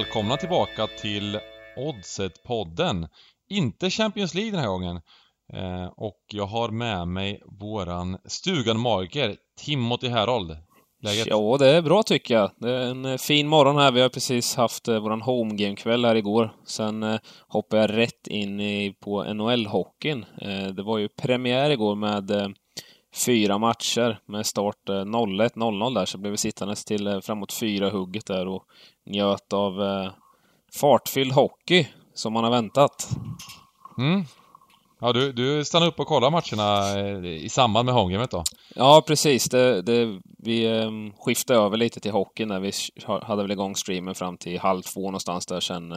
välkomna 0.00 0.36
tillbaka 0.36 0.86
till 0.86 1.38
Oddset-podden. 1.76 3.08
Inte 3.50 3.90
Champions 3.90 4.34
League 4.34 4.50
den 4.50 4.60
här 4.60 4.68
gången. 4.68 4.96
Eh, 5.52 5.86
och 5.96 6.20
jag 6.32 6.46
har 6.46 6.68
med 6.68 7.08
mig 7.08 7.42
våran 7.60 8.18
stugan-magiker, 8.24 9.36
Timothy 9.64 10.08
Herold. 10.08 10.56
Läget? 11.02 11.26
Ja, 11.26 11.56
det 11.58 11.70
är 11.70 11.82
bra 11.82 12.02
tycker 12.02 12.34
jag. 12.34 12.50
Det 12.56 12.70
är 12.70 12.90
en 12.90 13.04
eh, 13.04 13.16
fin 13.16 13.48
morgon 13.48 13.76
här. 13.76 13.92
Vi 13.92 14.00
har 14.00 14.08
precis 14.08 14.56
haft 14.56 14.88
eh, 14.88 14.98
våran 14.98 15.22
home 15.22 15.54
game-kväll 15.54 16.04
här 16.04 16.14
igår. 16.14 16.52
Sen 16.66 17.02
eh, 17.02 17.20
hoppade 17.48 17.82
jag 17.82 17.96
rätt 17.96 18.26
in 18.26 18.60
i, 18.60 18.94
på 19.00 19.24
NHL-hockeyn. 19.24 20.24
Eh, 20.40 20.74
det 20.74 20.82
var 20.82 20.98
ju 20.98 21.08
premiär 21.08 21.70
igår 21.70 21.94
med 21.94 22.30
eh, 22.30 22.48
fyra 23.14 23.58
matcher 23.58 24.20
med 24.26 24.46
start 24.46 24.88
01, 24.88 25.56
eh, 25.56 25.70
00 25.70 25.94
där, 25.94 26.06
så 26.06 26.18
blev 26.18 26.30
vi 26.30 26.36
sittandes 26.36 26.84
till 26.84 27.06
eh, 27.06 27.20
framåt 27.20 27.52
fyra 27.52 27.90
hugget 27.90 28.26
där 28.26 28.46
och 28.46 28.64
njöt 29.06 29.52
av 29.52 29.82
eh, 29.82 30.12
fartfylld 30.80 31.32
hockey 31.32 31.86
som 32.14 32.32
man 32.32 32.44
har 32.44 32.50
väntat. 32.50 33.08
Mm. 33.98 34.24
Ja, 35.00 35.12
du, 35.12 35.32
du 35.32 35.64
stannade 35.64 35.90
upp 35.90 36.00
och 36.00 36.06
kollade 36.06 36.30
matcherna 36.30 36.98
eh, 36.98 37.26
i 37.26 37.48
samband 37.48 37.86
med 37.86 37.94
homegamet 37.94 38.30
då? 38.30 38.44
Ja, 38.74 39.04
precis. 39.06 39.48
Det, 39.48 39.82
det, 39.82 40.20
vi 40.38 40.64
eh, 40.64 40.90
skiftade 41.24 41.60
över 41.60 41.76
lite 41.76 42.00
till 42.00 42.12
hockey 42.12 42.44
när 42.44 42.60
vi 42.60 42.72
hade 43.22 43.42
väl 43.42 43.50
igång 43.50 43.76
streamen 43.76 44.14
fram 44.14 44.36
till 44.36 44.58
halv 44.58 44.82
två 44.82 45.00
någonstans 45.00 45.46
där. 45.46 45.60
Sen, 45.60 45.94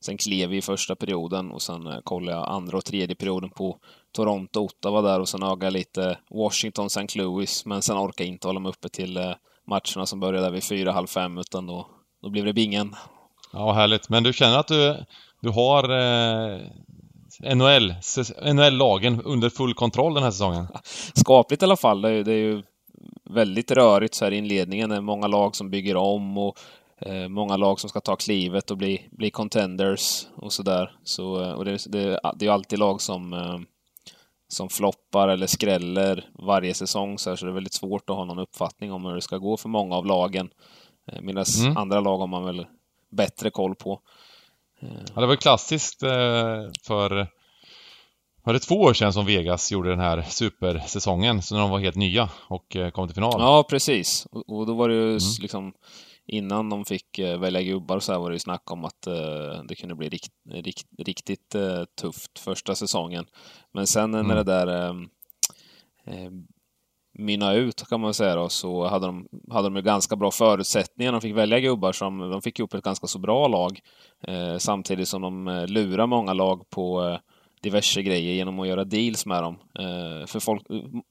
sen 0.00 0.16
klev 0.16 0.48
vi 0.48 0.56
i 0.56 0.62
första 0.62 0.96
perioden 0.96 1.50
och 1.50 1.62
sen 1.62 1.86
eh, 1.86 2.00
kollade 2.04 2.38
jag 2.38 2.48
andra 2.48 2.76
och 2.76 2.84
tredje 2.84 3.16
perioden 3.16 3.50
på 3.50 3.78
Toronto, 4.12 4.60
Ottawa 4.60 5.02
där 5.02 5.20
och 5.20 5.28
sen 5.28 5.42
ögade 5.42 5.66
jag 5.66 5.72
lite 5.72 6.18
Washington, 6.30 6.86
St. 6.86 7.18
Louis. 7.18 7.66
Men 7.66 7.82
sen 7.82 7.96
orkade 7.96 8.24
jag 8.24 8.34
inte 8.34 8.46
hålla 8.46 8.60
mig 8.60 8.70
uppe 8.70 8.88
till 8.88 9.16
eh, 9.16 9.32
matcherna 9.66 10.06
som 10.06 10.20
började 10.20 10.50
vid 10.50 10.64
fyra, 10.64 10.92
halv 10.92 11.06
fem 11.06 11.38
utan 11.38 11.66
då, 11.66 11.86
då 12.22 12.30
blev 12.30 12.44
det 12.44 12.52
bingen. 12.52 12.94
Ja, 13.52 13.72
härligt. 13.72 14.08
Men 14.08 14.22
du 14.22 14.32
känner 14.32 14.58
att 14.58 14.68
du, 14.68 15.04
du 15.40 15.48
har 15.48 15.84
eh, 15.84 16.60
NHL, 17.54 17.94
NHL-lagen 18.54 19.22
under 19.24 19.50
full 19.50 19.74
kontroll 19.74 20.14
den 20.14 20.22
här 20.22 20.30
säsongen? 20.30 20.66
Skapligt 21.14 21.62
i 21.62 21.64
alla 21.64 21.76
fall. 21.76 22.02
Det 22.02 22.10
är, 22.10 22.24
det 22.24 22.32
är 22.32 22.38
ju 22.38 22.62
väldigt 23.30 23.70
rörigt 23.70 24.14
så 24.14 24.24
här 24.24 24.32
i 24.32 24.36
inledningen. 24.36 24.90
Det 24.90 24.96
är 24.96 25.00
många 25.00 25.26
lag 25.26 25.56
som 25.56 25.70
bygger 25.70 25.96
om 25.96 26.38
och 26.38 26.58
eh, 27.00 27.28
många 27.28 27.56
lag 27.56 27.80
som 27.80 27.90
ska 27.90 28.00
ta 28.00 28.16
klivet 28.16 28.70
och 28.70 28.76
bli, 28.76 29.08
bli 29.10 29.30
contenders 29.30 30.26
och 30.36 30.52
sådär. 30.52 30.96
Så, 31.04 31.42
eh, 31.42 31.52
och 31.52 31.64
det, 31.64 31.84
det, 31.86 32.20
det 32.34 32.44
är 32.44 32.46
ju 32.46 32.48
alltid 32.48 32.78
lag 32.78 33.00
som 33.00 33.32
eh, 33.32 33.58
som 34.48 34.68
floppar 34.68 35.28
eller 35.28 35.46
skräller 35.46 36.28
varje 36.32 36.74
säsong 36.74 37.18
så, 37.18 37.30
här, 37.30 37.36
så 37.36 37.44
det 37.44 37.52
är 37.52 37.54
väldigt 37.54 37.74
svårt 37.74 38.10
att 38.10 38.16
ha 38.16 38.24
någon 38.24 38.38
uppfattning 38.38 38.92
om 38.92 39.04
hur 39.04 39.14
det 39.14 39.22
ska 39.22 39.38
gå 39.38 39.56
för 39.56 39.68
många 39.68 39.96
av 39.96 40.06
lagen. 40.06 40.50
Eh, 41.12 41.20
Medan 41.20 41.44
mm. 41.60 41.76
andra 41.76 42.00
lag 42.00 42.18
har 42.18 42.26
man 42.26 42.44
väl 42.44 42.66
bättre 43.10 43.50
koll 43.50 43.74
på. 43.74 44.00
Ja, 45.14 45.20
det 45.20 45.26
var 45.26 45.36
klassiskt 45.36 46.00
för 46.86 47.26
var 48.44 48.52
det 48.52 48.58
två 48.58 48.74
år 48.74 48.94
sedan 48.94 49.12
som 49.12 49.26
Vegas 49.26 49.72
gjorde 49.72 49.90
den 49.90 50.00
här 50.00 50.22
supersäsongen, 50.22 51.42
så 51.42 51.54
när 51.54 51.62
de 51.62 51.70
var 51.70 51.78
helt 51.78 51.96
nya 51.96 52.28
och 52.48 52.76
kom 52.92 53.08
till 53.08 53.14
final? 53.14 53.34
Ja, 53.38 53.66
precis. 53.70 54.26
Och 54.30 54.66
då 54.66 54.74
var 54.74 54.88
det 54.88 54.94
ju 54.94 55.08
mm. 55.08 55.20
liksom 55.40 55.72
innan 56.30 56.70
de 56.70 56.84
fick 56.84 57.18
välja 57.18 57.62
gubbar 57.62 58.00
så 58.00 58.12
här 58.12 58.18
var 58.18 58.30
det 58.30 58.34
ju 58.34 58.38
snack 58.38 58.70
om 58.70 58.84
att 58.84 59.02
det 59.68 59.74
kunde 59.74 59.94
bli 59.94 60.08
rikt, 60.08 60.32
rikt, 60.50 60.86
riktigt 60.98 61.56
tufft 62.00 62.38
första 62.38 62.74
säsongen. 62.74 63.26
Men 63.72 63.86
sen 63.86 64.14
mm. 64.14 64.26
när 64.26 64.36
det 64.36 64.44
där 64.44 64.90
eh, 66.06 66.30
mynna 67.18 67.54
ut 67.54 67.88
kan 67.88 68.00
man 68.00 68.14
säga 68.14 68.34
då, 68.34 68.48
så 68.48 68.86
hade 68.86 69.06
de, 69.06 69.28
hade 69.50 69.70
de 69.70 69.82
ganska 69.82 70.16
bra 70.16 70.30
förutsättningar. 70.30 71.12
De 71.12 71.20
fick 71.20 71.34
välja 71.34 71.60
gubbar 71.60 71.92
som, 71.92 72.18
de 72.18 72.42
fick 72.42 72.58
ihop 72.58 72.74
ett 72.74 72.84
ganska 72.84 73.06
så 73.06 73.18
bra 73.18 73.48
lag. 73.48 73.80
Eh, 74.28 74.56
samtidigt 74.58 75.08
som 75.08 75.22
de 75.22 75.48
eh, 75.48 75.66
lurar 75.66 76.06
många 76.06 76.32
lag 76.32 76.70
på 76.70 77.08
eh, 77.08 77.18
diverse 77.62 78.02
grejer 78.02 78.34
genom 78.34 78.60
att 78.60 78.68
göra 78.68 78.84
deals 78.84 79.26
med 79.26 79.42
dem. 79.42 79.58
Eh, 79.78 80.26
för 80.26 80.40
folk, 80.40 80.62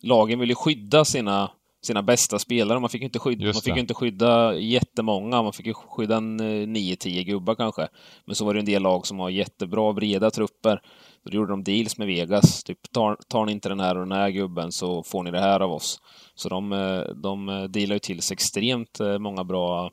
lagen 0.04 0.40
vill 0.40 0.50
ju 0.50 0.56
skydda 0.56 1.06
sina, 1.06 1.52
sina 1.82 2.04
bästa 2.04 2.40
spelare. 2.40 2.80
Man 2.80 2.90
fick 2.90 3.02
ju 3.02 3.06
inte 3.06 3.20
skydda, 3.20 3.46
man 3.46 3.54
fick 3.54 3.78
inte 3.78 3.94
skydda 3.94 4.56
jättemånga. 4.56 5.42
Man 5.42 5.54
fick 5.54 5.66
ju 5.66 5.74
skydda 5.74 6.18
en 6.18 6.42
9-10 6.42 7.18
eh, 7.18 7.24
gubbar 7.24 7.56
kanske. 7.56 7.88
Men 8.26 8.36
så 8.36 8.46
var 8.46 8.54
det 8.54 8.60
en 8.60 8.66
del 8.66 8.82
lag 8.82 9.08
som 9.08 9.20
har 9.20 9.30
jättebra, 9.30 9.94
breda 9.94 10.32
trupper. 10.32 10.82
Då 11.24 11.32
gjorde 11.32 11.54
de 11.54 11.64
deals 11.64 11.98
med 11.98 12.08
Vegas. 12.08 12.64
Typ, 12.64 12.92
tar, 12.92 13.18
tar 13.28 13.46
ni 13.46 13.52
inte 13.52 13.70
den 13.70 13.80
här 13.80 13.96
och 13.96 14.08
den 14.08 14.18
här 14.18 14.30
gubben 14.30 14.72
så 14.72 15.04
får 15.04 15.24
ni 15.24 15.32
det 15.32 15.40
här 15.40 15.60
av 15.60 15.72
oss. 15.72 16.02
Så 16.36 16.50
de, 16.50 16.74
eh, 16.74 17.02
de 17.02 17.50
eh, 17.50 17.64
dealar 17.64 17.96
ju 17.96 18.00
till 18.00 18.22
sig 18.22 18.36
extremt 18.36 19.00
många 19.20 19.44
bra, 19.44 19.92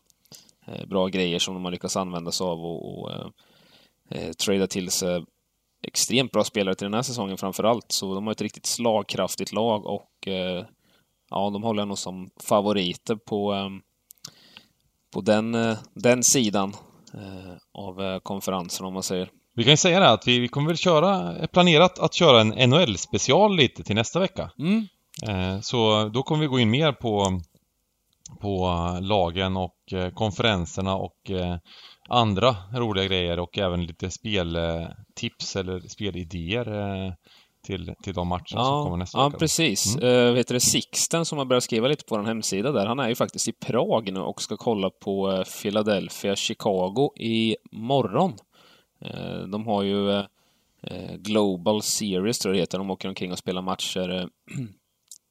bra 0.86 1.06
grejer 1.08 1.38
som 1.38 1.54
de 1.54 1.64
har 1.64 1.72
lyckats 1.72 1.96
använda 1.96 2.32
sig 2.32 2.44
av 2.44 2.64
och, 2.64 3.02
och 3.02 3.10
eh, 4.10 4.32
trada 4.32 4.66
till 4.66 4.90
sig 4.90 5.24
extremt 5.82 6.32
bra 6.32 6.44
spelare 6.44 6.74
till 6.74 6.84
den 6.84 6.94
här 6.94 7.02
säsongen 7.02 7.38
framför 7.38 7.64
allt. 7.64 7.92
Så 7.92 8.14
de 8.14 8.26
har 8.26 8.32
ett 8.32 8.40
riktigt 8.40 8.66
slagkraftigt 8.66 9.52
lag 9.52 9.86
och 9.86 10.28
eh, 10.28 10.64
ja, 11.30 11.50
de 11.50 11.62
håller 11.62 11.80
jag 11.80 11.88
nog 11.88 11.98
som 11.98 12.30
favoriter 12.42 13.16
på, 13.16 13.54
eh, 13.54 13.68
på 15.14 15.20
den, 15.20 15.76
den 15.94 16.22
sidan 16.22 16.74
av 17.74 18.20
konferensen 18.20 18.86
om 18.86 18.94
man 18.94 19.02
säger. 19.02 19.30
Vi 19.54 19.64
kan 19.64 19.72
ju 19.72 19.76
säga 19.76 20.00
det 20.00 20.10
att 20.10 20.28
vi, 20.28 20.38
vi 20.38 20.48
kommer 20.48 20.68
väl 20.68 20.76
köra, 20.76 21.34
planerat 21.46 21.98
att 21.98 22.14
köra 22.14 22.40
en 22.40 22.70
NHL-special 22.70 23.56
lite 23.56 23.82
till 23.82 23.94
nästa 23.94 24.20
vecka. 24.20 24.50
Mm. 24.58 24.86
Eh, 25.22 25.60
så 25.60 26.08
då 26.08 26.22
kommer 26.22 26.40
vi 26.40 26.46
gå 26.46 26.58
in 26.58 26.70
mer 26.70 26.92
på, 26.92 27.40
på 28.40 28.68
lagen 29.00 29.56
och 29.56 29.92
eh, 29.92 30.10
konferenserna 30.10 30.96
och 30.96 31.30
eh, 31.30 31.56
andra 32.08 32.56
roliga 32.72 33.04
grejer 33.04 33.38
och 33.38 33.58
även 33.58 33.86
lite 33.86 34.10
speltips 34.10 35.56
eller 35.56 35.80
spelidéer 35.80 36.66
till, 37.66 37.94
till 38.02 38.14
de 38.14 38.28
matcherna 38.28 38.44
ja, 38.50 38.64
som 38.64 38.84
kommer 38.84 38.96
nästa 38.96 39.18
ja, 39.18 39.24
vecka. 39.24 39.34
Ja, 39.34 39.38
precis. 39.38 39.96
Mm. 39.96 40.08
Uh, 40.08 40.32
vet 40.32 40.48
du, 40.48 40.60
Sixten 40.60 41.24
som 41.24 41.38
har 41.38 41.44
börjat 41.44 41.64
skriva 41.64 41.88
lite 41.88 42.04
på 42.04 42.16
vår 42.16 42.24
hemsida 42.24 42.72
där, 42.72 42.86
han 42.86 42.98
är 42.98 43.08
ju 43.08 43.14
faktiskt 43.14 43.48
i 43.48 43.52
Prag 43.52 44.12
nu 44.12 44.20
och 44.20 44.42
ska 44.42 44.56
kolla 44.56 44.90
på 44.90 45.44
Philadelphia, 45.62 46.36
Chicago 46.36 47.12
i 47.16 47.56
morgon. 47.72 48.32
Eh, 49.00 49.38
de 49.38 49.66
har 49.66 49.82
ju 49.82 50.10
eh, 50.82 51.14
Global 51.16 51.82
Series, 51.82 52.38
tror 52.38 52.54
jag 52.54 52.58
det 52.58 52.62
heter. 52.62 52.78
De 52.78 52.90
åker 52.90 53.08
omkring 53.08 53.32
och 53.32 53.38
spelar 53.38 53.62
matcher 53.62 54.10
eh, 54.20 54.26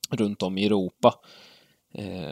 runt 0.17 0.43
om 0.43 0.57
i 0.57 0.65
Europa. 0.65 1.13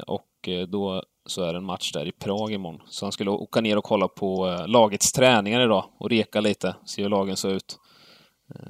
Och 0.08 0.50
då 0.68 1.04
så 1.26 1.44
är 1.44 1.54
det 1.54 1.58
en 1.58 1.66
match 1.66 1.92
där 1.92 2.06
i 2.06 2.12
Prag 2.12 2.52
imorgon. 2.52 2.82
Så 2.88 3.06
han 3.06 3.12
skulle 3.12 3.32
åka 3.32 3.62
ner 3.62 3.78
och 3.78 3.84
kolla 3.84 4.08
på 4.08 4.58
lagets 4.68 5.12
träningar 5.12 5.62
idag 5.62 5.86
och 5.98 6.10
reka 6.10 6.42
lite, 6.42 6.76
se 6.86 7.02
hur 7.02 7.10
lagen 7.10 7.38
ser 7.38 7.50
ut. 7.50 7.80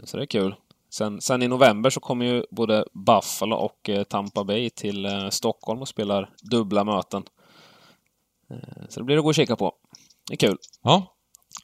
Så 0.04 0.18
det 0.18 0.24
är 0.24 0.28
kul. 0.28 0.56
Sen, 0.94 1.22
sen, 1.22 1.44
i 1.44 1.48
november 1.48 1.90
så 1.90 2.00
kommer 2.00 2.26
ju 2.26 2.44
både 2.52 2.86
Buffalo 3.06 3.56
och 3.56 3.90
eh, 3.90 4.04
Tampa 4.04 4.44
Bay 4.44 4.70
till 4.70 5.06
eh, 5.06 5.30
Stockholm 5.30 5.81
och 5.81 5.88
spelar 5.88 6.30
dubbla 6.52 6.84
möten. 6.84 7.24
Eh, 8.50 8.86
så 8.90 9.00
det 9.00 9.03
blir 9.03 9.18
att 9.18 9.24
gå 9.24 9.30
och 9.30 9.36
kika 9.36 9.56
på. 9.56 9.74
Det 10.28 10.34
är 10.34 10.38
kul. 10.38 10.58
Ja, 10.84 11.09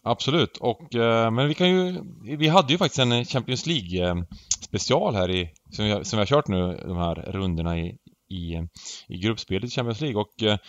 Absolut, 0.03 0.57
och 0.57 0.88
men 1.31 1.47
vi 1.47 1.53
kan 1.53 1.69
ju... 1.69 2.01
Vi 2.38 2.47
hade 2.47 2.72
ju 2.72 2.78
faktiskt 2.78 3.00
en 3.00 3.25
Champions 3.25 3.66
League-special 3.66 5.16
här 5.16 5.29
i... 5.29 5.50
Som 5.72 5.85
vi, 5.85 6.06
som 6.06 6.18
vi 6.18 6.22
har 6.22 6.25
kört 6.25 6.47
nu, 6.47 6.84
de 6.88 6.97
här 6.97 7.16
rundorna 7.16 7.79
i, 7.79 7.88
i, 8.29 8.68
i 9.07 9.18
gruppspelet 9.18 9.69
i 9.69 9.72
Champions 9.72 10.01
League 10.01 10.22
och... 10.22 10.59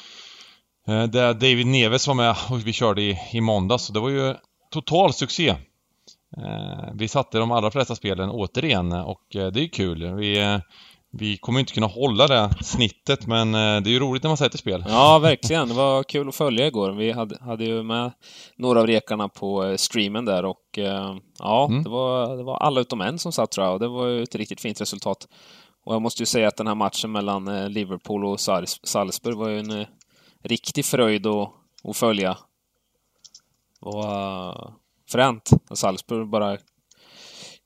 Där 1.11 1.35
David 1.35 1.67
Neves 1.67 2.09
var 2.09 2.15
med 2.15 2.37
och 2.51 2.67
vi 2.67 2.73
körde 2.73 3.03
i, 3.03 3.19
i 3.33 3.41
måndags 3.41 3.89
och 3.89 3.95
det 3.95 4.01
var 4.01 4.09
ju 4.09 4.35
total 4.71 5.13
succé. 5.13 5.57
Eh, 6.37 6.89
vi 6.95 7.09
satte 7.09 7.39
de 7.39 7.51
allra 7.51 7.71
flesta 7.71 7.95
spelen 7.95 8.31
återigen 8.31 8.93
och 8.93 9.37
eh, 9.37 9.47
det 9.47 9.61
är 9.61 9.69
kul. 9.69 10.15
Vi 10.15 10.61
vi 11.13 11.37
kommer 11.37 11.61
inte 11.61 11.73
kunna 11.73 11.87
hålla 11.87 12.27
det 12.27 12.51
snittet, 12.63 13.27
men 13.27 13.55
eh, 13.55 13.81
det 13.81 13.91
är 13.91 13.93
ju 13.93 13.99
roligt 13.99 14.23
när 14.23 14.31
man 14.31 14.37
sätter 14.37 14.59
spel. 14.59 14.85
Ja, 14.89 15.19
verkligen. 15.19 15.69
Det 15.69 15.75
var 15.75 16.03
kul 16.03 16.29
att 16.29 16.35
följa 16.35 16.67
igår. 16.67 16.91
Vi 16.93 17.13
hade, 17.13 17.39
hade 17.41 17.65
ju 17.65 17.83
med 17.83 18.13
några 18.57 18.81
av 18.81 18.87
rekarna 18.87 19.29
på 19.29 19.65
eh, 19.65 19.77
streamen 19.77 20.25
där 20.25 20.45
och 20.45 20.79
eh, 20.79 21.17
ja, 21.39 21.67
mm. 21.71 21.83
det, 21.83 21.91
var, 21.91 22.37
det 22.37 22.43
var 22.43 22.57
alla 22.57 22.81
utom 22.81 23.01
en 23.01 23.19
som 23.19 23.33
satt 23.33 23.51
tror 23.51 23.67
jag 23.67 23.75
och 23.75 23.81
det 23.81 23.89
var 23.89 24.07
ju 24.07 24.23
ett 24.23 24.35
riktigt 24.35 24.61
fint 24.61 24.81
resultat. 24.81 25.29
Och 25.85 25.95
jag 25.95 26.03
måste 26.03 26.23
ju 26.23 26.27
säga 26.27 26.49
att 26.49 26.57
den 26.57 26.67
här 26.67 26.75
matchen 26.75 27.13
mellan 27.13 27.73
Liverpool 27.73 28.25
och 28.25 28.41
Salzburg 28.41 29.37
var 29.37 29.49
ju 29.49 29.59
en 29.59 29.87
riktig 30.43 30.85
fröjd 30.85 31.27
att, 31.27 31.53
att 31.85 31.97
följa. 31.97 32.37
Det 33.81 34.71
Fränt, 35.13 35.51
när 35.69 35.77
Salzburg 35.77 36.29
bara 36.29 36.59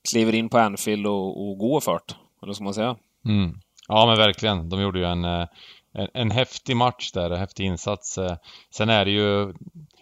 kliver 0.09 0.35
in 0.35 0.49
på 0.49 0.57
Anfield 0.57 1.07
och, 1.07 1.49
och 1.49 1.57
går 1.57 1.81
fört, 1.81 2.15
eller 2.43 2.53
ska 2.53 2.63
man 2.63 2.73
säga. 2.73 2.95
Mm. 3.25 3.59
Ja 3.87 4.05
men 4.05 4.17
verkligen. 4.17 4.69
De 4.69 4.81
gjorde 4.81 4.99
ju 4.99 5.05
en, 5.05 5.25
eh, 5.25 5.47
en, 5.93 6.07
en 6.13 6.31
häftig 6.31 6.77
match 6.77 7.11
där, 7.11 7.29
en 7.29 7.39
häftig 7.39 7.65
insats. 7.65 8.17
Eh, 8.17 8.35
sen 8.71 8.89
är 8.89 9.05
det 9.05 9.11
ju 9.11 9.53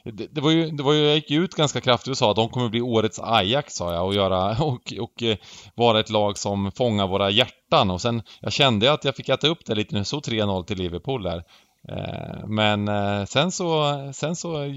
det, 0.04 0.28
det, 0.32 0.42
var 0.42 0.52
ju, 0.52 0.72
det 0.72 0.84
var 0.84 0.94
ju, 0.94 1.06
jag 1.06 1.16
gick 1.16 1.32
ut 1.32 1.54
ganska 1.54 1.82
kraftigt 1.82 2.12
och 2.12 2.18
sa 2.18 2.30
att 2.30 2.36
de 2.36 2.50
kommer 2.50 2.70
bli 2.70 2.82
årets 2.82 3.20
Ajax 3.20 3.74
sa 3.74 3.94
jag 3.94 4.06
och 4.06 4.14
göra 4.14 4.64
och, 4.64 4.94
och 5.00 5.24
eh, 5.24 5.38
vara 5.76 6.00
ett 6.00 6.10
lag 6.10 6.38
som 6.38 6.72
fångar 6.72 7.08
våra 7.08 7.30
hjärtan 7.30 7.92
och 7.92 8.02
sen 8.02 8.22
jag 8.40 8.54
kände 8.54 8.94
att 8.94 9.06
jag 9.06 9.16
fick 9.16 9.30
äta 9.30 9.48
upp 9.48 9.66
det 9.66 9.76
lite 9.76 9.94
när 9.94 10.00
det 10.00 10.06
stod 10.06 10.24
3-0 10.24 10.64
till 10.64 10.78
Liverpool 10.78 11.24
där. 11.24 11.44
Eh, 11.90 12.48
men 12.48 12.88
eh, 12.88 13.26
sen 13.26 13.52
så, 13.52 14.12
sen 14.14 14.36
så 14.36 14.74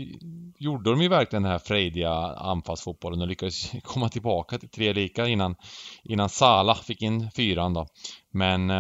gjorde 0.59 0.91
de 0.91 1.03
ju 1.03 1.09
verkligen 1.09 1.43
den 1.43 1.53
här 1.53 1.59
frejdiga 1.59 2.11
anfallsfotbollen 2.37 3.21
och 3.21 3.29
lyckades 3.29 3.73
komma 3.83 4.09
tillbaka 4.09 4.59
till 4.59 4.69
tre 4.69 4.93
lika 4.93 5.27
innan, 5.27 5.57
innan 6.05 6.29
Sala 6.29 6.75
fick 6.75 7.03
in 7.03 7.31
fyran 7.31 7.75
då. 7.75 7.87
Men 8.33 8.71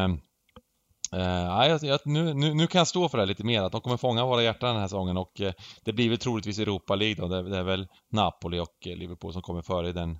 Uh, 1.14 1.66
jag, 1.68 1.82
jag, 1.82 2.00
nu, 2.04 2.34
nu, 2.34 2.54
nu, 2.54 2.66
kan 2.66 2.78
jag 2.78 2.88
stå 2.88 3.08
för 3.08 3.18
det 3.18 3.22
här 3.22 3.28
lite 3.28 3.44
mer, 3.44 3.62
att 3.62 3.72
de 3.72 3.80
kommer 3.80 3.96
fånga 3.96 4.24
våra 4.24 4.42
hjärtan 4.42 4.68
den 4.68 4.80
här 4.80 4.88
säsongen 4.88 5.16
och 5.16 5.40
uh, 5.40 5.50
det 5.84 5.92
blir 5.92 6.08
väl 6.08 6.18
troligtvis 6.18 6.58
Europa 6.58 6.94
League 6.94 7.14
då. 7.14 7.28
Det, 7.28 7.50
det 7.50 7.58
är 7.58 7.62
väl 7.62 7.86
Napoli 8.12 8.58
och 8.58 8.76
Liverpool 8.84 9.32
som 9.32 9.42
kommer 9.42 9.62
före 9.62 9.88
i 9.88 9.92
den, 9.92 10.18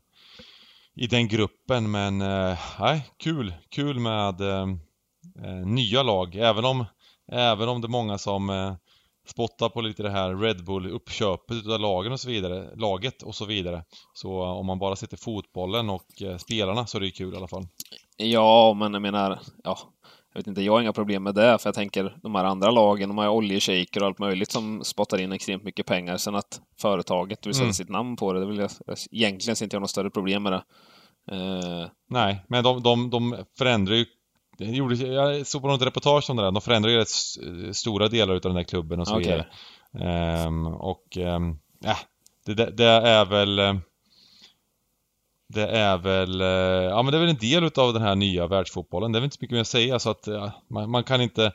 i 0.94 1.06
den 1.06 1.28
gruppen. 1.28 1.90
Men 1.90 2.18
nej, 2.78 3.06
kul! 3.18 3.54
Kul 3.70 3.98
med 4.00 4.34
nya 5.64 6.02
lag, 6.02 6.34
även 6.34 6.64
om 6.64 6.84
Även 7.32 7.68
om 7.68 7.80
det 7.80 7.86
är 7.86 7.90
många 7.90 8.18
som 8.18 8.50
eh, 8.50 8.74
spottar 9.26 9.68
på 9.68 9.80
lite 9.80 10.02
det 10.02 10.10
här 10.10 10.36
Red 10.36 10.64
Bull-uppköpet 10.64 11.56
utav 11.56 11.80
lagen 11.80 12.12
och 12.12 12.20
så 12.20 12.28
vidare, 12.28 12.76
laget 12.76 13.22
och 13.22 13.34
så 13.34 13.44
vidare. 13.44 13.84
Så 14.12 14.42
eh, 14.42 14.50
om 14.50 14.66
man 14.66 14.78
bara 14.78 14.96
sätter 14.96 15.16
fotbollen 15.16 15.90
och 15.90 16.22
eh, 16.22 16.36
spelarna 16.36 16.86
så 16.86 16.96
är 16.96 17.00
det 17.00 17.10
kul 17.10 17.34
i 17.34 17.36
alla 17.36 17.48
fall. 17.48 17.66
Ja, 18.16 18.74
men 18.74 18.92
jag 18.92 19.02
menar, 19.02 19.38
ja, 19.64 19.78
jag 20.32 20.40
vet 20.40 20.46
inte, 20.46 20.62
jag 20.62 20.72
har 20.72 20.80
inga 20.80 20.92
problem 20.92 21.22
med 21.22 21.34
det, 21.34 21.58
för 21.58 21.68
jag 21.68 21.74
tänker 21.74 22.16
de 22.22 22.34
här 22.34 22.44
andra 22.44 22.70
lagen, 22.70 23.08
de 23.08 23.18
har 23.18 23.24
ju 23.24 23.30
oljeshejker 23.30 24.00
och 24.00 24.06
allt 24.06 24.18
möjligt 24.18 24.52
som 24.52 24.84
spottar 24.84 25.20
in 25.20 25.32
extremt 25.32 25.64
mycket 25.64 25.86
pengar. 25.86 26.16
Sen 26.16 26.34
att 26.34 26.60
företaget 26.80 27.46
vill 27.46 27.54
sätta 27.54 27.64
mm. 27.64 27.74
sitt 27.74 27.88
namn 27.88 28.16
på 28.16 28.32
det, 28.32 28.40
det 28.40 28.46
vill 28.46 28.58
jag 28.58 28.70
egentligen 29.10 29.56
inte 29.62 29.76
ha 29.76 29.80
något 29.80 29.90
större 29.90 30.10
problem 30.10 30.42
med 30.42 30.52
det. 30.52 30.62
Uh... 31.32 31.88
Nej, 32.08 32.44
men 32.48 32.64
de, 32.64 32.82
de, 32.82 33.10
de 33.10 33.36
förändrar 33.58 33.94
ju 33.94 34.06
det 34.58 34.64
gjorde, 34.64 34.94
jag 34.94 35.46
såg 35.46 35.62
på 35.62 35.68
något 35.68 35.82
reportage 35.82 36.30
om 36.30 36.36
det 36.36 36.42
där, 36.42 36.52
de 36.52 36.60
förändrade 36.60 36.98
rätt 36.98 37.08
stora 37.76 38.08
delar 38.08 38.34
av 38.34 38.40
den 38.40 38.54
där 38.54 38.62
klubben 38.62 39.00
och 39.00 39.08
så 39.08 39.16
okay. 39.16 39.42
vidare. 39.92 40.46
Um, 40.46 40.66
och, 40.66 41.16
um, 41.16 41.58
ja, 41.80 41.96
det, 42.46 42.54
det, 42.54 42.84
är 42.84 43.24
väl... 43.24 43.80
Det 45.48 45.66
är 45.66 45.98
väl, 45.98 46.40
ja 46.90 47.02
men 47.02 47.12
det 47.12 47.18
är 47.18 47.20
väl 47.20 47.30
en 47.30 47.36
del 47.36 47.64
utav 47.64 47.92
den 47.92 48.02
här 48.02 48.14
nya 48.14 48.46
världsfotbollen. 48.46 49.12
Det 49.12 49.18
är 49.18 49.20
väl 49.20 49.24
inte 49.24 49.36
så 49.36 49.42
mycket 49.42 49.54
mer 49.54 49.60
att 49.60 49.66
säga 49.66 49.98
så 49.98 50.10
att 50.10 50.26
ja, 50.26 50.52
man, 50.68 50.90
man, 50.90 51.04
kan 51.04 51.20
inte 51.20 51.52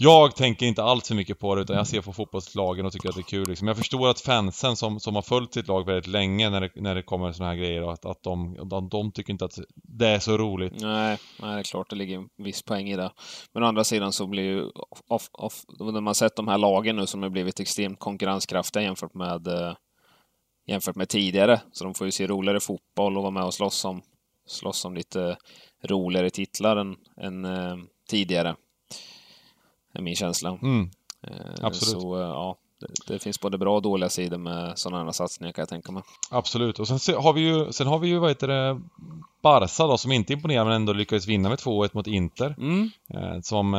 jag 0.00 0.36
tänker 0.36 0.66
inte 0.66 0.82
allt 0.82 1.06
så 1.06 1.14
mycket 1.14 1.38
på 1.38 1.54
det 1.54 1.62
utan 1.62 1.76
jag 1.76 1.86
ser 1.86 2.00
på 2.00 2.12
fotbollslagen 2.12 2.86
och 2.86 2.92
tycker 2.92 3.08
att 3.08 3.14
det 3.14 3.20
är 3.20 3.22
kul 3.22 3.48
liksom. 3.48 3.68
Jag 3.68 3.76
förstår 3.76 4.08
att 4.08 4.20
fansen 4.20 4.76
som, 4.76 5.00
som 5.00 5.14
har 5.14 5.22
följt 5.22 5.54
sitt 5.54 5.68
lag 5.68 5.86
väldigt 5.86 6.06
länge 6.06 6.50
när 6.50 6.60
det, 6.60 6.70
när 6.74 6.94
det 6.94 7.02
kommer 7.02 7.32
såna 7.32 7.48
här 7.48 7.56
grejer 7.56 7.92
att, 7.92 8.04
att 8.04 8.22
de, 8.22 8.68
de, 8.68 8.88
de 8.88 9.12
tycker 9.12 9.32
inte 9.32 9.44
att 9.44 9.58
det 9.74 10.08
är 10.08 10.18
så 10.18 10.38
roligt. 10.38 10.72
Nej, 10.80 11.18
nej, 11.40 11.54
det 11.54 11.58
är 11.58 11.62
klart 11.62 11.90
det 11.90 11.96
ligger 11.96 12.16
en 12.18 12.28
viss 12.36 12.62
poäng 12.62 12.88
i 12.88 12.96
det. 12.96 13.10
Men 13.52 13.62
å 13.62 13.66
andra 13.66 13.84
sidan 13.84 14.12
så 14.12 14.26
blir 14.26 14.42
ju 14.42 14.64
off, 15.08 15.28
off, 15.32 15.62
när 15.80 16.00
man 16.00 16.14
sett 16.14 16.36
de 16.36 16.48
här 16.48 16.58
lagen 16.58 16.96
nu 16.96 17.06
som 17.06 17.22
har 17.22 17.30
blivit 17.30 17.60
extremt 17.60 17.98
konkurrenskraftiga 17.98 18.82
jämfört 18.82 19.14
med 19.14 19.46
eh, 19.46 19.74
jämfört 20.66 20.96
med 20.96 21.08
tidigare. 21.08 21.60
Så 21.72 21.84
de 21.84 21.94
får 21.94 22.06
ju 22.06 22.10
se 22.10 22.26
roligare 22.26 22.60
fotboll 22.60 23.16
och 23.16 23.22
vara 23.22 23.30
med 23.30 23.44
och 23.44 23.54
slåss 23.54 23.84
om, 23.84 24.02
slåss 24.46 24.84
om 24.84 24.94
lite 24.94 25.36
roligare 25.84 26.30
titlar 26.30 26.76
än, 26.76 26.96
än 27.22 27.44
eh, 27.44 27.76
tidigare 28.10 28.56
är 29.98 30.02
min 30.02 30.16
känsla. 30.16 30.58
Mm. 30.62 30.90
Eh, 31.22 31.30
Absolut. 31.62 32.02
Så, 32.02 32.16
eh, 32.16 32.28
ja, 32.28 32.56
det, 32.80 33.12
det, 33.12 33.18
finns 33.18 33.40
både 33.40 33.58
bra 33.58 33.76
och 33.76 33.82
dåliga 33.82 34.08
sidor 34.08 34.38
med 34.38 34.78
sådana 34.78 35.04
här 35.04 35.12
satsningar 35.12 35.52
kan 35.52 35.62
jag 35.62 35.68
tänka 35.68 35.92
mig. 35.92 36.02
Absolut, 36.30 36.78
och 36.78 36.88
sen 36.88 37.14
har 37.16 37.32
vi 37.32 37.40
ju, 37.40 37.72
sen 37.72 37.86
har 37.86 37.98
vi 37.98 38.08
ju 38.08 38.18
vad 38.18 38.30
heter 38.30 38.48
det, 38.48 38.80
Barca 39.42 39.86
då 39.86 39.98
som 39.98 40.12
inte 40.12 40.32
imponerar 40.32 40.64
men 40.64 40.72
ändå 40.72 40.92
lyckades 40.92 41.26
vinna 41.26 41.48
med 41.48 41.58
2-1 41.58 41.90
mot 41.92 42.06
Inter. 42.06 42.54
Mm. 42.58 42.90
Eh, 43.14 43.40
som 43.40 43.74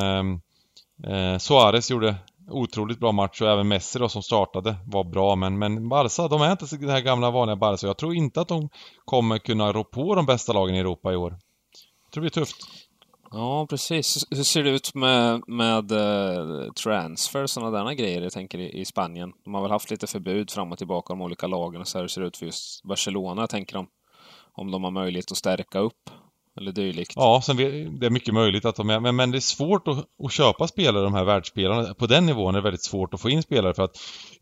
eh, 1.07 1.37
Suarez 1.37 1.91
gjorde 1.91 2.15
otroligt 2.51 2.99
bra 2.99 3.11
match 3.11 3.41
och 3.41 3.49
även 3.49 3.67
Messi 3.67 3.99
då 3.99 4.09
som 4.09 4.23
startade 4.23 4.75
var 4.85 5.03
bra 5.03 5.35
men, 5.35 5.57
men 5.59 5.89
Barca, 5.89 6.27
de 6.27 6.41
är 6.41 6.51
inte 6.51 6.77
det 6.77 6.91
här 6.91 7.01
gamla 7.01 7.31
vanliga 7.31 7.55
Barca. 7.55 7.87
Jag 7.87 7.97
tror 7.97 8.13
inte 8.13 8.41
att 8.41 8.47
de 8.47 8.69
kommer 9.05 9.37
kunna 9.37 9.71
rå 9.73 9.83
på 9.83 10.15
de 10.15 10.25
bästa 10.25 10.53
lagen 10.53 10.75
i 10.75 10.79
Europa 10.79 11.13
i 11.13 11.15
år. 11.15 11.31
Jag 11.31 12.11
tror 12.11 12.21
det 12.23 12.31
blir 12.31 12.43
tufft. 12.43 12.55
Ja, 13.31 13.67
precis. 13.69 14.27
Hur 14.29 14.43
ser 14.43 14.63
det 14.63 14.69
ut 14.69 14.95
med, 14.95 15.41
med 15.47 15.91
uh, 15.91 16.71
transfer 16.71 17.47
sådana 17.47 17.83
där 17.83 17.93
grejer? 17.93 18.21
Jag 18.21 18.31
tänker 18.31 18.59
i, 18.59 18.79
i, 18.79 18.85
Spanien. 18.85 19.33
De 19.45 19.53
har 19.53 19.61
väl 19.61 19.71
haft 19.71 19.91
lite 19.91 20.07
förbud 20.07 20.51
fram 20.51 20.71
och 20.71 20.77
tillbaka 20.77 21.13
om 21.13 21.21
olika 21.21 21.47
lagen 21.47 21.81
och 21.81 21.87
så 21.87 21.99
här 21.99 22.07
ser 22.07 22.21
det 22.21 22.27
ut 22.27 22.37
för 22.37 22.45
just 22.45 22.83
Barcelona, 22.83 23.47
tänker 23.47 23.73
de. 23.73 23.87
Om 24.53 24.71
de 24.71 24.83
har 24.83 24.91
möjlighet 24.91 25.31
att 25.31 25.37
stärka 25.37 25.79
upp 25.79 26.09
eller 26.59 26.71
dylikt. 26.71 27.13
Ja, 27.15 27.41
sen 27.43 27.57
det 27.99 28.05
är 28.05 28.09
mycket 28.09 28.33
möjligt 28.33 28.65
att 28.65 28.75
de 28.75 28.89
är, 28.89 28.99
men, 28.99 29.15
men 29.15 29.31
det 29.31 29.37
är 29.37 29.39
svårt 29.39 29.87
att, 29.87 29.97
att 30.25 30.31
köpa 30.31 30.67
spelare, 30.67 31.03
de 31.03 31.13
här 31.13 31.23
världsspelarna. 31.23 31.93
På 31.93 32.07
den 32.07 32.25
nivån 32.25 32.55
är 32.55 32.59
det 32.59 32.63
väldigt 32.63 32.83
svårt 32.83 33.13
att 33.13 33.21
få 33.21 33.29
in 33.29 33.43
spelare 33.43 33.73
för 33.73 33.83
att 33.83 33.97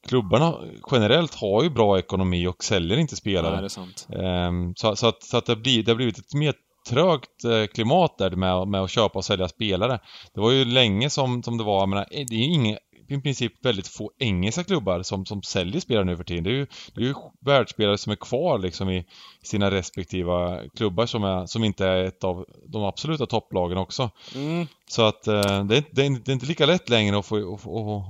klubbarna 0.08 0.56
generellt 0.92 1.36
har 1.36 1.64
ju 1.64 1.70
bra 1.70 2.00
ekonomi 2.00 2.48
och 2.48 2.64
säljer 2.64 2.98
inte 2.98 3.16
spelare. 3.16 3.52
Nej, 3.52 3.62
det 3.62 3.66
är 3.66 3.70
sant. 3.70 4.08
Um, 4.10 4.76
så, 4.76 4.96
så, 4.96 5.08
att, 5.08 5.24
så 5.24 5.38
att 5.38 5.46
det, 5.46 5.56
blir, 5.56 5.84
det 5.84 5.92
har 5.92 5.96
blivit 5.96 6.18
ett 6.18 6.34
mer 6.34 6.54
trögt 6.90 7.44
eh, 7.44 7.66
klimat 7.66 8.18
där 8.18 8.32
med, 8.32 8.68
med 8.68 8.82
att 8.82 8.90
köpa 8.90 9.20
och 9.20 9.26
sälja 9.26 9.48
spelare. 9.48 10.00
Det 10.34 10.40
var 10.40 10.52
ju 10.52 10.66
länge 10.66 11.10
som, 11.10 11.44
som 11.44 11.58
det 11.58 11.64
var, 11.64 11.80
jag 11.80 11.90
menar, 11.90 12.06
det 12.10 12.36
är 12.36 12.40
ju 12.40 12.54
inget 12.54 12.80
i 13.08 13.22
princip 13.22 13.66
väldigt 13.66 13.88
få 13.88 14.12
engelska 14.20 14.64
klubbar 14.64 15.04
som, 15.04 15.26
som 15.26 15.44
säljer 15.44 15.82
spelare 15.82 16.06
nu 16.06 16.18
för 16.18 16.24
tiden. 16.24 16.44
Det 16.44 16.50
är 16.50 16.54
ju, 16.54 16.68
det 16.94 17.02
är 17.02 17.06
ju 17.06 17.14
världsspelare 17.40 17.98
som 17.98 18.12
är 18.12 18.16
kvar 18.16 18.60
liksom 18.60 18.90
i 18.90 19.06
sina 19.44 19.72
respektiva 19.72 20.60
klubbar 20.78 21.06
som, 21.06 21.24
är, 21.24 21.46
som 21.46 21.64
inte 21.64 21.86
är 21.86 22.04
ett 22.04 22.24
av 22.24 22.46
de 22.66 22.84
absoluta 22.84 23.26
topplagen 23.26 23.78
också. 23.78 24.10
Mm. 24.36 24.68
Så 24.90 25.02
att 25.02 25.28
eh, 25.28 25.34
det, 25.66 25.78
är, 25.78 25.84
det, 25.92 26.06
är, 26.06 26.10
det, 26.10 26.32
är, 26.32 26.34
inte 26.34 26.46
lika 26.46 26.66
lätt 26.66 26.90
längre 26.90 27.20
att 27.20 27.26
få 27.26 27.38
och, 27.38 27.60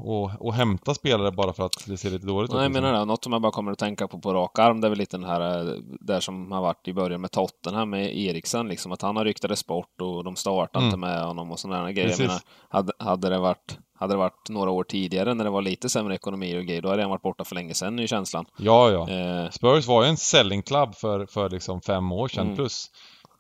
och, 0.06 0.32
och, 0.40 0.54
hämta 0.54 0.94
spelare 0.94 1.32
bara 1.32 1.54
för 1.54 1.66
att 1.66 1.86
det 1.88 1.98
ser 1.98 2.10
lite 2.10 2.26
dåligt 2.26 2.50
ut. 2.50 2.56
Nej, 2.56 2.70
liksom. 2.70 2.84
menar 2.84 3.00
det. 3.00 3.06
Något 3.06 3.24
som 3.24 3.34
jag 3.34 3.42
bara 3.42 3.52
kommer 3.52 3.72
att 3.72 3.80
tänka 3.80 4.08
på 4.08 4.20
på 4.20 4.34
rak 4.34 4.60
arm, 4.60 4.82
det 4.82 4.88
är 4.88 4.90
väl 4.90 4.98
lite 4.98 5.18
den 5.18 5.30
här, 5.30 5.60
eh, 5.60 5.74
där 6.00 6.20
som 6.20 6.52
har 6.52 6.62
varit 6.62 6.88
i 6.88 6.94
början 6.94 7.22
med 7.22 7.32
Tottenham 7.32 7.90
med 7.90 8.18
Eriksen, 8.18 8.68
liksom 8.68 8.92
att 8.92 9.02
han 9.02 9.16
har 9.16 9.26
ryktades 9.26 9.66
bort 9.66 10.02
och 10.02 10.24
de 10.24 10.36
startar 10.36 10.80
mm. 10.80 10.88
inte 10.88 10.98
med 10.98 11.24
honom 11.24 11.52
och 11.52 11.60
sådana 11.60 11.92
grejer. 11.92 12.18
Menar, 12.20 12.42
hade, 12.70 12.94
hade 13.00 13.30
det 13.30 13.40
varit 13.40 13.78
hade 14.00 14.14
det 14.14 14.18
varit 14.18 14.50
några 14.50 14.72
år 14.72 14.84
tidigare 14.84 15.34
när 15.34 15.44
det 15.44 15.50
var 15.50 15.62
lite 15.62 15.90
sämre 15.90 16.16
ekonomi 16.16 16.60
och 16.60 16.66
grejer, 16.66 16.82
då 16.82 16.90
hade 16.90 17.02
han 17.02 17.12
varit 17.12 17.22
borta 17.22 17.44
för 17.44 17.56
länge 17.56 17.74
sedan 17.74 18.00
i 18.00 18.08
känslan. 18.08 18.46
Ja, 18.58 18.92
ja. 18.92 19.10
Eh. 19.10 19.50
Spurs 19.50 19.88
var 19.88 20.04
ju 20.04 20.10
en 20.10 20.18
selling 20.18 20.62
club 20.62 20.96
för, 20.96 21.26
för 21.26 21.50
liksom 21.50 21.82
fem 21.82 22.12
år 22.12 22.28
sedan 22.28 22.46
mm. 22.46 22.56
plus. 22.56 22.90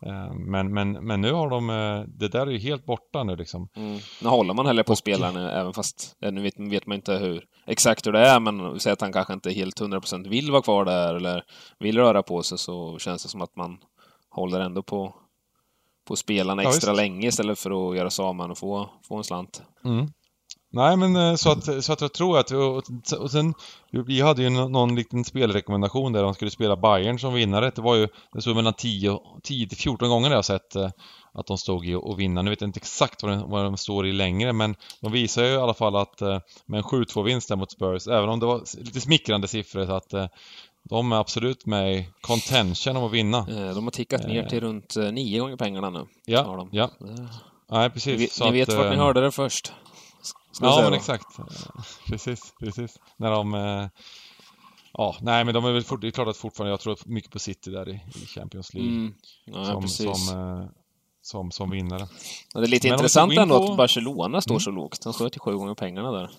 Eh, 0.05 0.33
men, 0.33 0.73
men, 0.73 0.91
men 0.91 1.21
nu 1.21 1.31
har 1.33 1.49
de, 1.49 1.69
eh, 1.69 2.03
det 2.07 2.27
där 2.27 2.47
är 2.47 2.51
ju 2.51 2.57
helt 2.57 2.85
borta 2.85 3.23
nu 3.23 3.35
liksom. 3.35 3.69
Mm. 3.75 3.99
Nu 4.21 4.29
håller 4.29 4.53
man 4.53 4.65
heller 4.65 4.83
på 4.83 4.91
och... 4.91 4.97
spelarna 4.97 5.51
även 5.51 5.73
fast, 5.73 6.15
nu 6.19 6.41
vet, 6.41 6.59
vet 6.59 6.85
man 6.85 6.95
inte 6.95 7.13
hur, 7.13 7.45
exakt 7.65 8.07
hur 8.07 8.11
det 8.11 8.19
är, 8.19 8.39
men 8.39 8.79
säg 8.79 8.93
att 8.93 9.01
han 9.01 9.13
kanske 9.13 9.33
inte 9.33 9.51
helt 9.51 9.81
100% 9.81 10.29
vill 10.29 10.51
vara 10.51 10.61
kvar 10.61 10.85
där 10.85 11.15
eller 11.15 11.43
vill 11.79 11.97
röra 11.97 12.23
på 12.23 12.43
sig 12.43 12.57
så 12.57 12.99
känns 12.99 13.23
det 13.23 13.29
som 13.29 13.41
att 13.41 13.55
man 13.55 13.77
håller 14.29 14.59
ändå 14.59 14.83
på, 14.83 15.15
på 16.07 16.15
spelarna 16.15 16.63
extra 16.63 16.91
ja, 16.91 16.95
länge 16.95 17.27
istället 17.27 17.59
för 17.59 17.89
att 17.89 17.97
göra 17.97 18.09
sig 18.09 18.23
av 18.23 18.35
med 18.35 18.51
och 18.51 18.57
få, 18.57 18.89
få 19.07 19.15
en 19.15 19.23
slant. 19.23 19.61
Mm. 19.85 20.07
Nej 20.69 20.97
men 20.97 21.15
eh, 21.15 21.35
så 21.35 21.51
att, 21.51 21.83
så 21.83 21.93
att 21.93 22.01
jag 22.01 22.13
tror 22.13 22.39
att, 22.39 22.51
och 23.11 23.31
sen, 23.31 23.53
vi 23.91 24.21
hade 24.21 24.43
ju 24.43 24.49
någon, 24.49 24.95
liten 24.95 25.23
spelrekommendation 25.23 26.13
där 26.13 26.23
de 26.23 26.33
skulle 26.33 26.51
spela 26.51 26.75
Bayern 26.75 27.19
som 27.19 27.33
vinnare. 27.33 27.71
Det 27.75 27.81
var 27.81 27.95
ju, 27.95 28.07
det 28.33 28.41
stod 28.41 28.55
mellan 28.55 28.73
10, 28.73 29.19
10 29.43 29.67
till 29.67 29.77
14 29.77 30.09
gånger 30.09 30.29
jag 30.29 30.37
har 30.37 30.43
sett 30.43 30.75
eh, 30.75 30.89
att 31.33 31.47
de 31.47 31.57
stod 31.57 31.85
i 31.85 31.95
och 31.95 32.19
vinna. 32.19 32.41
Nu 32.41 32.49
vet 32.49 32.61
jag 32.61 32.67
inte 32.67 32.77
exakt 32.77 33.23
vad, 33.23 33.31
de, 33.31 33.49
vad 33.49 33.63
de 33.63 33.77
står 33.77 34.07
i 34.07 34.13
längre 34.13 34.53
men 34.53 34.75
de 35.01 35.11
visar 35.11 35.43
ju 35.43 35.49
i 35.49 35.57
alla 35.57 35.73
fall 35.73 35.95
att 35.95 36.21
eh, 36.21 36.39
med 36.65 36.77
en 36.77 36.83
7-2 36.83 37.23
vinst 37.23 37.49
där 37.49 37.55
mot 37.55 37.71
Spurs, 37.71 38.07
även 38.07 38.29
om 38.29 38.39
det 38.39 38.45
var 38.45 38.61
lite 38.77 39.01
smickrande 39.01 39.47
siffror 39.47 39.85
så 39.85 39.91
att 39.91 40.31
de 40.89 41.11
är 41.11 41.15
absolut 41.15 41.65
med 41.65 41.95
i 41.95 42.09
contention 42.21 42.97
om 42.97 43.03
att 43.03 43.11
vinna. 43.11 43.45
De 43.73 43.83
har 43.83 43.91
tickat 43.91 44.27
ner 44.27 44.43
till 44.43 44.59
runt 44.59 44.95
9 45.13 45.39
gånger 45.39 45.55
pengarna 45.55 45.89
nu. 45.89 46.05
Ja, 46.25 46.67
ja. 46.71 46.89
Nej, 47.71 47.89
precis. 47.89 48.39
Ni, 48.39 48.45
ni 48.45 48.51
vet 48.51 48.69
att, 48.69 48.75
vart 48.75 48.89
ni 48.89 48.95
hörde 48.95 49.21
det 49.21 49.31
först. 49.31 49.73
Ja, 50.61 50.81
men 50.83 50.93
exakt. 50.93 51.25
Precis, 52.07 52.53
precis. 52.59 52.99
När 53.17 53.31
de... 53.31 53.53
Eh, 53.53 53.89
ja, 54.93 55.15
nej 55.21 55.45
men 55.45 55.53
de 55.53 55.65
är 55.65 55.71
väl 55.71 55.83
fort, 55.83 56.01
det 56.01 56.07
är 56.07 56.11
klart 56.11 56.27
att 56.27 56.37
fortfarande, 56.37 56.71
jag 56.71 56.79
tror 56.79 56.97
mycket 57.05 57.31
på 57.31 57.39
City 57.39 57.71
där 57.71 57.89
i, 57.89 58.01
i 58.15 58.25
Champions 58.25 58.73
League. 58.73 58.91
Mm. 58.91 59.13
Ja, 59.45 59.65
som. 59.65 59.87
Som, 59.87 60.39
eh, 60.39 60.69
som, 61.27 61.51
som 61.51 61.69
vinnare. 61.69 62.07
Ja, 62.53 62.59
det 62.59 62.65
är 62.65 62.69
lite 62.69 62.87
Men 62.87 62.93
intressant 62.93 63.37
ändå 63.37 63.57
på... 63.57 63.71
att 63.71 63.77
Barcelona 63.77 64.41
står 64.41 64.53
mm. 64.53 64.59
så 64.59 64.71
lågt. 64.71 65.03
De 65.03 65.13
står 65.13 65.29
till 65.29 65.41
sju 65.41 65.57
gånger 65.57 65.73
pengarna 65.73 66.11
där. 66.11 66.29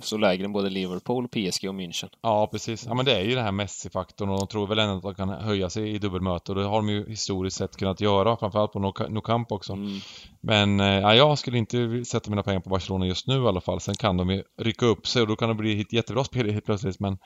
Så 0.00 0.16
lägre 0.16 0.44
än 0.44 0.52
både 0.52 0.70
Liverpool, 0.70 1.28
PSG 1.28 1.68
och 1.68 1.74
München. 1.74 2.08
Ja, 2.22 2.48
precis. 2.52 2.86
Ja, 2.86 2.94
men 2.94 3.04
det 3.04 3.16
är 3.16 3.22
ju 3.22 3.34
det 3.34 3.42
här 3.42 3.52
Messi-faktorn 3.52 4.28
och 4.28 4.38
de 4.38 4.46
tror 4.46 4.66
väl 4.66 4.78
ändå 4.78 4.96
att 4.96 5.02
de 5.02 5.14
kan 5.14 5.28
höja 5.28 5.70
sig 5.70 5.94
i 5.94 5.98
dubbelmöte 5.98 6.52
och 6.52 6.58
det 6.58 6.64
har 6.64 6.76
de 6.76 6.88
ju 6.88 7.08
historiskt 7.08 7.56
sett 7.56 7.76
kunnat 7.76 8.00
göra, 8.00 8.36
framförallt 8.36 8.72
på 8.72 8.78
Nou 8.78 9.20
Camp 9.20 9.52
också. 9.52 9.72
Mm. 9.72 10.00
Men 10.40 10.80
eh, 10.80 10.86
ja, 10.86 11.14
jag 11.14 11.38
skulle 11.38 11.58
inte 11.58 12.04
sätta 12.04 12.30
mina 12.30 12.42
pengar 12.42 12.60
på 12.60 12.70
Barcelona 12.70 13.06
just 13.06 13.26
nu 13.26 13.42
i 13.42 13.46
alla 13.46 13.60
fall. 13.60 13.80
Sen 13.80 13.94
kan 13.94 14.16
de 14.16 14.30
ju 14.30 14.42
rycka 14.60 14.86
upp 14.86 15.06
sig 15.06 15.22
och 15.22 15.28
då 15.28 15.36
kan 15.36 15.48
det 15.48 15.54
bli 15.54 15.80
ett 15.80 15.92
jättebra 15.92 16.24
spel 16.24 16.50
helt 16.50 16.64
plötsligt. 16.64 17.00
Men, 17.00 17.18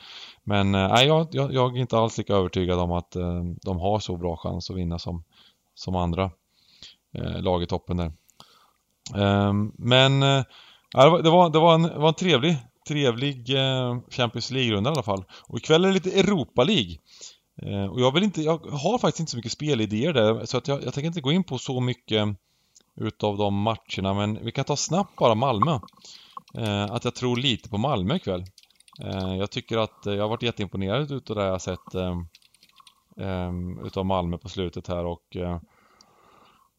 men 0.44 0.74
eh, 0.74 1.02
jag, 1.02 1.28
jag, 1.30 1.54
jag 1.54 1.76
är 1.76 1.80
inte 1.80 1.98
alls 1.98 2.18
lika 2.18 2.34
övertygad 2.34 2.78
om 2.78 2.92
att 2.92 3.16
eh, 3.16 3.42
de 3.62 3.78
har 3.78 3.98
så 3.98 4.16
bra 4.16 4.36
chans 4.36 4.70
att 4.70 4.76
vinna 4.76 4.98
som, 4.98 5.24
som 5.74 5.96
andra 5.96 6.30
eh, 7.18 7.42
lag 7.42 7.62
i 7.62 7.66
toppen 7.66 7.96
där. 7.96 8.12
Eh, 9.16 9.52
men 9.78 10.22
eh, 10.22 10.44
det, 10.92 11.10
var, 11.10 11.22
det, 11.22 11.58
var, 11.58 11.74
en, 11.74 11.82
det 11.82 11.98
var 11.98 12.08
en 12.08 12.14
trevlig, 12.14 12.56
trevlig 12.88 13.54
eh, 13.54 13.98
Champions 14.10 14.50
League-runda 14.50 14.90
i 14.90 14.92
alla 14.92 15.02
fall. 15.02 15.24
Och 15.48 15.58
ikväll 15.58 15.84
är 15.84 15.88
det 15.88 15.94
lite 15.94 16.20
Europa 16.20 16.64
League. 16.64 16.96
Eh, 17.62 17.84
och 17.84 18.00
jag 18.00 18.12
vill 18.12 18.22
inte, 18.22 18.42
jag 18.42 18.58
har 18.58 18.98
faktiskt 18.98 19.20
inte 19.20 19.30
så 19.30 19.36
mycket 19.36 19.52
spelidéer 19.52 20.12
där, 20.12 20.44
så 20.44 20.56
att 20.56 20.68
jag, 20.68 20.84
jag 20.84 20.94
tänker 20.94 21.06
inte 21.06 21.20
gå 21.20 21.32
in 21.32 21.44
på 21.44 21.58
så 21.58 21.80
mycket 21.80 22.28
utav 22.96 23.36
de 23.36 23.54
matcherna, 23.54 24.14
men 24.14 24.44
vi 24.44 24.52
kan 24.52 24.64
ta 24.64 24.76
snabbt 24.76 25.16
bara 25.16 25.34
Malmö. 25.34 25.78
Eh, 26.58 26.84
att 26.84 27.04
jag 27.04 27.14
tror 27.14 27.36
lite 27.36 27.68
på 27.68 27.78
Malmö 27.78 28.16
ikväll. 28.16 28.44
Eh, 29.02 29.34
jag 29.36 29.50
tycker 29.50 29.78
att 29.78 30.06
eh, 30.06 30.14
jag 30.14 30.22
har 30.22 30.28
varit 30.28 30.42
jätteimponerad 30.42 31.12
utav 31.12 31.36
det 31.36 31.44
jag 31.44 31.50
har 31.50 31.58
sett 31.58 31.94
eh, 31.94 32.18
eh, 33.26 33.52
utav 33.86 34.06
Malmö 34.06 34.38
på 34.38 34.48
slutet 34.48 34.88
här 34.88 35.04
och 35.04 35.36
eh, 35.36 35.60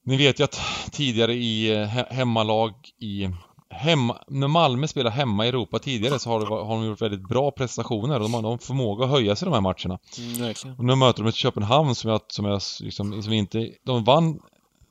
ni 0.04 0.18
vet 0.18 0.40
ju 0.40 0.44
att 0.44 0.60
tidigare 0.92 1.34
i 1.34 1.86
hemmalag 2.10 2.74
i 3.00 3.30
hemma, 3.70 4.18
när 4.28 4.48
Malmö 4.48 4.88
spelar 4.88 5.12
hemma 5.12 5.46
i 5.46 5.50
Europa 5.50 5.80
tidigare 5.80 6.20
så 6.20 6.30
har, 6.30 6.40
det, 6.40 6.46
har 6.46 6.76
de 6.76 6.86
gjort 6.86 7.02
väldigt 7.02 7.28
bra 7.28 7.52
prestationer 7.52 8.16
och 8.16 8.22
de 8.22 8.34
har, 8.34 8.42
de 8.42 8.60
förmåga 8.60 9.06
att 9.06 9.12
höja 9.12 9.36
sig 9.36 9.46
de 9.46 9.54
här 9.54 9.62
matcherna. 9.62 10.00
Mm, 10.18 10.78
och 10.78 10.86
nu 10.86 10.96
möter 10.96 11.24
de 11.24 11.30
ett 11.30 11.36
Köpenhamn 11.36 11.96
som 11.96 12.12
jag, 12.12 12.22
som 12.28 12.46
jag 12.46 12.62
liksom, 12.82 13.24
som 13.24 13.34
inte, 13.34 13.72
de 13.84 14.04
vann 14.04 14.40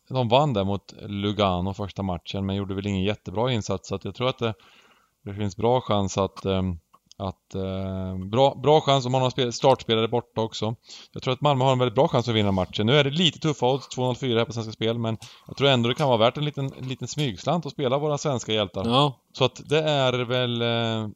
de 0.08 0.28
vann 0.28 0.52
där 0.52 0.64
mot 0.64 0.94
Lugano 1.00 1.74
första 1.74 2.02
matchen 2.02 2.46
men 2.46 2.56
gjorde 2.56 2.74
väl 2.74 2.86
ingen 2.86 3.02
jättebra 3.02 3.52
insats 3.52 3.88
så 3.88 3.94
att 3.94 4.04
jag 4.04 4.14
tror 4.14 4.28
att 4.28 4.38
det, 4.38 4.54
det 5.24 5.34
finns 5.34 5.56
bra 5.56 5.80
chans 5.80 6.18
att 6.18 6.46
um, 6.46 6.78
att, 7.22 7.54
eh, 7.54 8.18
bra, 8.30 8.60
bra 8.62 8.80
chans 8.80 9.06
om 9.06 9.12
man 9.12 9.22
har 9.22 9.50
startspelare 9.50 10.08
borta 10.08 10.40
också. 10.40 10.74
Jag 11.12 11.22
tror 11.22 11.34
att 11.34 11.40
Malmö 11.40 11.64
har 11.64 11.72
en 11.72 11.78
väldigt 11.78 11.94
bra 11.94 12.08
chans 12.08 12.28
att 12.28 12.34
vinna 12.34 12.52
matchen. 12.52 12.86
Nu 12.86 12.96
är 12.96 13.04
det 13.04 13.10
lite 13.10 13.38
tuffa 13.38 13.66
odds, 13.66 13.88
2,04 13.96 14.38
här 14.38 14.44
på 14.44 14.52
Svenska 14.52 14.72
Spel, 14.72 14.98
men 14.98 15.18
jag 15.46 15.56
tror 15.56 15.68
ändå 15.68 15.88
det 15.88 15.94
kan 15.94 16.08
vara 16.08 16.18
värt 16.18 16.36
en 16.36 16.44
liten, 16.44 16.72
en 16.78 16.88
liten 16.88 17.08
smygslant 17.08 17.66
att 17.66 17.72
spela 17.72 17.98
våra 17.98 18.18
svenska 18.18 18.52
hjältar. 18.52 18.84
Ja. 18.86 19.20
Så 19.32 19.44
att 19.44 19.68
det 19.68 19.82
är 19.82 20.12
väl 20.24 20.62
eh, 20.62 21.08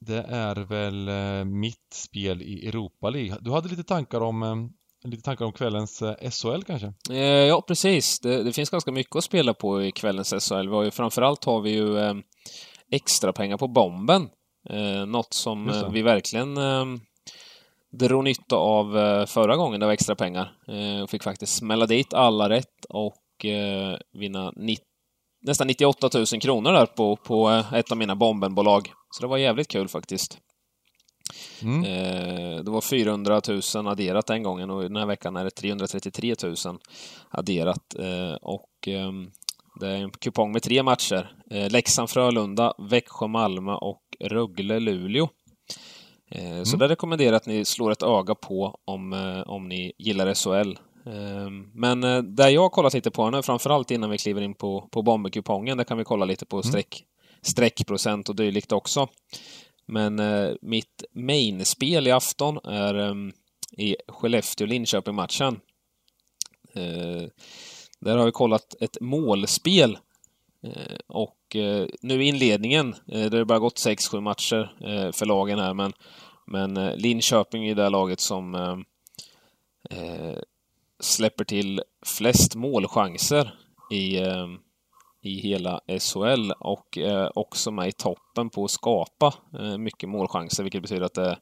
det 0.00 0.26
är 0.28 0.56
väl 0.56 1.08
eh, 1.08 1.44
mitt 1.44 1.92
spel 1.92 2.42
i 2.42 2.68
Europa 2.68 3.10
League. 3.10 3.36
Du 3.40 3.50
hade 3.50 3.68
lite 3.68 3.84
tankar 3.84 4.20
om 4.20 4.42
eh, 4.42 4.56
Lite 5.04 5.22
tankar 5.22 5.44
om 5.44 5.52
kvällens 5.52 6.02
eh, 6.02 6.30
SHL 6.30 6.62
kanske? 6.62 6.92
Eh, 7.10 7.18
ja, 7.18 7.62
precis. 7.62 8.20
Det, 8.20 8.42
det, 8.42 8.52
finns 8.52 8.70
ganska 8.70 8.92
mycket 8.92 9.16
att 9.16 9.24
spela 9.24 9.54
på 9.54 9.82
i 9.82 9.92
kvällens 9.92 10.48
SHL. 10.48 10.68
Vi 10.68 10.74
har 10.74 10.82
ju, 10.82 10.90
framförallt 10.90 11.44
har 11.44 11.60
vi 11.60 11.70
ju 11.70 11.98
eh, 11.98 12.14
extra 12.90 13.32
pengar 13.32 13.56
på 13.56 13.68
bomben 13.68 14.28
Eh, 14.70 15.06
något 15.06 15.34
som 15.34 15.68
eh, 15.68 15.90
vi 15.90 16.02
verkligen 16.02 16.56
eh, 16.56 16.84
drog 17.92 18.24
nytta 18.24 18.56
av 18.56 18.98
eh, 18.98 19.26
förra 19.26 19.56
gången 19.56 19.80
det 19.80 19.86
var 19.86 19.92
extra 19.92 20.14
pengar. 20.14 20.52
Eh, 20.68 21.02
och 21.02 21.10
fick 21.10 21.22
faktiskt 21.22 21.56
smälla 21.56 21.86
dit 21.86 22.14
alla 22.14 22.48
rätt 22.48 22.84
och 22.88 23.44
eh, 23.44 23.96
vinna 24.12 24.52
nästan 25.42 25.66
98 25.66 26.10
000 26.14 26.26
kronor 26.26 26.72
där 26.72 26.86
på, 26.86 27.16
på 27.16 27.50
eh, 27.50 27.74
ett 27.74 27.92
av 27.92 27.98
mina 27.98 28.16
bombenbolag. 28.16 28.92
Så 29.10 29.22
det 29.22 29.28
var 29.28 29.38
jävligt 29.38 29.68
kul 29.68 29.88
faktiskt. 29.88 30.38
Mm. 31.62 31.82
det 32.64 32.70
var 32.70 32.80
400 32.80 33.40
000 33.74 33.86
adderat 33.86 34.26
den 34.26 34.42
gången 34.42 34.70
och 34.70 34.82
den 34.82 34.96
här 34.96 35.06
veckan 35.06 35.36
är 35.36 35.44
det 35.44 35.50
333 35.50 36.34
000 36.42 36.78
adderat. 37.30 37.94
och 38.42 38.68
ehm, 38.86 39.30
det 39.80 39.88
är 39.88 39.96
en 39.96 40.10
kupong 40.10 40.52
med 40.52 40.62
tre 40.62 40.82
matcher. 40.82 41.34
Leksand-Frölunda, 41.50 42.74
Växjö-Malmö 42.78 43.72
och 43.72 44.01
Rögle-Luleå. 44.22 45.28
Eh, 46.34 46.52
mm. 46.52 46.64
Så 46.64 46.76
där 46.76 46.88
rekommenderar 46.88 47.32
jag 47.32 47.36
att 47.36 47.46
ni 47.46 47.64
slår 47.64 47.90
ett 47.90 48.02
öga 48.02 48.34
på 48.34 48.78
om, 48.84 49.12
eh, 49.12 49.40
om 49.40 49.68
ni 49.68 49.92
gillar 49.98 50.34
SHL. 50.34 50.78
Ehm, 51.06 51.70
men 51.74 52.04
eh, 52.04 52.22
där 52.22 52.48
jag 52.48 52.60
har 52.60 52.68
kollat 52.68 52.94
lite 52.94 53.10
på 53.10 53.30
nu, 53.30 53.42
framförallt 53.42 53.90
innan 53.90 54.10
vi 54.10 54.18
kliver 54.18 54.42
in 54.42 54.54
på, 54.54 54.88
på 54.90 55.02
bomberkupongen, 55.02 55.76
där 55.76 55.84
kan 55.84 55.98
vi 55.98 56.04
kolla 56.04 56.24
lite 56.24 56.46
på 56.46 56.56
mm. 56.56 56.62
streck, 56.62 57.04
streckprocent 57.42 58.28
och 58.28 58.36
dylikt 58.36 58.72
också. 58.72 59.08
Men 59.86 60.20
mitt 60.62 61.04
main-spel 61.14 62.06
i 62.06 62.10
afton 62.10 62.58
är 62.64 62.94
ehm, 62.94 63.32
i 63.76 63.96
Skellefteå-Linköping-matchen. 64.08 65.60
Där 68.00 68.16
har 68.16 68.26
vi 68.26 68.32
kollat 68.32 68.74
ett 68.80 68.96
målspel 69.00 69.98
Eh, 70.62 70.96
och 71.06 71.56
eh, 71.56 71.86
nu 72.02 72.24
i 72.24 72.28
inledningen, 72.28 72.94
eh, 73.08 73.30
det 73.30 73.38
har 73.38 73.44
bara 73.44 73.58
gått 73.58 73.86
6-7 73.86 74.20
matcher 74.20 74.72
för 75.12 75.26
lagen 75.26 75.58
här, 75.58 75.74
men, 75.74 75.92
men 76.46 76.74
Linköping 76.74 77.68
är 77.68 77.74
det 77.74 77.88
laget 77.88 78.20
som 78.20 78.84
släpper 81.00 81.44
till 81.44 81.82
flest 82.06 82.54
målchanser 82.54 83.54
i, 83.90 84.18
i 85.22 85.40
hela 85.40 85.80
SHL 86.00 86.52
och 86.60 86.98
också 87.34 87.70
med 87.70 87.88
i 87.88 87.92
toppen 87.92 88.50
på 88.50 88.64
att 88.64 88.70
skapa 88.70 89.34
mycket 89.78 90.08
målchanser, 90.08 90.62
vilket 90.62 90.82
betyder 90.82 91.06
att 91.06 91.14
det, 91.14 91.38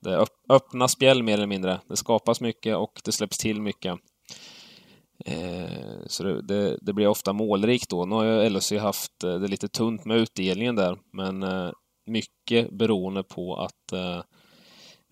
det 0.00 0.26
öppnas 0.48 0.92
spjäll 0.92 1.22
mer 1.22 1.34
eller 1.34 1.46
mindre. 1.46 1.80
Det 1.88 1.96
skapas 1.96 2.40
mycket 2.40 2.76
och 2.76 3.00
det 3.04 3.12
släpps 3.12 3.38
till 3.38 3.62
mycket. 3.62 3.98
Eh, 5.24 5.98
så 6.06 6.22
det, 6.22 6.42
det, 6.42 6.78
det, 6.82 6.92
blir 6.92 7.06
ofta 7.06 7.32
målrikt 7.32 7.88
då. 7.88 8.06
Nu 8.06 8.14
har 8.14 8.24
ju 8.24 8.48
LHC 8.48 8.72
haft 8.72 9.24
eh, 9.24 9.38
det 9.38 9.48
lite 9.48 9.68
tunt 9.68 10.04
med 10.04 10.16
utdelningen 10.16 10.76
där, 10.76 10.98
men 11.12 11.42
eh, 11.42 11.70
mycket 12.06 12.70
beroende 12.70 13.22
på 13.22 13.56
att 13.56 13.92
eh, 13.92 14.22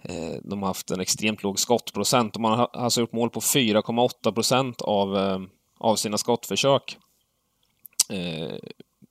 eh, 0.02 0.36
de 0.42 0.62
har 0.62 0.66
haft 0.66 0.90
en 0.90 1.00
extremt 1.00 1.42
låg 1.42 1.58
skottprocent. 1.58 2.34
De 2.34 2.44
har 2.44 2.68
alltså 2.72 3.00
gjort 3.00 3.12
mål 3.12 3.30
på 3.30 3.40
4,8 3.40 4.32
procent 4.32 4.82
av, 4.82 5.16
av 5.78 5.96
sina 5.96 6.18
skottförsök. 6.18 6.98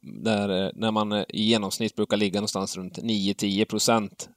Där, 0.02 0.72
när 0.76 0.92
man 0.92 1.14
i 1.14 1.26
genomsnitt 1.44 1.96
brukar 1.96 2.18
ligga 2.18 2.40
någonstans 2.40 2.78
runt 2.78 2.98
9-10 2.98 3.66
procent. 3.66 4.30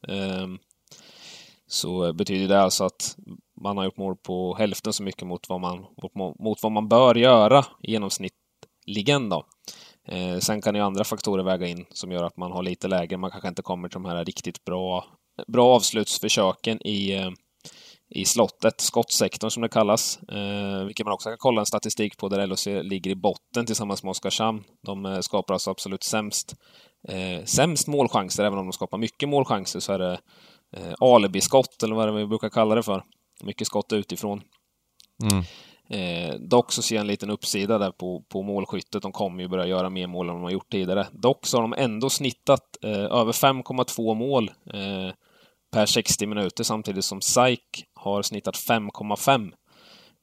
Så 1.67 2.13
betyder 2.13 2.49
det 2.49 2.61
alltså 2.61 2.85
att 2.85 3.17
man 3.61 3.77
har 3.77 3.85
gjort 3.85 3.97
mål 3.97 4.17
på 4.17 4.55
hälften 4.55 4.93
så 4.93 5.03
mycket 5.03 5.27
mot 5.27 5.49
vad 5.49 5.61
man, 5.61 5.87
mot 6.39 6.63
vad 6.63 6.73
man 6.73 6.89
bör 6.89 7.15
göra 7.15 7.65
genomsnittligen 7.83 9.29
då. 9.29 9.45
Eh, 10.09 10.39
sen 10.39 10.63
kan 10.63 10.75
ju 10.75 10.81
andra 10.81 11.05
faktorer 11.05 11.45
väga 11.45 11.67
in 11.67 11.87
som 11.91 12.13
gör 12.13 12.25
att 12.25 12.37
man 12.37 12.53
har 12.53 12.63
lite 12.63 12.89
lägre. 12.89 13.17
Man 13.17 13.31
kanske 13.31 13.49
inte 13.49 13.63
kommer 13.63 13.89
till 13.89 14.03
de 14.03 14.05
här 14.05 14.25
riktigt 14.25 14.65
bra, 14.65 15.05
bra 15.47 15.67
avslutsförsöken 15.75 16.87
i, 16.87 17.13
eh, 17.13 17.31
i 18.11 18.25
slottet, 18.25 18.81
skottsektorn 18.81 19.51
som 19.51 19.63
det 19.63 19.69
kallas, 19.69 20.19
eh, 20.23 20.85
vilket 20.85 21.07
man 21.07 21.15
också 21.15 21.29
kan 21.29 21.39
kolla 21.39 21.61
en 21.61 21.67
statistik 21.67 22.17
på 22.17 22.29
där 22.29 22.47
LHC 22.47 22.83
ligger 22.83 23.11
i 23.11 23.15
botten 23.15 23.67
tillsammans 23.67 24.03
med 24.03 24.11
Oskarshamn. 24.11 24.65
De 24.87 25.07
eh, 25.07 25.21
skapar 25.21 25.55
alltså 25.55 25.71
absolut 25.71 26.03
sämst, 26.03 26.55
eh, 27.09 27.45
sämst 27.45 27.89
målchanser, 27.89 28.45
även 28.45 28.59
om 28.59 28.67
de 28.67 28.73
skapar 28.73 28.99
mycket 28.99 29.29
målchanser 29.29 29.81
så 29.81 29.93
är 29.93 29.99
det 29.99 30.19
eh, 30.77 30.95
alibiskott, 31.01 31.83
eller 31.83 31.95
vad 31.95 32.09
det 32.09 32.13
vi 32.13 32.27
brukar 32.27 32.49
kalla 32.49 32.75
det 32.75 32.83
för. 32.83 33.03
Mycket 33.43 33.67
skott 33.67 33.93
utifrån. 33.93 34.43
Mm. 35.23 35.45
Eh, 35.91 36.35
dock 36.35 36.73
så 36.73 36.83
ser 36.83 36.95
jag 36.95 37.01
en 37.01 37.07
liten 37.07 37.31
uppsida 37.31 37.79
där 37.79 37.91
på, 37.91 38.23
på 38.29 38.43
målskyttet. 38.43 39.03
De 39.03 39.13
kommer 39.13 39.43
ju 39.43 39.49
börja 39.49 39.67
göra 39.67 39.91
mer 39.91 40.07
mål 40.07 40.29
än 40.29 40.35
de 40.35 40.43
har 40.43 40.51
gjort 40.51 40.71
tidigare. 40.71 41.07
Dock 41.13 41.47
så 41.47 41.57
har 41.57 41.63
de 41.63 41.75
ändå 41.79 42.11
snittat 42.11 42.85
eh, 42.85 42.91
över 42.91 43.33
5,2 43.33 44.15
mål 44.15 44.51
eh, 44.75 45.15
per 45.71 45.87
60 45.87 46.27
minuter 46.27 46.65
samtidigt 46.65 47.05
som 47.05 47.21
SAIK 47.21 47.85
har 47.95 48.23
snittat 48.23 48.55
5,5. 48.55 49.53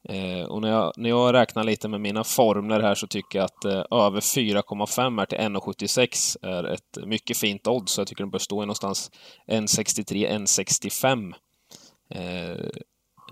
Eh, 0.08 0.46
och 0.46 0.62
när 0.62 0.68
jag, 0.70 0.92
när 0.96 1.08
jag 1.08 1.34
räknar 1.34 1.64
lite 1.64 1.88
med 1.88 2.00
mina 2.00 2.24
formler 2.24 2.80
här 2.80 2.94
så 2.94 3.06
tycker 3.06 3.38
jag 3.38 3.44
att 3.44 3.64
eh, 3.64 3.84
över 3.90 4.20
4,5 4.20 5.22
är 5.22 5.26
till 5.26 5.38
1,76 5.38 6.36
är 6.42 6.64
ett 6.64 7.06
mycket 7.06 7.36
fint 7.36 7.66
odds. 7.66 7.92
Så 7.92 8.00
jag 8.00 8.08
tycker 8.08 8.22
den 8.22 8.30
bör 8.30 8.38
stå 8.38 8.62
i 8.62 8.66
någonstans 8.66 9.10
1,63-1,65. 9.48 11.34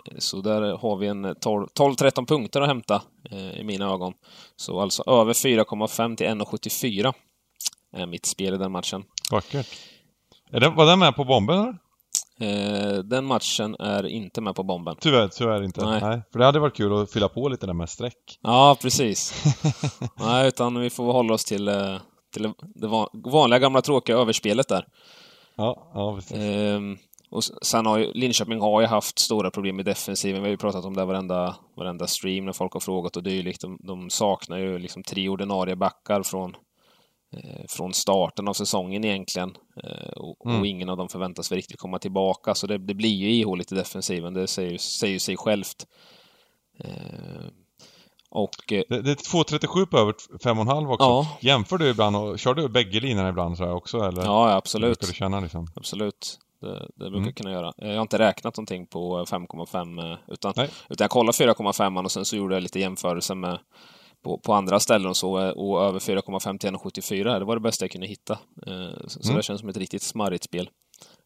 Eh, 0.06 0.18
så 0.18 0.40
där 0.40 0.76
har 0.76 0.96
vi 0.96 1.06
en 1.06 1.26
12-13 1.26 2.26
punkter 2.26 2.60
att 2.60 2.68
hämta 2.68 3.02
eh, 3.30 3.60
i 3.60 3.64
mina 3.64 3.92
ögon. 3.92 4.12
Så 4.56 4.80
alltså 4.80 5.02
över 5.06 5.32
4,5 5.32 6.16
till 6.16 6.26
1,74 6.26 7.14
är 7.92 8.06
mitt 8.06 8.26
spel 8.26 8.54
i 8.54 8.58
den 8.58 8.72
matchen. 8.72 9.04
Vackert. 9.30 9.66
Är 10.50 10.60
det, 10.60 10.68
var 10.68 10.86
den 10.86 10.98
med 10.98 11.16
på 11.16 11.24
bomben 11.24 11.58
eller? 11.58 11.78
Eh, 12.40 12.98
den 12.98 13.24
matchen 13.24 13.76
är 13.78 14.06
inte 14.06 14.40
med 14.40 14.54
på 14.54 14.62
bomben. 14.62 14.96
Tyvärr, 15.00 15.28
tyvärr 15.28 15.62
inte. 15.62 15.84
Nej. 15.84 16.00
Nej. 16.02 16.22
För 16.32 16.38
det 16.38 16.44
hade 16.44 16.58
varit 16.58 16.76
kul 16.76 17.02
att 17.02 17.12
fylla 17.12 17.28
på 17.28 17.48
lite 17.48 17.66
där 17.66 17.72
med 17.72 17.88
streck. 17.90 18.38
Ja, 18.40 18.76
precis. 18.82 19.44
Nej, 20.16 20.48
utan 20.48 20.80
vi 20.80 20.90
får 20.90 21.12
hålla 21.12 21.34
oss 21.34 21.44
till, 21.44 21.68
eh, 21.68 21.96
till 22.32 22.52
det 22.74 23.06
vanliga 23.12 23.58
gamla 23.58 23.82
tråkiga 23.82 24.16
överspelet 24.16 24.68
där. 24.68 24.86
Ja, 25.56 25.90
ja 25.94 26.14
precis. 26.14 26.36
Ehm, 26.36 26.98
och 27.34 27.44
sen 27.44 27.86
har 27.86 27.98
ju, 27.98 28.12
Linköping 28.12 28.60
har 28.60 28.80
ju 28.80 28.86
haft 28.86 29.18
stora 29.18 29.50
problem 29.50 29.76
med 29.76 29.84
defensiven. 29.84 30.42
Vi 30.42 30.46
har 30.46 30.50
ju 30.50 30.56
pratat 30.56 30.84
om 30.84 30.96
det 30.96 31.04
varenda, 31.04 31.56
varenda 31.76 32.06
stream 32.06 32.44
när 32.44 32.52
folk 32.52 32.72
har 32.72 32.80
frågat 32.80 33.16
och 33.16 33.22
dylikt. 33.22 33.60
De, 33.60 33.78
de 33.80 34.10
saknar 34.10 34.58
ju 34.58 34.78
liksom 34.78 35.02
tre 35.02 35.28
ordinarie 35.28 35.76
backar 35.76 36.22
från, 36.22 36.56
eh, 37.36 37.64
från 37.68 37.92
starten 37.92 38.48
av 38.48 38.52
säsongen 38.52 39.04
egentligen. 39.04 39.56
Eh, 39.84 40.12
och, 40.16 40.46
mm. 40.46 40.60
och, 40.60 40.66
ingen 40.66 40.88
av 40.88 40.96
dem 40.96 41.08
förväntas 41.08 41.52
väl 41.52 41.56
riktigt 41.56 41.78
komma 41.78 41.98
tillbaka. 41.98 42.54
Så 42.54 42.66
det, 42.66 42.78
det 42.78 42.94
blir 42.94 43.14
ju 43.14 43.30
ihåligt 43.30 43.72
i 43.72 43.74
defensiven. 43.74 44.34
Det 44.34 44.46
säger, 44.46 44.78
säger 44.78 45.18
sig 45.18 45.36
självt. 45.36 45.86
Eh, 46.78 47.44
Och, 48.30 48.72
eh, 48.72 48.82
det, 48.88 49.02
det 49.02 49.10
är 49.10 49.14
2.37 49.14 49.86
på 49.86 49.98
över 49.98 50.12
5,5 50.12 50.92
också. 50.92 51.04
Ja. 51.04 51.38
Jämför 51.40 51.78
du 51.78 51.90
ibland 51.90 52.16
och 52.16 52.38
kör 52.38 52.54
du 52.54 52.68
bägge 52.68 53.00
linjerna 53.00 53.28
ibland 53.28 53.56
så 53.56 53.70
också 53.70 53.98
eller? 53.98 54.22
Ja, 54.22 54.52
absolut. 54.52 55.02
Hur 55.02 55.06
du 55.06 55.14
känna 55.14 55.40
liksom? 55.40 55.66
Absolut. 55.76 56.38
Det, 56.64 56.88
det 56.94 57.10
brukar 57.10 57.16
mm. 57.16 57.24
jag 57.24 57.34
kunna 57.34 57.52
göra. 57.52 57.72
Jag 57.76 57.94
har 57.94 58.02
inte 58.02 58.18
räknat 58.18 58.56
någonting 58.56 58.86
på 58.86 59.24
5,5 59.24 60.12
eh, 60.12 60.18
utan, 60.28 60.52
utan 60.88 61.04
jag 61.04 61.10
kollade 61.10 61.38
4,5 61.38 62.04
och 62.04 62.12
sen 62.12 62.24
så 62.24 62.36
gjorde 62.36 62.54
jag 62.54 62.62
lite 62.62 62.80
jämförelse 62.80 63.34
med 63.34 63.58
på, 64.22 64.38
på 64.38 64.52
andra 64.54 64.80
ställen 64.80 65.08
och 65.08 65.16
så 65.16 65.52
och 65.52 65.84
över 65.84 65.98
4,5 65.98 66.58
till 66.58 66.70
1,74. 66.70 67.38
Det 67.38 67.44
var 67.44 67.56
det 67.56 67.60
bästa 67.60 67.84
jag 67.84 67.90
kunde 67.90 68.06
hitta. 68.06 68.38
Så, 69.06 69.20
mm. 69.24 69.36
det 69.36 69.42
känns 69.42 69.60
som 69.60 69.68
ett 69.68 69.76
riktigt 69.76 70.02
smarrigt 70.02 70.44
spel. 70.44 70.70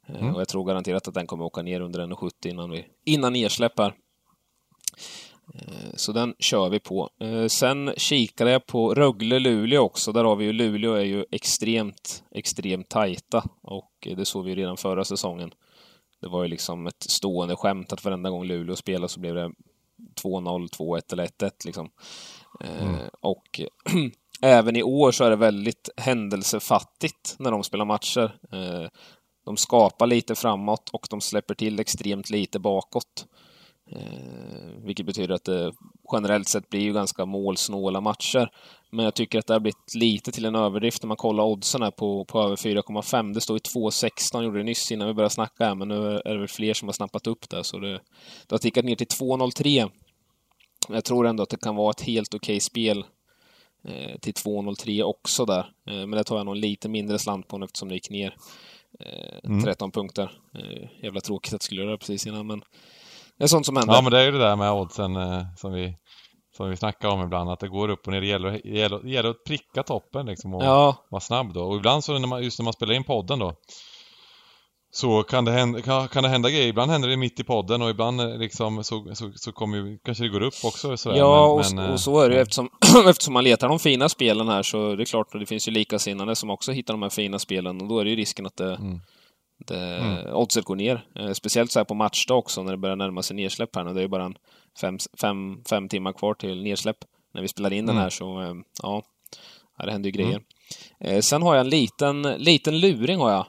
Mm. 0.09 0.35
Och 0.35 0.41
jag 0.41 0.49
tror 0.49 0.65
garanterat 0.65 1.09
att 1.09 1.15
den 1.15 1.27
kommer 1.27 1.45
åka 1.45 1.63
ner 1.63 1.81
under 1.81 2.01
1,70 2.07 2.49
innan 2.49 2.71
vi 2.71 2.87
innan 3.05 3.33
nedsläpp 3.33 3.79
här. 3.79 3.95
Eh, 5.55 5.91
så 5.95 6.13
den 6.13 6.35
kör 6.39 6.69
vi 6.69 6.81
på. 6.81 7.11
Eh, 7.21 7.47
sen 7.47 7.93
kikade 7.97 8.51
jag 8.51 8.67
på 8.67 8.95
Rögle-Luleå 8.95 9.79
också. 9.79 10.13
Där 10.13 10.25
har 10.25 10.37
vi 10.37 10.45
ju 10.45 10.53
Luleå 10.53 10.95
är 10.95 11.05
ju 11.05 11.25
extremt, 11.31 12.25
extremt 12.31 12.89
tajta 12.89 13.45
och 13.63 14.09
det 14.17 14.25
såg 14.25 14.45
vi 14.45 14.55
redan 14.55 14.77
förra 14.77 15.05
säsongen. 15.05 15.51
Det 16.21 16.29
var 16.29 16.43
ju 16.43 16.49
liksom 16.49 16.87
ett 16.87 17.03
stående 17.03 17.57
skämt 17.57 17.93
att 17.93 18.05
varenda 18.05 18.31
gång 18.31 18.45
Luleå 18.45 18.77
spelade 18.77 19.09
så 19.09 19.21
blev 19.21 19.35
det 19.35 19.51
2-0, 20.23 20.69
2-1 20.69 21.13
eller 21.13 21.27
1-1 21.27 21.51
liksom. 21.65 21.91
Eh, 22.61 22.83
mm. 22.83 23.01
Och 23.21 23.61
även 24.43 24.77
i 24.77 24.83
år 24.83 25.13
så 25.13 25.25
är 25.25 25.31
det 25.31 25.37
väldigt 25.37 25.89
händelsefattigt 25.97 27.37
när 27.39 27.51
de 27.51 27.65
spelar 27.65 27.85
matcher. 27.85 28.35
De 29.45 29.57
skapar 29.57 30.07
lite 30.07 30.35
framåt 30.35 30.91
och 30.93 31.07
de 31.11 31.21
släpper 31.21 31.55
till 31.55 31.81
extremt 31.81 32.31
lite 32.31 32.59
bakåt. 32.59 33.27
Eh, 33.91 34.83
vilket 34.85 35.07
betyder 35.07 35.35
att 35.35 35.45
det 35.45 35.73
generellt 36.13 36.49
sett 36.49 36.71
blir 36.71 36.81
ju 36.81 36.93
ganska 36.93 37.25
målsnåla 37.25 38.01
matcher. 38.01 38.51
Men 38.91 39.05
jag 39.05 39.15
tycker 39.15 39.39
att 39.39 39.47
det 39.47 39.55
har 39.55 39.61
blivit 39.61 39.95
lite 39.95 40.33
till 40.33 40.45
en 40.45 40.55
överdrift 40.55 41.03
när 41.03 41.09
man 41.09 41.17
kollar 41.17 41.45
oddsen 41.45 41.83
här 41.83 41.91
på, 41.91 42.25
på 42.25 42.43
över 42.43 42.57
4,5. 42.57 43.35
Det 43.35 43.41
står 43.41 43.57
ju 43.57 43.59
2,16, 43.59 44.43
gjorde 44.43 44.59
det 44.59 44.65
nyss 44.65 44.93
innan 44.93 45.09
vi 45.09 45.15
började 45.15 45.35
snacka 45.35 45.65
här, 45.65 45.75
men 45.75 45.89
nu 45.89 46.21
är 46.25 46.33
det 46.33 46.39
väl 46.39 46.49
fler 46.49 46.75
som 46.75 46.89
har 46.89 46.93
snappat 46.93 47.27
upp 47.27 47.49
det. 47.49 47.65
Så 47.65 47.79
det, 47.79 47.93
det 48.47 48.51
har 48.51 48.59
tickat 48.59 48.85
ner 48.85 48.97
till 48.97 49.07
2,03. 49.07 49.91
Jag 50.89 51.05
tror 51.05 51.27
ändå 51.27 51.43
att 51.43 51.49
det 51.49 51.57
kan 51.57 51.77
vara 51.77 51.91
ett 51.91 52.01
helt 52.01 52.35
okej 52.35 52.55
okay 52.55 52.61
spel 52.61 53.05
eh, 53.85 54.19
till 54.19 54.33
2,03 54.33 55.03
också 55.03 55.45
där. 55.45 55.73
Eh, 55.87 55.95
men 55.95 56.11
det 56.11 56.25
tar 56.25 56.37
jag 56.37 56.47
nog 56.47 56.57
lite 56.57 56.89
mindre 56.89 57.19
slant 57.19 57.49
på 57.49 57.59
nu 57.59 57.65
eftersom 57.65 57.89
det 57.89 57.95
gick 57.95 58.11
ner 58.11 58.37
eh, 59.01 59.39
mm. 59.45 59.63
13 59.63 59.91
punkter. 59.91 60.33
Eh, 60.55 61.05
jävla 61.05 61.21
tråkigt 61.21 61.49
att 61.49 61.53
jag 61.53 61.63
skulle 61.63 61.81
göra 61.81 61.91
det 61.91 61.99
precis 61.99 62.27
innan, 62.27 62.47
men 62.47 62.63
det 63.39 63.45
är 63.45 63.49
sånt 63.49 63.67
som 63.67 63.77
händer. 63.77 63.95
Ja, 63.95 64.03
men 64.03 64.13
det 64.13 64.21
är 64.21 64.25
ju 64.25 64.31
det 64.31 64.39
där 64.39 64.57
med 64.57 64.73
oddsen 64.73 65.17
eh, 65.17 65.43
som 65.57 65.73
vi 65.73 65.95
som 66.59 66.71
vi 66.71 66.77
snackar 66.77 67.09
om 67.09 67.23
ibland, 67.23 67.51
att 67.51 67.61
det 67.61 67.69
går 67.69 67.89
upp 67.89 68.07
och 68.07 68.13
ner. 68.13 68.21
Det 68.21 68.27
gäller, 68.27 68.51
det 68.51 68.79
gäller, 68.79 68.99
det 68.99 69.11
gäller 69.11 69.31
att 69.31 69.45
pricka 69.45 69.83
toppen 69.83 70.27
liksom 70.27 70.55
och 70.55 70.65
ja. 70.65 71.07
vara 71.11 71.21
snabb 71.21 71.55
då. 71.55 71.63
Och 71.63 71.77
ibland 71.77 72.05
så 72.05 72.19
när 72.19 72.29
man, 72.29 72.43
just 72.43 72.59
när 72.59 72.65
man 72.65 72.73
spelar 72.73 72.95
in 72.95 73.05
podden 73.05 73.39
då, 73.39 73.55
så 74.91 75.23
kan 75.23 75.45
det, 75.45 75.53
hända, 75.53 75.83
kan, 75.83 76.09
kan 76.09 76.23
det 76.23 76.29
hända 76.29 76.51
grejer. 76.51 76.67
Ibland 76.67 76.91
händer 76.91 77.09
det 77.09 77.17
mitt 77.17 77.41
i 77.41 77.45
podden 77.45 77.83
och 77.83 77.91
ibland 77.91 78.21
eh, 78.21 78.39
liksom 78.39 78.85
så, 78.85 79.15
så, 79.15 79.33
så 79.35 79.53
kommer 79.53 79.77
ju, 79.79 79.99
kanske 80.05 80.25
det 80.25 80.29
går 80.29 80.43
upp 80.43 80.65
också. 80.65 80.97
Sådär. 80.97 81.17
Ja, 81.17 81.57
men, 81.57 81.67
och, 81.67 81.75
men, 81.75 81.93
och, 81.93 82.01
så 82.01 82.21
är 82.21 82.29
det 82.29 82.35
ju 82.35 82.41
eftersom, 82.41 82.69
eftersom 83.09 83.35
man 83.35 83.45
letar 83.45 83.69
de 83.69 83.79
fina 83.79 84.09
spelen 84.09 84.49
här 84.49 84.63
så 84.63 84.95
det 84.95 85.03
är 85.03 85.05
klart 85.05 85.35
att 85.35 85.41
det 85.41 85.47
finns 85.47 85.69
ju 85.69 85.73
likasinnade 85.73 86.37
som 86.37 86.51
också 86.51 86.73
hittar 86.73 86.95
de 86.95 87.03
här 87.03 87.11
fina 87.11 87.39
spelen 87.39 87.81
och 87.81 87.89
då 87.89 87.99
är 87.99 88.05
det 88.05 88.11
ju 88.11 88.17
risken 88.17 88.47
att 88.47 88.57
det 88.57 88.75
mm 88.75 89.01
det, 89.59 89.97
mm. 89.97 90.35
oddset 90.35 90.65
går 90.65 90.77
ner. 90.77 91.07
Eh, 91.15 91.33
speciellt 91.33 91.73
så 91.73 91.79
här 91.79 91.85
på 91.85 91.95
matchdag 91.95 92.39
också 92.39 92.63
när 92.63 92.71
det 92.71 92.79
börjar 92.79 92.97
närma 92.97 93.23
sig 93.23 93.37
nedsläpp 93.37 93.77
här 93.77 93.85
nu. 93.85 93.93
Det 93.93 94.01
är 94.01 94.03
ju 94.03 94.09
bara 94.09 94.25
en 94.25 94.37
fem, 94.81 94.99
fem, 95.21 95.63
fem 95.71 95.89
timmar 95.89 96.13
kvar 96.13 96.35
till 96.35 96.63
nedsläpp 96.63 96.97
när 97.35 97.43
vi 97.43 97.49
spelar 97.49 97.73
in 97.73 97.85
mm. 97.85 97.95
den 97.95 98.03
här 98.03 98.11
så 98.11 98.43
eh, 98.43 98.55
ja, 98.83 99.03
det 99.85 99.93
händer 99.93 100.11
ju 100.11 100.13
grejer. 100.13 100.43
Mm. 101.01 101.15
Eh, 101.17 101.21
sen 101.21 101.43
har 101.43 101.55
jag 101.55 101.61
en 101.61 101.71
liten, 101.71 102.23
liten 102.23 102.81
luring 102.81 103.19
har 103.19 103.31
jag. 103.31 103.47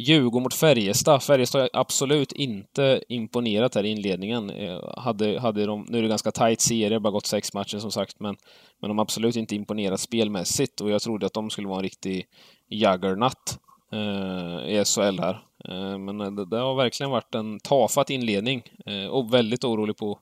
Djurgården 0.00 0.42
mot 0.42 0.54
Färjestad. 0.54 1.22
Färjestad 1.22 1.60
har 1.60 1.70
absolut 1.72 2.32
inte 2.32 3.02
imponerat 3.08 3.74
här 3.74 3.84
i 3.84 3.88
inledningen. 3.88 4.52
Hade, 4.96 5.40
hade 5.40 5.66
de, 5.66 5.86
nu 5.88 5.98
är 5.98 6.02
det 6.02 6.08
ganska 6.08 6.30
tight 6.30 6.60
serie, 6.60 7.00
bara 7.00 7.10
gått 7.10 7.26
sex 7.26 7.54
matcher 7.54 7.78
som 7.78 7.90
sagt, 7.90 8.20
men, 8.20 8.36
men 8.80 8.88
de 8.88 8.98
har 8.98 9.02
absolut 9.02 9.36
inte 9.36 9.54
imponerat 9.54 10.00
spelmässigt 10.00 10.80
och 10.80 10.90
jag 10.90 11.02
trodde 11.02 11.26
att 11.26 11.32
de 11.32 11.50
skulle 11.50 11.68
vara 11.68 11.78
en 11.78 11.82
riktig 11.82 12.26
juggernaut 12.70 13.58
Eh, 13.92 14.70
i 14.70 14.84
SHL 14.84 15.20
här. 15.20 15.42
Eh, 15.64 15.98
men 15.98 16.18
det, 16.36 16.44
det, 16.44 16.58
har 16.58 16.74
verkligen 16.74 17.10
varit 17.10 17.34
en 17.34 17.60
tafatt 17.60 18.10
inledning 18.10 18.62
eh, 18.86 19.06
och 19.06 19.34
väldigt 19.34 19.64
orolig 19.64 19.96
på, 19.96 20.18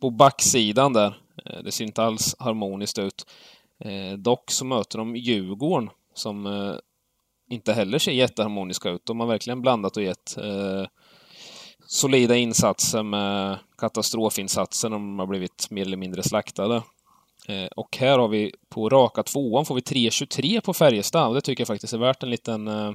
på 0.00 0.10
backsidan 0.10 0.92
där. 0.92 1.18
Eh, 1.44 1.62
det 1.62 1.72
ser 1.72 1.84
inte 1.84 2.02
alls 2.02 2.36
harmoniskt 2.38 2.98
ut. 2.98 3.26
Eh, 3.84 4.18
dock 4.18 4.50
så 4.50 4.64
möter 4.64 4.98
de 4.98 5.16
Djurgården 5.16 5.90
som 6.14 6.46
eh, 6.46 6.74
inte 7.50 7.72
heller 7.72 7.98
ser 7.98 8.12
jätteharmoniska 8.12 8.90
ut. 8.90 9.06
De 9.06 9.20
har 9.20 9.26
verkligen 9.26 9.62
blandat 9.62 9.96
och 9.96 10.02
gett 10.02 10.36
eh, 10.38 10.86
solida 11.86 12.36
insatser 12.36 13.02
med 13.02 13.58
katastrofinsatser. 13.78 14.90
De 14.90 15.18
har 15.18 15.26
blivit 15.26 15.70
mer 15.70 15.82
eller 15.82 15.96
mindre 15.96 16.22
slaktade. 16.22 16.82
Eh, 17.48 17.66
och 17.76 17.96
här 17.96 18.18
har 18.18 18.28
vi 18.28 18.52
på 18.68 18.88
raka 18.88 19.22
tvåan 19.22 19.64
får 19.64 19.74
vi 19.74 19.80
3,23 19.80 20.60
på 20.60 20.74
Färjestad 20.74 21.28
och 21.28 21.34
det 21.34 21.40
tycker 21.40 21.60
jag 21.60 21.68
faktiskt 21.68 21.92
är 21.92 21.98
värt 21.98 22.22
en 22.22 22.30
liten, 22.30 22.68
eh, 22.68 22.92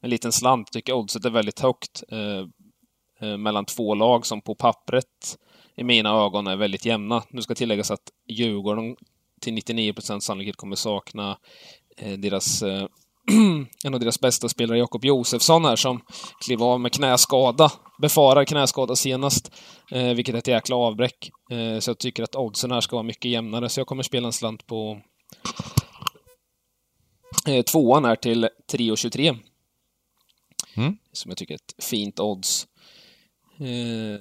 en 0.00 0.10
liten 0.10 0.32
slant. 0.32 0.68
Jag 0.68 0.72
tycker 0.72 0.92
oddset 0.92 1.24
är 1.24 1.30
väldigt 1.30 1.60
högt 1.60 2.04
eh, 2.08 2.46
eh, 3.28 3.36
mellan 3.36 3.64
två 3.64 3.94
lag 3.94 4.26
som 4.26 4.40
på 4.40 4.54
pappret 4.54 5.38
i 5.76 5.84
mina 5.84 6.10
ögon 6.10 6.46
är 6.46 6.56
väldigt 6.56 6.84
jämna. 6.84 7.22
Nu 7.30 7.42
ska 7.42 7.54
tilläggas 7.54 7.90
att 7.90 8.10
Djurgården 8.28 8.96
till 9.40 9.54
99% 9.54 10.20
sannolikhet 10.20 10.56
kommer 10.56 10.76
sakna 10.76 11.38
eh, 11.96 12.18
deras 12.18 12.62
eh, 12.62 12.86
en 13.84 13.94
av 13.94 14.00
deras 14.00 14.20
bästa 14.20 14.48
spelare, 14.48 14.78
Jakob 14.78 15.04
Josefsson 15.04 15.64
här, 15.64 15.76
som 15.76 16.00
klev 16.44 16.62
av 16.62 16.80
med 16.80 16.92
knäskada. 16.92 17.72
Befarar 18.02 18.44
knäskada 18.44 18.96
senast, 18.96 19.52
eh, 19.90 20.14
vilket 20.14 20.34
är 20.34 20.38
ett 20.38 20.46
jäkla 20.46 20.76
avbräck. 20.76 21.30
Eh, 21.50 21.78
så 21.78 21.90
jag 21.90 21.98
tycker 21.98 22.22
att 22.22 22.36
oddsen 22.36 22.70
här 22.70 22.80
ska 22.80 22.96
vara 22.96 23.02
mycket 23.02 23.30
jämnare, 23.30 23.68
så 23.68 23.80
jag 23.80 23.86
kommer 23.86 24.02
spela 24.02 24.26
en 24.26 24.32
slant 24.32 24.66
på 24.66 25.00
eh, 27.46 27.62
tvåan 27.62 28.04
här 28.04 28.16
till 28.16 28.48
3,23. 28.72 29.38
Mm. 30.76 30.96
Som 31.12 31.30
jag 31.30 31.38
tycker 31.38 31.54
är 31.54 31.58
ett 31.58 31.84
fint 31.84 32.20
odds. 32.20 32.66
Eh, 33.58 34.20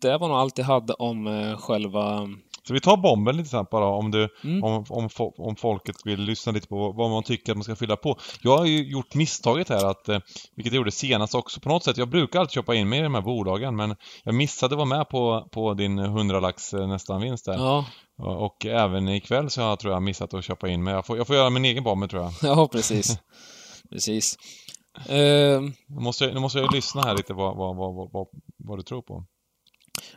det 0.00 0.18
var 0.18 0.28
nog 0.28 0.36
allt 0.36 0.58
jag 0.58 0.64
hade 0.64 0.92
om 0.92 1.26
eh, 1.26 1.58
själva 1.58 2.28
så 2.70 2.74
vi 2.74 2.80
tar 2.80 2.96
bomben 2.96 3.36
lite 3.36 3.48
snabbt 3.48 3.70
bara 3.70 3.86
om, 3.86 4.10
du, 4.10 4.28
mm. 4.44 4.64
om, 4.64 4.84
om, 4.88 5.08
om 5.36 5.56
folket 5.56 5.96
vill 6.04 6.20
lyssna 6.20 6.52
lite 6.52 6.68
på 6.68 6.92
vad 6.92 7.10
man 7.10 7.22
tycker 7.22 7.52
att 7.52 7.56
man 7.56 7.64
ska 7.64 7.76
fylla 7.76 7.96
på. 7.96 8.18
Jag 8.42 8.58
har 8.58 8.66
ju 8.66 8.90
gjort 8.90 9.14
misstaget 9.14 9.68
här 9.68 9.84
att, 9.90 10.08
eh, 10.08 10.18
vilket 10.56 10.72
jag 10.72 10.76
gjorde 10.76 10.90
senast 10.90 11.34
också 11.34 11.60
på 11.60 11.68
något 11.68 11.84
sätt, 11.84 11.96
jag 11.96 12.08
brukar 12.08 12.40
alltid 12.40 12.52
köpa 12.52 12.74
in 12.74 12.88
mig 12.88 12.98
i 12.98 13.02
de 13.02 13.14
här 13.14 13.22
bolagen 13.22 13.76
men 13.76 13.96
jag 14.24 14.34
missade 14.34 14.74
att 14.74 14.76
vara 14.76 14.98
med 14.98 15.08
på, 15.08 15.48
på 15.52 15.74
din 15.74 15.98
100 15.98 16.40
lax 16.40 16.74
eh, 16.74 16.88
nästan 16.88 17.20
vinst 17.20 17.44
där. 17.44 17.54
Ja. 17.54 17.84
Och 18.18 18.66
även 18.66 19.08
ikväll 19.08 19.50
så 19.50 19.60
har 19.62 19.68
jag 19.68 19.78
tror 19.78 19.92
jag 19.92 20.02
missat 20.02 20.34
att 20.34 20.44
köpa 20.44 20.68
in 20.68 20.84
mig. 20.84 20.94
Jag 20.94 21.06
får, 21.06 21.16
jag 21.16 21.26
får 21.26 21.36
göra 21.36 21.50
min 21.50 21.64
egen 21.64 21.84
bombe 21.84 22.08
tror 22.08 22.22
jag. 22.22 22.32
Ja, 22.42 22.68
precis. 22.68 23.18
precis. 23.90 24.36
Uh... 25.10 25.60
Nu, 25.88 26.00
måste 26.00 26.24
jag, 26.24 26.34
nu 26.34 26.40
måste 26.40 26.58
jag 26.58 26.74
lyssna 26.74 27.02
här 27.02 27.16
lite 27.16 27.34
vad, 27.34 27.56
vad, 27.56 27.76
vad, 27.76 28.12
vad, 28.12 28.26
vad 28.58 28.78
du 28.78 28.82
tror 28.82 29.02
på. 29.02 29.24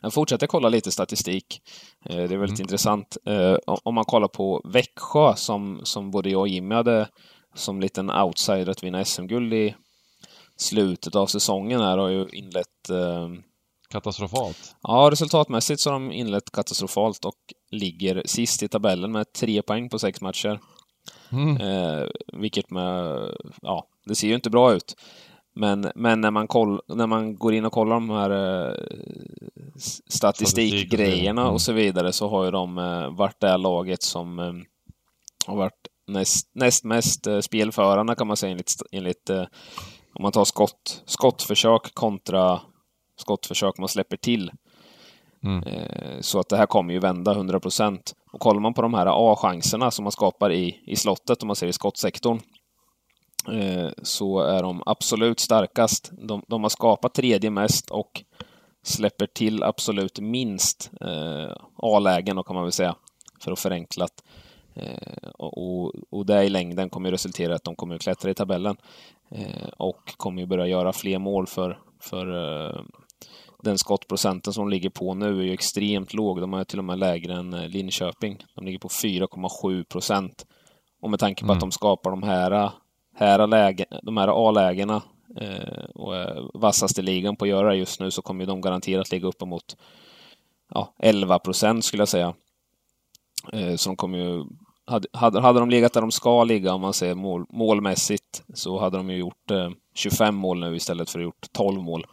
Jag 0.01 0.13
fortsätter 0.13 0.47
kolla 0.47 0.69
lite 0.69 0.91
statistik. 0.91 1.61
Eh, 2.05 2.15
det 2.15 2.23
är 2.23 2.37
väldigt 2.37 2.59
mm. 2.59 2.61
intressant. 2.61 3.17
Eh, 3.25 3.57
om 3.65 3.95
man 3.95 4.05
kollar 4.05 4.27
på 4.27 4.61
Växjö 4.65 5.35
som, 5.35 5.81
som 5.83 6.11
både 6.11 6.29
jag 6.29 6.41
och 6.41 6.47
Jimmy 6.47 6.75
hade 6.75 7.09
som 7.55 7.81
liten 7.81 8.09
outsider 8.09 8.69
att 8.69 8.83
vinna 8.83 9.05
SM-guld 9.05 9.53
i 9.53 9.75
slutet 10.57 11.15
av 11.15 11.27
säsongen 11.27 11.81
här 11.81 11.97
har 11.97 12.09
ju 12.09 12.27
inlett 12.29 12.89
eh, 12.89 13.29
Katastrofalt? 13.89 14.75
Ja, 14.81 15.09
resultatmässigt 15.11 15.81
så 15.81 15.89
har 15.89 15.93
de 15.93 16.11
inlett 16.11 16.51
katastrofalt 16.51 17.25
och 17.25 17.37
ligger 17.71 18.23
sist 18.25 18.63
i 18.63 18.67
tabellen 18.67 19.11
med 19.11 19.33
tre 19.33 19.61
poäng 19.61 19.89
på 19.89 19.99
sex 19.99 20.21
matcher. 20.21 20.59
Mm. 21.31 21.57
Vilket 22.33 22.69
med, 22.71 23.29
ja, 23.61 23.87
det 24.05 24.15
ser 24.15 24.27
ju 24.27 24.35
inte 24.35 24.49
bra 24.49 24.73
ut. 24.73 24.95
Men, 25.55 25.91
men 25.95 26.21
när, 26.21 26.31
man 26.31 26.47
koll, 26.47 26.81
när 26.87 27.07
man 27.07 27.35
går 27.35 27.53
in 27.53 27.65
och 27.65 27.73
kollar 27.73 27.95
de 27.95 28.09
här 28.09 28.29
eh, 28.29 28.73
statistikgrejerna 30.07 31.41
mm. 31.41 31.53
och 31.53 31.61
så 31.61 31.73
vidare 31.73 32.13
så 32.13 32.29
har 32.29 32.45
ju 32.45 32.51
de 32.51 32.77
eh, 32.77 33.15
varit 33.15 33.39
det 33.39 33.57
laget 33.57 34.03
som 34.03 34.39
eh, 34.39 34.53
har 35.47 35.57
varit 35.57 35.87
näst, 36.07 36.49
näst 36.53 36.83
mest 36.83 37.27
eh, 37.27 37.39
spelförande 37.39 38.15
kan 38.15 38.27
man 38.27 38.37
säga 38.37 38.51
enligt, 38.51 38.73
enligt 38.91 39.29
eh, 39.29 39.45
om 40.15 40.23
man 40.23 40.31
tar 40.31 40.45
skott, 40.45 41.03
skottförsök 41.05 41.93
kontra 41.93 42.61
skottförsök 43.17 43.77
man 43.77 43.89
släpper 43.89 44.17
till. 44.17 44.51
Mm. 45.43 45.63
Eh, 45.63 46.19
så 46.21 46.39
att 46.39 46.49
det 46.49 46.57
här 46.57 46.65
kommer 46.65 46.93
ju 46.93 46.99
vända 46.99 47.31
100 47.31 47.59
procent. 47.59 48.13
Och 48.31 48.39
kollar 48.39 48.59
man 48.59 48.73
på 48.73 48.81
de 48.81 48.93
här 48.93 49.31
A-chanserna 49.31 49.91
som 49.91 50.03
man 50.03 50.11
skapar 50.11 50.51
i, 50.51 50.83
i 50.85 50.95
slottet, 50.95 51.41
om 51.41 51.47
man 51.47 51.55
ser 51.55 51.67
i 51.67 51.73
skottsektorn, 51.73 52.39
så 54.01 54.39
är 54.39 54.63
de 54.63 54.83
absolut 54.85 55.39
starkast. 55.39 56.11
De, 56.11 56.43
de, 56.47 56.63
har 56.63 56.69
skapat 56.69 57.13
tredje 57.13 57.49
mest 57.49 57.89
och 57.89 58.23
släpper 58.83 59.27
till 59.27 59.63
absolut 59.63 60.19
minst 60.19 60.91
eh, 61.01 61.55
A-lägen, 61.75 62.43
kan 62.43 62.55
man 62.55 62.63
väl 62.63 62.71
säga, 62.71 62.95
för 63.39 63.51
att 63.51 63.59
förenkla. 63.59 64.07
Eh, 64.75 65.29
och, 65.33 65.91
och 66.09 66.25
det 66.25 66.43
i 66.43 66.49
längden 66.49 66.89
kommer 66.89 67.09
ju 67.09 67.13
resultera 67.13 67.51
i 67.51 67.55
att 67.55 67.63
de 67.63 67.75
kommer 67.75 67.95
att 67.95 68.01
klättra 68.01 68.31
i 68.31 68.33
tabellen 68.33 68.77
eh, 69.31 69.67
och 69.77 70.17
kommer 70.17 70.41
ju 70.41 70.47
börja 70.47 70.67
göra 70.67 70.93
fler 70.93 71.19
mål 71.19 71.47
för, 71.47 71.79
för 71.99 72.27
eh, 72.67 72.81
den 73.63 73.77
skottprocenten 73.77 74.53
som 74.53 74.65
de 74.65 74.69
ligger 74.69 74.89
på 74.89 75.13
nu 75.13 75.39
är 75.39 75.43
ju 75.43 75.53
extremt 75.53 76.13
låg. 76.13 76.41
De 76.41 76.53
är 76.53 76.63
till 76.63 76.79
och 76.79 76.85
med 76.85 76.99
lägre 76.99 77.33
än 77.33 77.53
eh, 77.53 77.67
Linköping. 77.67 78.45
De 78.55 78.65
ligger 78.65 78.79
på 78.79 78.87
4,7 78.87 79.83
procent. 79.83 80.45
Och 81.01 81.09
med 81.09 81.19
tanke 81.19 81.41
på 81.41 81.45
mm. 81.45 81.53
att 81.53 81.61
de 81.61 81.71
skapar 81.71 82.11
de 82.11 82.23
här, 82.23 82.71
här, 83.15 83.47
lägen, 83.47 83.85
de 84.03 84.17
här 84.17 84.47
A-lägena 84.47 85.01
eh, 85.41 85.83
och 85.95 86.15
är 86.15 86.59
vassast 86.59 86.99
i 86.99 87.01
ligan 87.01 87.35
på 87.35 87.45
att 87.45 87.49
göra 87.49 87.69
det 87.69 87.75
just 87.75 87.99
nu 87.99 88.11
så 88.11 88.21
kommer 88.21 88.45
de 88.45 88.61
garanterat 88.61 89.11
ligga 89.11 89.27
uppemot 89.27 89.77
ja, 90.73 90.93
11 90.99 91.39
procent 91.39 91.85
skulle 91.85 92.01
jag 92.01 92.07
säga. 92.07 92.33
Eh, 93.53 93.75
så 93.75 93.89
de 93.89 93.95
kommer 93.95 94.17
ju 94.17 94.43
hade, 94.85 95.07
hade, 95.13 95.41
hade 95.41 95.59
de 95.59 95.69
legat 95.69 95.93
där 95.93 96.01
de 96.01 96.11
ska 96.11 96.43
ligga, 96.43 96.73
om 96.73 96.81
man 96.81 96.93
säger 96.93 97.15
mål, 97.15 97.45
målmässigt, 97.49 98.43
så 98.53 98.79
hade 98.79 98.97
de 98.97 99.09
ju 99.09 99.17
gjort 99.17 99.51
eh, 99.51 99.69
25 99.93 100.35
mål 100.35 100.59
nu 100.59 100.75
istället 100.75 101.09
för 101.09 101.19
att 101.19 101.23
gjort 101.23 101.47
12 101.51 101.81
mål. 101.81 102.05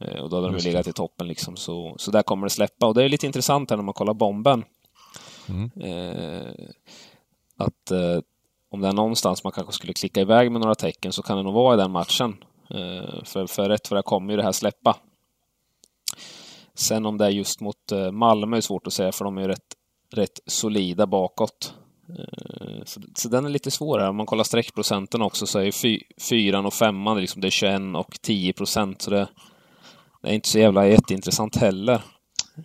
Eh, 0.00 0.20
och 0.20 0.30
då 0.30 0.36
hade 0.36 0.52
Just 0.52 0.64
de 0.64 0.70
legat 0.70 0.86
i 0.86 0.92
toppen 0.92 1.28
liksom. 1.28 1.56
Så, 1.56 1.94
så 1.98 2.10
där 2.10 2.22
kommer 2.22 2.46
det 2.46 2.50
släppa. 2.50 2.86
Och 2.86 2.94
det 2.94 3.04
är 3.04 3.08
lite 3.08 3.26
intressant 3.26 3.70
här 3.70 3.76
när 3.76 3.84
man 3.84 3.94
kollar 3.94 4.14
bomben. 4.14 4.64
Mm. 5.48 5.70
Eh, 5.80 6.52
att 7.56 7.90
eh, 7.90 8.20
om 8.70 8.80
det 8.80 8.88
är 8.88 8.92
någonstans 8.92 9.44
man 9.44 9.52
kanske 9.52 9.72
skulle 9.72 9.92
klicka 9.92 10.20
iväg 10.20 10.52
med 10.52 10.60
några 10.60 10.74
tecken 10.74 11.12
så 11.12 11.22
kan 11.22 11.36
det 11.36 11.42
nog 11.42 11.54
vara 11.54 11.74
i 11.74 11.76
den 11.76 11.90
matchen. 11.90 12.36
Eh, 12.70 13.24
för, 13.24 13.46
för 13.46 13.68
rätt 13.68 13.90
vad 13.90 13.98
det 13.98 14.02
kommer 14.02 14.32
ju 14.32 14.36
det 14.36 14.42
här 14.42 14.52
släppa. 14.52 14.96
Sen 16.74 17.06
om 17.06 17.18
det 17.18 17.24
är 17.24 17.30
just 17.30 17.60
mot 17.60 17.92
eh, 17.92 18.10
Malmö 18.10 18.56
är 18.56 18.60
svårt 18.60 18.86
att 18.86 18.92
säga 18.92 19.12
för 19.12 19.24
de 19.24 19.38
är 19.38 19.42
ju 19.42 19.48
rätt, 19.48 19.74
rätt 20.12 20.40
solida 20.46 21.06
bakåt. 21.06 21.74
Eh, 22.08 22.84
så, 22.84 23.00
så, 23.14 23.28
den 23.28 23.44
är 23.44 23.50
lite 23.50 23.70
svårare. 23.70 24.08
Om 24.08 24.16
man 24.16 24.26
kollar 24.26 24.44
streckprocenten 24.44 25.22
också 25.22 25.46
så 25.46 25.58
är 25.58 25.72
fy, 25.72 26.00
fyran 26.28 26.66
och 26.66 26.74
femman 26.74 27.20
liksom, 27.20 27.40
det 27.40 27.48
är 27.48 27.50
21 27.50 27.80
och 27.96 28.18
10 28.22 28.52
procent. 28.52 29.02
Så 29.02 29.10
det, 29.10 29.28
det 30.22 30.28
är 30.28 30.32
inte 30.32 30.48
så 30.48 30.58
jävla 30.58 30.88
jätteintressant 30.88 31.56
heller. 31.56 32.02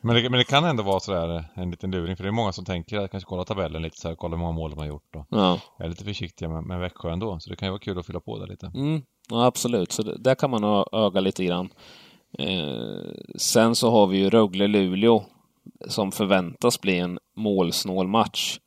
Men 0.02 0.16
det, 0.16 0.30
men 0.30 0.38
det 0.38 0.44
kan 0.44 0.66
ändå 0.66 0.84
vara 0.84 1.00
sådär 1.00 1.46
en 1.54 1.72
liten 1.72 1.92
luring 1.92 2.16
för 2.16 2.24
det 2.24 2.30
är 2.30 2.32
många 2.32 2.52
som 2.52 2.66
tänker 2.66 3.00
att 3.00 3.12
kanske 3.12 3.28
kolla 3.28 3.44
tabellen 3.44 3.82
lite 3.82 4.00
så 4.00 4.08
här, 4.08 4.16
kolla 4.16 4.36
hur 4.36 4.42
många 4.42 4.52
mål 4.52 4.70
de 4.70 4.80
har 4.80 4.86
gjort 4.86 5.16
och 5.16 5.26
ja. 5.30 5.60
är 5.80 5.90
lite 5.90 6.04
försiktiga 6.04 6.50
med, 6.50 6.64
med 6.64 6.80
Växjö 6.80 7.12
ändå. 7.12 7.40
Så 7.40 7.50
det 7.50 7.56
kan 7.56 7.68
ju 7.68 7.72
vara 7.72 7.80
kul 7.80 8.00
att 8.00 8.06
fylla 8.06 8.20
på 8.20 8.40
där 8.40 8.48
lite. 8.48 8.72
Mm, 8.76 9.02
ja, 9.30 9.46
absolut, 9.46 9.92
så 9.92 10.04
det, 10.04 10.18
där 10.18 10.36
kan 10.36 10.50
man 10.50 10.86
öga 10.92 11.20
lite 11.20 11.46
grann. 11.46 11.70
Eh, 12.40 13.14
sen 13.38 13.76
så 13.76 13.92
har 13.92 14.08
vi 14.08 14.18
ju 14.18 14.30
Rögle-Luleå 14.30 15.24
som 15.88 16.12
förväntas 16.12 16.82
bli 16.82 17.00
en 17.00 17.20
målsnål 17.36 18.08
match. 18.08 18.60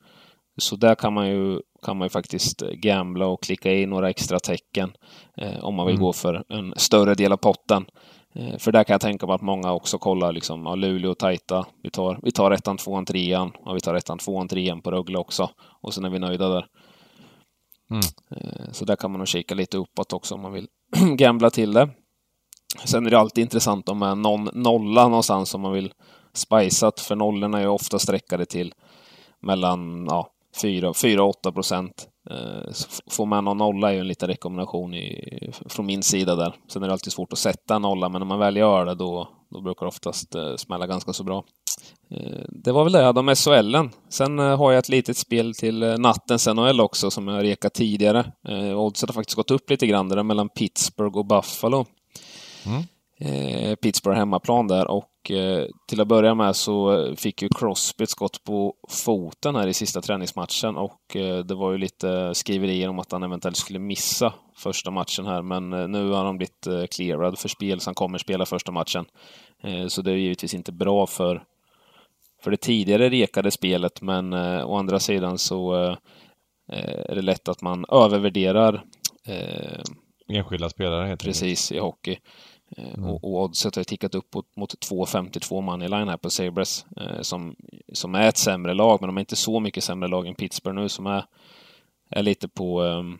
Så 0.57 0.75
där 0.75 0.95
kan 0.95 1.13
man 1.13 1.29
ju, 1.29 1.61
kan 1.83 1.97
man 1.97 2.05
ju 2.05 2.09
faktiskt 2.09 2.61
gambla 2.61 3.25
och 3.25 3.43
klicka 3.43 3.73
i 3.73 3.85
några 3.85 4.09
extra 4.09 4.39
tecken 4.39 4.91
eh, 5.37 5.63
om 5.63 5.75
man 5.75 5.85
vill 5.85 5.95
mm. 5.95 6.03
gå 6.03 6.13
för 6.13 6.43
en 6.49 6.73
större 6.77 7.15
del 7.15 7.31
av 7.31 7.37
potten. 7.37 7.85
Eh, 8.37 8.57
för 8.57 8.71
där 8.71 8.83
kan 8.83 8.93
jag 8.93 9.01
tänka 9.01 9.25
mig 9.25 9.35
att 9.35 9.41
många 9.41 9.73
också 9.73 9.97
kollar 9.97 10.33
liksom, 10.33 10.65
ja, 10.65 10.75
Luleå 10.75 11.13
tajta. 11.13 11.65
Vi 11.83 11.89
tar, 11.89 12.19
vi 12.23 12.31
tar 12.31 12.51
ettan, 12.51 12.77
tvåan, 12.77 13.05
trean 13.05 13.51
och 13.65 13.75
vi 13.75 13.79
tar 13.79 13.95
ettan, 13.95 14.17
tvåan, 14.17 14.47
trean 14.47 14.81
på 14.81 14.91
Rögle 14.91 15.17
också. 15.17 15.49
Och 15.81 15.93
sen 15.93 16.05
är 16.05 16.09
vi 16.09 16.19
nöjda 16.19 16.49
där. 16.49 16.65
Mm. 17.91 18.01
Eh, 18.31 18.71
så 18.71 18.85
där 18.85 18.95
kan 18.95 19.11
man 19.11 19.19
nog 19.19 19.27
kika 19.27 19.55
lite 19.55 19.77
uppåt 19.77 20.13
också 20.13 20.35
om 20.35 20.41
man 20.41 20.53
vill 20.53 20.67
gambla 21.17 21.49
till 21.49 21.73
det. 21.73 21.89
Sen 22.85 23.05
är 23.05 23.09
det 23.09 23.19
alltid 23.19 23.41
intressant 23.41 23.89
om 23.89 23.97
man 23.97 24.21
någon 24.21 24.49
nolla 24.53 25.07
någonstans 25.07 25.53
om 25.53 25.61
man 25.61 25.73
vill 25.73 25.93
spiceat, 26.33 26.99
för 26.99 27.15
nollorna 27.15 27.57
är 27.57 27.61
ju 27.61 27.67
ofta 27.67 27.99
sträckade 27.99 28.45
till 28.45 28.73
mellan 29.41 30.05
ja, 30.09 30.31
4-8 30.63 31.51
procent. 31.51 32.07
Eh, 32.29 32.71
så 32.71 32.87
får 33.11 33.25
man 33.25 33.45
någon 33.45 33.57
nolla 33.57 33.89
är 33.89 33.93
ju 33.93 33.99
en 33.99 34.07
liten 34.07 34.29
rekommendation 34.29 34.93
i, 34.93 35.51
från 35.65 35.85
min 35.85 36.03
sida 36.03 36.35
där. 36.35 36.55
Sen 36.67 36.83
är 36.83 36.87
det 36.87 36.93
alltid 36.93 37.13
svårt 37.13 37.33
att 37.33 37.39
sätta 37.39 37.75
en 37.75 37.81
nolla, 37.81 38.09
men 38.09 38.19
när 38.19 38.25
man 38.25 38.39
väl 38.39 38.57
gör 38.57 38.85
det 38.85 38.95
då, 38.95 39.29
då 39.49 39.61
brukar 39.61 39.85
det 39.85 39.87
oftast 39.87 40.35
eh, 40.35 40.55
smälla 40.55 40.87
ganska 40.87 41.13
så 41.13 41.23
bra. 41.23 41.43
Eh, 42.11 42.45
det 42.49 42.71
var 42.71 42.83
väl 42.83 42.93
det 42.93 42.99
jag 42.99 43.05
hade 43.05 43.19
om 43.19 43.35
SHLen. 43.35 43.89
Sen 44.09 44.39
har 44.39 44.71
jag 44.71 44.79
ett 44.79 44.89
litet 44.89 45.17
spel 45.17 45.55
till 45.55 45.79
nattens 45.79 46.47
NHL 46.47 46.81
också 46.81 47.11
som 47.11 47.27
jag 47.27 47.43
rekat 47.43 47.73
tidigare. 47.73 48.31
Oddset 48.75 49.09
har 49.09 49.13
faktiskt 49.13 49.35
gått 49.35 49.51
upp 49.51 49.69
lite 49.69 49.87
grann 49.87 50.09
det 50.09 50.15
där 50.15 50.23
mellan 50.23 50.49
Pittsburgh 50.49 51.17
och 51.17 51.25
Buffalo. 51.25 51.85
Mm. 52.65 52.83
Pittsburgh 53.81 54.17
hemmaplan 54.17 54.67
där 54.67 54.87
och 54.87 55.11
Eh, 55.29 55.65
till 55.87 56.01
att 56.01 56.07
börja 56.07 56.35
med 56.35 56.55
så 56.55 57.05
fick 57.15 57.41
ju 57.41 57.49
Crosby 57.49 58.03
ett 58.03 58.09
skott 58.09 58.43
på 58.43 58.75
foten 58.89 59.55
här 59.55 59.67
i 59.67 59.73
sista 59.73 60.01
träningsmatchen 60.01 60.77
och 60.77 61.15
eh, 61.15 61.37
det 61.37 61.55
var 61.55 61.71
ju 61.71 61.77
lite 61.77 62.35
skriverier 62.35 62.89
om 62.89 62.99
att 62.99 63.11
han 63.11 63.23
eventuellt 63.23 63.57
skulle 63.57 63.79
missa 63.79 64.33
första 64.55 64.91
matchen 64.91 65.25
här, 65.25 65.41
men 65.41 65.73
eh, 65.73 65.87
nu 65.87 66.09
har 66.09 66.25
han 66.25 66.37
blivit 66.37 66.91
clearad 66.91 67.39
för 67.39 67.49
spel, 67.49 67.79
så 67.79 67.87
han 67.89 67.95
kommer 67.95 68.17
spela 68.17 68.45
första 68.45 68.71
matchen. 68.71 69.05
Så 69.87 70.01
det 70.01 70.11
är 70.11 70.15
givetvis 70.15 70.53
inte 70.53 70.71
bra 70.71 71.07
för, 71.07 71.43
för 72.43 72.51
det 72.51 72.57
tidigare 72.57 73.09
rekade 73.09 73.51
spelet, 73.51 74.01
men 74.01 74.33
å 74.63 74.77
andra 74.77 74.99
sidan 74.99 75.37
så 75.37 75.73
är 76.67 77.15
det 77.15 77.21
lätt 77.21 77.47
att 77.47 77.61
man 77.61 77.85
övervärderar 77.89 78.83
Enskilda 80.27 80.69
spelare 80.69 81.07
helt 81.07 81.23
Precis, 81.23 81.71
i 81.71 81.79
hockey. 81.79 82.17
Eh, 82.69 82.93
mm. 82.93 83.09
Och, 83.09 83.23
och 83.23 83.43
oddset 83.43 83.75
har 83.75 83.83
tickat 83.83 84.15
upp 84.15 84.33
mot, 84.33 84.55
mot 84.55 84.73
2,52 84.73 85.61
money 85.61 85.87
line 85.87 86.07
här 86.07 86.17
på 86.17 86.29
Sabres 86.29 86.85
eh, 86.97 87.21
som, 87.21 87.55
som 87.93 88.15
är 88.15 88.27
ett 88.27 88.37
sämre 88.37 88.73
lag, 88.73 89.01
men 89.01 89.07
de 89.07 89.17
är 89.17 89.21
inte 89.21 89.35
så 89.35 89.59
mycket 89.59 89.83
sämre 89.83 90.09
lag 90.09 90.27
än 90.27 90.35
Pittsburgh 90.35 90.75
nu 90.75 90.89
som 90.89 91.07
är, 91.07 91.25
är 92.09 92.23
lite 92.23 92.47
på... 92.47 92.81
Ehm, 92.83 93.17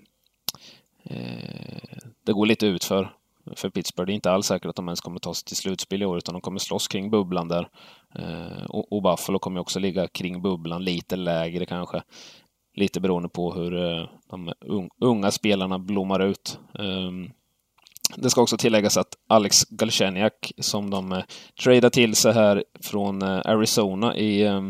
eh, 1.04 1.98
det 2.24 2.34
går 2.34 2.46
lite 2.46 2.66
ut 2.68 2.84
för, 2.84 3.14
för 3.56 3.70
Pittsburgh. 3.70 4.08
Det 4.08 4.12
är 4.14 4.16
inte 4.16 4.32
alls 4.32 4.48
säkert 4.48 4.70
att 4.70 4.76
de 4.76 4.88
ens 4.88 5.02
kommer 5.02 5.20
ta 5.20 5.34
sig 5.34 5.46
till 5.46 5.56
slutspel 5.56 6.02
i 6.02 6.06
år, 6.06 6.18
utan 6.18 6.34
de 6.34 6.42
kommer 6.42 6.60
slåss 6.60 6.88
kring 6.88 7.10
bubblan 7.10 7.48
där. 7.48 7.70
Eh, 8.16 8.66
och, 8.70 8.94
och, 8.94 9.02
Buffalo 9.02 9.40
kommer 9.40 9.60
också 9.60 9.80
ligga 9.80 10.08
kring 10.08 10.42
bubblan, 10.42 10.84
lite 10.84 11.16
lägre 11.16 11.66
kanske. 11.66 12.04
Lite 12.74 13.00
beroende 13.00 13.30
på 13.30 13.54
hur 13.54 13.76
eh, 13.76 14.08
de 14.30 14.54
unga 15.00 15.32
spelarna 15.32 15.80
blommar 15.80 16.20
ut. 16.20 16.60
Um, 16.74 17.32
det 18.16 18.30
ska 18.30 18.42
också 18.42 18.58
tilläggas 18.58 18.98
att 18.98 19.14
Alex 19.28 19.64
Galchenyak 19.70 20.52
som 20.58 20.90
de 20.90 21.12
eh, 21.12 21.24
tradar 21.64 21.90
till 21.90 22.16
sig 22.16 22.34
här 22.34 22.64
från 22.82 23.22
eh, 23.22 23.42
Arizona 23.46 24.16
i 24.16 24.42
eh, 24.42 24.62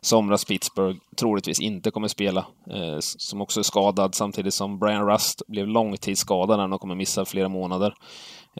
somras 0.00 0.44
Pittsburgh, 0.44 0.98
troligtvis 1.16 1.60
inte 1.60 1.90
kommer 1.90 2.08
spela. 2.08 2.46
Eh, 2.70 2.98
som 3.00 3.40
också 3.40 3.60
är 3.60 3.64
skadad 3.64 4.14
samtidigt 4.14 4.54
som 4.54 4.78
Brian 4.78 5.06
Rust 5.06 5.42
blev 5.48 5.66
långtidsskadad 5.66 6.72
och 6.72 6.80
kommer 6.80 6.94
missa 6.94 7.24
flera 7.24 7.48
månader. 7.48 7.94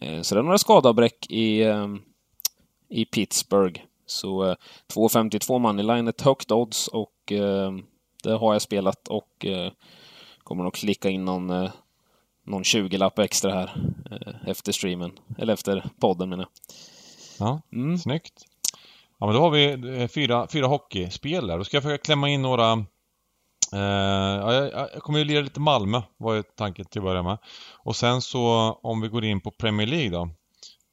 Eh, 0.00 0.20
så 0.22 0.34
det 0.34 0.40
är 0.40 0.44
några 0.44 0.58
skadavbräck 0.58 1.30
i, 1.30 1.62
eh, 1.62 1.86
i 2.90 3.04
Pittsburgh. 3.04 3.80
Så 4.06 4.54
2,52 4.94 5.58
moneyline, 5.58 6.08
ett 6.08 6.20
högt 6.20 6.52
odds 6.52 6.88
och 6.88 7.32
ehm, 7.32 7.82
det 8.22 8.32
har 8.32 8.52
jag 8.52 8.62
spelat 8.62 9.08
och 9.08 9.46
eh, 9.46 9.72
kommer 10.38 10.64
nog 10.64 10.74
klicka 10.74 11.10
in 11.10 11.24
någon 11.24 11.50
eh, 11.50 11.70
någon 12.46 12.62
20-lapp 12.62 13.18
extra 13.18 13.52
här 13.52 13.72
eh, 14.10 14.50
efter 14.50 14.72
streamen. 14.72 15.12
Eller 15.38 15.52
efter 15.52 15.84
podden 16.00 16.28
menar 16.28 16.42
jag. 16.42 16.50
Ja, 17.38 17.60
mm. 17.72 17.98
snyggt. 17.98 18.44
Ja, 19.18 19.26
men 19.26 19.34
då 19.34 19.40
har 19.40 19.50
vi 19.50 19.72
eh, 20.02 20.08
fyra, 20.08 20.48
fyra 20.52 20.66
hockeyspel 20.66 21.46
där. 21.46 21.58
Då 21.58 21.64
ska 21.64 21.76
jag 21.76 21.84
försöka 21.84 22.04
klämma 22.04 22.28
in 22.28 22.42
några... 22.42 22.72
Eh, 23.72 23.80
jag, 23.80 24.72
jag 24.72 25.02
kommer 25.02 25.18
ju 25.18 25.24
lira 25.24 25.40
lite 25.40 25.60
Malmö, 25.60 26.02
var 26.16 26.34
ju 26.34 26.42
tanken 26.42 26.84
till 26.84 27.00
att 27.00 27.04
börja 27.04 27.22
med. 27.22 27.38
Och 27.78 27.96
sen 27.96 28.22
så 28.22 28.72
om 28.82 29.00
vi 29.00 29.08
går 29.08 29.24
in 29.24 29.40
på 29.40 29.50
Premier 29.50 29.86
League 29.86 30.10
då. 30.10 30.30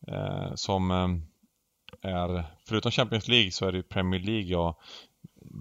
Eh, 0.08 0.56
som 0.56 0.92
eh, 0.92 2.12
är, 2.12 2.46
förutom 2.68 2.92
Champions 2.92 3.28
League 3.28 3.52
så 3.52 3.66
är 3.66 3.72
det 3.72 3.84
Premier 3.84 4.22
League 4.22 4.52
jag 4.52 4.76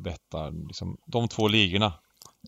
bettar. 0.05 0.67
Liksom, 0.67 0.97
de 1.07 1.29
två 1.29 1.49
ligorna 1.49 1.93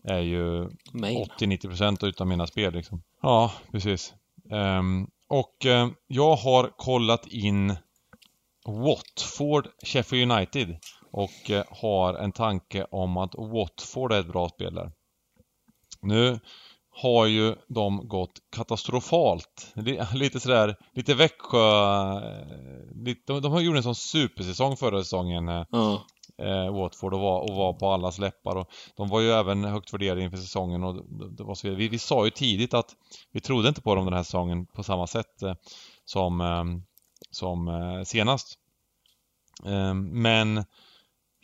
är 0.03 0.19
ju 0.19 0.69
80-90% 0.93 2.05
utav 2.05 2.27
mina 2.27 2.47
spel 2.47 2.73
liksom. 2.73 3.03
Ja, 3.21 3.51
precis. 3.71 4.13
Um, 4.51 5.09
och 5.27 5.65
uh, 5.65 5.87
jag 6.07 6.35
har 6.35 6.69
kollat 6.77 7.27
in 7.27 7.75
Watford, 8.67 9.67
Sheffield 9.83 10.31
United 10.31 10.77
och 11.11 11.49
uh, 11.49 11.63
har 11.69 12.13
en 12.13 12.31
tanke 12.31 12.85
om 12.91 13.17
att 13.17 13.35
Watford 13.37 14.11
är 14.11 14.19
ett 14.19 14.31
bra 14.31 14.49
spel 14.49 14.73
där. 14.73 14.91
Nu 16.01 16.39
har 16.89 17.25
ju 17.25 17.55
de 17.67 18.07
gått 18.07 18.39
katastrofalt. 18.55 19.73
Lite 20.13 20.39
sådär, 20.39 20.75
lite 20.93 21.13
Växjö... 21.13 22.19
Lite, 23.05 23.33
de, 23.33 23.41
de 23.41 23.51
har 23.51 23.61
gjort 23.61 23.77
en 23.77 23.83
sån 23.83 23.95
supersäsong 23.95 24.77
förra 24.77 24.99
säsongen. 25.03 25.49
Mm 25.49 25.97
eh, 26.41 26.73
Watford 26.73 27.13
och 27.13 27.19
var, 27.19 27.39
och 27.39 27.55
var 27.55 27.73
på 27.73 27.91
allas 27.91 28.19
läppar. 28.19 28.55
Och 28.55 28.69
de 28.95 29.09
var 29.09 29.21
ju 29.21 29.31
även 29.31 29.63
högt 29.63 29.93
värderade 29.93 30.21
inför 30.21 30.37
säsongen 30.37 30.83
och 30.83 30.95
det 31.31 31.43
var 31.43 31.55
så 31.55 31.69
vi, 31.69 31.87
vi 31.87 31.99
sa 31.99 32.25
ju 32.25 32.31
tidigt 32.31 32.73
att 32.73 32.95
vi 33.31 33.39
trodde 33.41 33.69
inte 33.69 33.81
på 33.81 33.95
dem 33.95 34.05
den 34.05 34.13
här 34.13 34.23
säsongen 34.23 34.65
på 34.65 34.83
samma 34.83 35.07
sätt 35.07 35.41
eh, 35.41 35.53
som, 36.05 36.41
eh, 36.41 36.63
som 37.31 37.67
eh, 37.67 38.03
senast. 38.03 38.59
Ehm, 39.65 40.21
men 40.21 40.65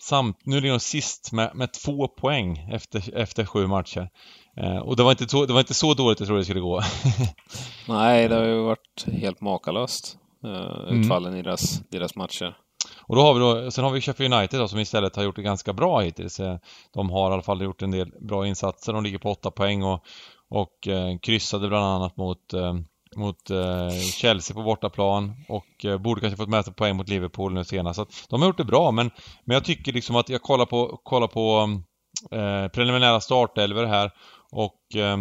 samt, 0.02 0.46
nu 0.46 0.56
ligger 0.56 0.74
de 0.74 0.80
sist 0.80 1.32
med, 1.32 1.56
med 1.56 1.74
två 1.74 2.08
poäng 2.08 2.58
efter, 2.72 3.18
efter 3.18 3.46
sju 3.46 3.68
matcher. 3.68 4.10
Ehm, 4.58 4.82
och 4.82 4.96
det 4.96 5.04
var, 5.04 5.12
inte 5.12 5.30
så, 5.30 5.46
det 5.46 5.54
var 5.54 5.60
inte 5.60 5.74
så 5.74 5.94
dåligt 5.94 6.20
jag 6.20 6.28
trodde 6.28 6.42
det 6.42 6.46
skulle 6.46 6.60
gå. 6.60 6.82
Nej, 7.88 8.28
det 8.28 8.36
har 8.36 8.46
ju 8.46 8.64
varit 8.64 9.06
helt 9.06 9.42
makalöst. 9.42 10.18
Uh, 10.46 10.94
utfallen 10.94 11.34
mm. 11.34 11.40
i 11.40 11.44
deras, 11.44 11.82
deras 11.90 12.16
matcher. 12.16 12.58
Och 13.12 13.18
då 13.18 13.24
har 13.24 13.34
vi 13.34 13.40
då, 13.40 13.72
sen 13.72 13.84
har 13.84 13.92
vi 13.92 14.02
Sheffield 14.02 14.34
United 14.34 14.60
då, 14.60 14.68
som 14.68 14.80
istället 14.80 15.16
har 15.16 15.24
gjort 15.24 15.36
det 15.36 15.42
ganska 15.42 15.74
bra 15.74 16.00
hittills. 16.00 16.40
Eh, 16.40 16.58
de 16.94 17.10
har 17.10 17.30
i 17.30 17.34
alla 17.34 17.42
fall 17.42 17.62
gjort 17.62 17.82
en 17.82 17.92
del 17.92 18.12
bra 18.22 18.48
insatser. 18.48 18.94
De 18.94 19.04
ligger 19.04 19.18
på 19.18 19.32
8 19.32 19.52
poäng 19.52 19.84
och, 19.84 20.04
och 20.50 20.88
eh, 20.88 21.18
kryssade 21.18 21.68
bland 21.68 21.86
annat 21.86 22.18
mot 22.18 22.54
eh, 22.54 22.74
mot 23.16 23.50
eh, 23.50 23.90
Chelsea 24.14 24.56
på 24.56 24.64
bortaplan 24.64 25.34
och 25.50 25.86
eh, 25.86 25.98
borde 25.98 26.22
kanske 26.22 26.38
fått 26.38 26.50
med 26.50 26.66
sig 26.66 26.74
poäng 26.74 26.96
mot 26.96 27.10
Liverpool 27.10 27.54
nu 27.54 27.64
senast. 27.64 27.96
Så 27.96 28.02
att 28.02 28.26
de 28.30 28.42
har 28.42 28.50
gjort 28.50 28.58
det 28.58 28.64
bra 28.64 28.92
men, 28.92 29.12
men 29.46 29.54
jag 29.54 29.66
tycker 29.66 29.94
liksom 29.94 30.16
att 30.16 30.30
jag 30.30 30.42
kollar 30.42 30.66
på, 30.66 31.02
kollar 31.04 31.28
på 31.28 31.70
eh, 32.32 32.68
preliminära 32.68 33.22
startelver 33.22 33.86
här 33.86 34.12
och 34.52 34.96
eh, 34.96 35.18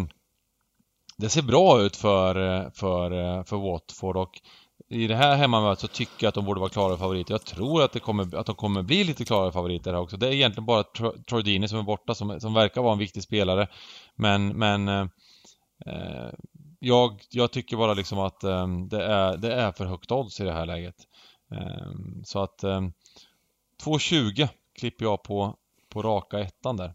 det 1.16 1.28
ser 1.28 1.42
bra 1.42 1.80
ut 1.80 1.96
för, 1.96 2.36
eh, 2.36 2.70
för, 2.74 3.10
eh, 3.10 3.44
för 3.44 3.56
Watford 3.56 4.16
och 4.16 4.40
i 4.88 5.06
det 5.06 5.16
här 5.16 5.36
hemmamötet 5.36 5.80
så 5.80 5.88
tycker 5.88 6.24
jag 6.24 6.28
att 6.28 6.34
de 6.34 6.44
borde 6.44 6.60
vara 6.60 6.70
klara 6.70 6.96
favoriter. 6.96 7.34
Jag 7.34 7.44
tror 7.44 7.82
att, 7.82 7.92
det 7.92 8.00
kommer, 8.00 8.36
att 8.36 8.46
de 8.46 8.54
kommer 8.54 8.82
bli 8.82 9.04
lite 9.04 9.24
klara 9.24 9.52
favoriter 9.52 9.92
här 9.92 10.00
också. 10.00 10.16
Det 10.16 10.28
är 10.28 10.32
egentligen 10.32 10.66
bara 10.66 10.84
Troy 11.28 11.42
Deeney 11.42 11.68
som 11.68 11.78
är 11.78 11.82
borta 11.82 12.14
som, 12.14 12.40
som 12.40 12.54
verkar 12.54 12.82
vara 12.82 12.92
en 12.92 12.98
viktig 12.98 13.22
spelare. 13.22 13.68
Men, 14.14 14.48
men 14.48 14.88
eh, 14.88 15.06
eh, 15.86 16.30
jag, 16.78 17.22
jag 17.30 17.52
tycker 17.52 17.76
bara 17.76 17.94
liksom 17.94 18.18
att 18.18 18.44
eh, 18.44 18.68
det, 18.90 19.04
är, 19.04 19.36
det 19.36 19.54
är 19.54 19.72
för 19.72 19.84
högt 19.84 20.12
odds 20.12 20.40
i 20.40 20.44
det 20.44 20.52
här 20.52 20.66
läget. 20.66 20.96
Eh, 21.52 21.90
så 22.24 22.42
att 22.42 22.64
eh, 22.64 22.80
2.20 23.84 24.48
klipper 24.78 25.04
jag 25.04 25.22
på, 25.22 25.56
på 25.88 26.02
raka 26.02 26.38
ettan 26.38 26.76
där. 26.76 26.94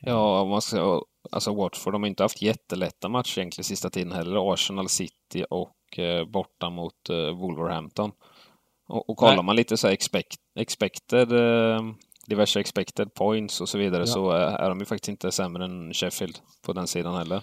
Ja, 0.00 0.44
man 0.44 0.62
ska, 0.62 1.02
alltså 1.30 1.54
Watford 1.54 1.94
de 1.94 2.02
har 2.02 2.08
inte 2.08 2.22
haft 2.22 2.42
jättelätta 2.42 3.08
matcher 3.08 3.38
egentligen 3.38 3.64
sista 3.64 3.90
tiden 3.90 4.12
heller. 4.12 4.52
Arsenal 4.52 4.88
City 4.88 5.44
och 5.50 5.76
eh, 5.98 6.24
borta 6.24 6.70
mot 6.70 7.10
eh, 7.10 7.16
Wolverhampton. 7.16 8.12
Och, 8.88 9.10
och 9.10 9.16
kollar 9.16 9.36
Nej. 9.36 9.44
man 9.44 9.56
lite 9.56 9.76
så 9.76 9.86
här 9.86 9.94
expect, 9.94 10.38
expected, 10.54 11.32
eh, 11.32 11.80
diverse 12.26 12.60
expected 12.60 13.14
points 13.14 13.60
och 13.60 13.68
så 13.68 13.78
vidare 13.78 14.02
ja. 14.02 14.06
så 14.06 14.30
är, 14.30 14.68
de 14.68 14.78
ju 14.78 14.84
faktiskt 14.84 15.08
inte 15.08 15.32
sämre 15.32 15.64
än 15.64 15.94
Sheffield 15.94 16.38
på 16.66 16.72
den 16.72 16.86
sidan 16.86 17.14
heller. 17.14 17.42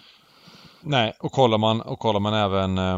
Nej, 0.82 1.14
och 1.20 1.32
kollar 1.32 1.58
man, 1.58 1.82
och 1.82 2.00
kollar 2.00 2.20
man 2.20 2.34
även 2.34 2.78
eh, 2.78 2.98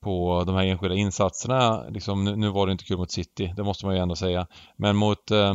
på 0.00 0.44
de 0.46 0.54
här 0.54 0.64
enskilda 0.64 0.96
insatserna, 0.96 1.88
liksom, 1.88 2.24
nu, 2.24 2.36
nu, 2.36 2.48
var 2.48 2.66
det 2.66 2.72
inte 2.72 2.84
kul 2.84 2.98
mot 2.98 3.10
City, 3.10 3.54
det 3.56 3.64
måste 3.64 3.86
man 3.86 3.94
ju 3.94 4.00
ändå 4.00 4.16
säga. 4.16 4.46
Men 4.76 4.96
mot, 4.96 5.30
eh, 5.30 5.54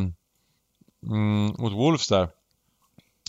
mm, 1.07 1.55
mot 1.59 1.73
Wolves 1.73 2.07
där 2.07 2.29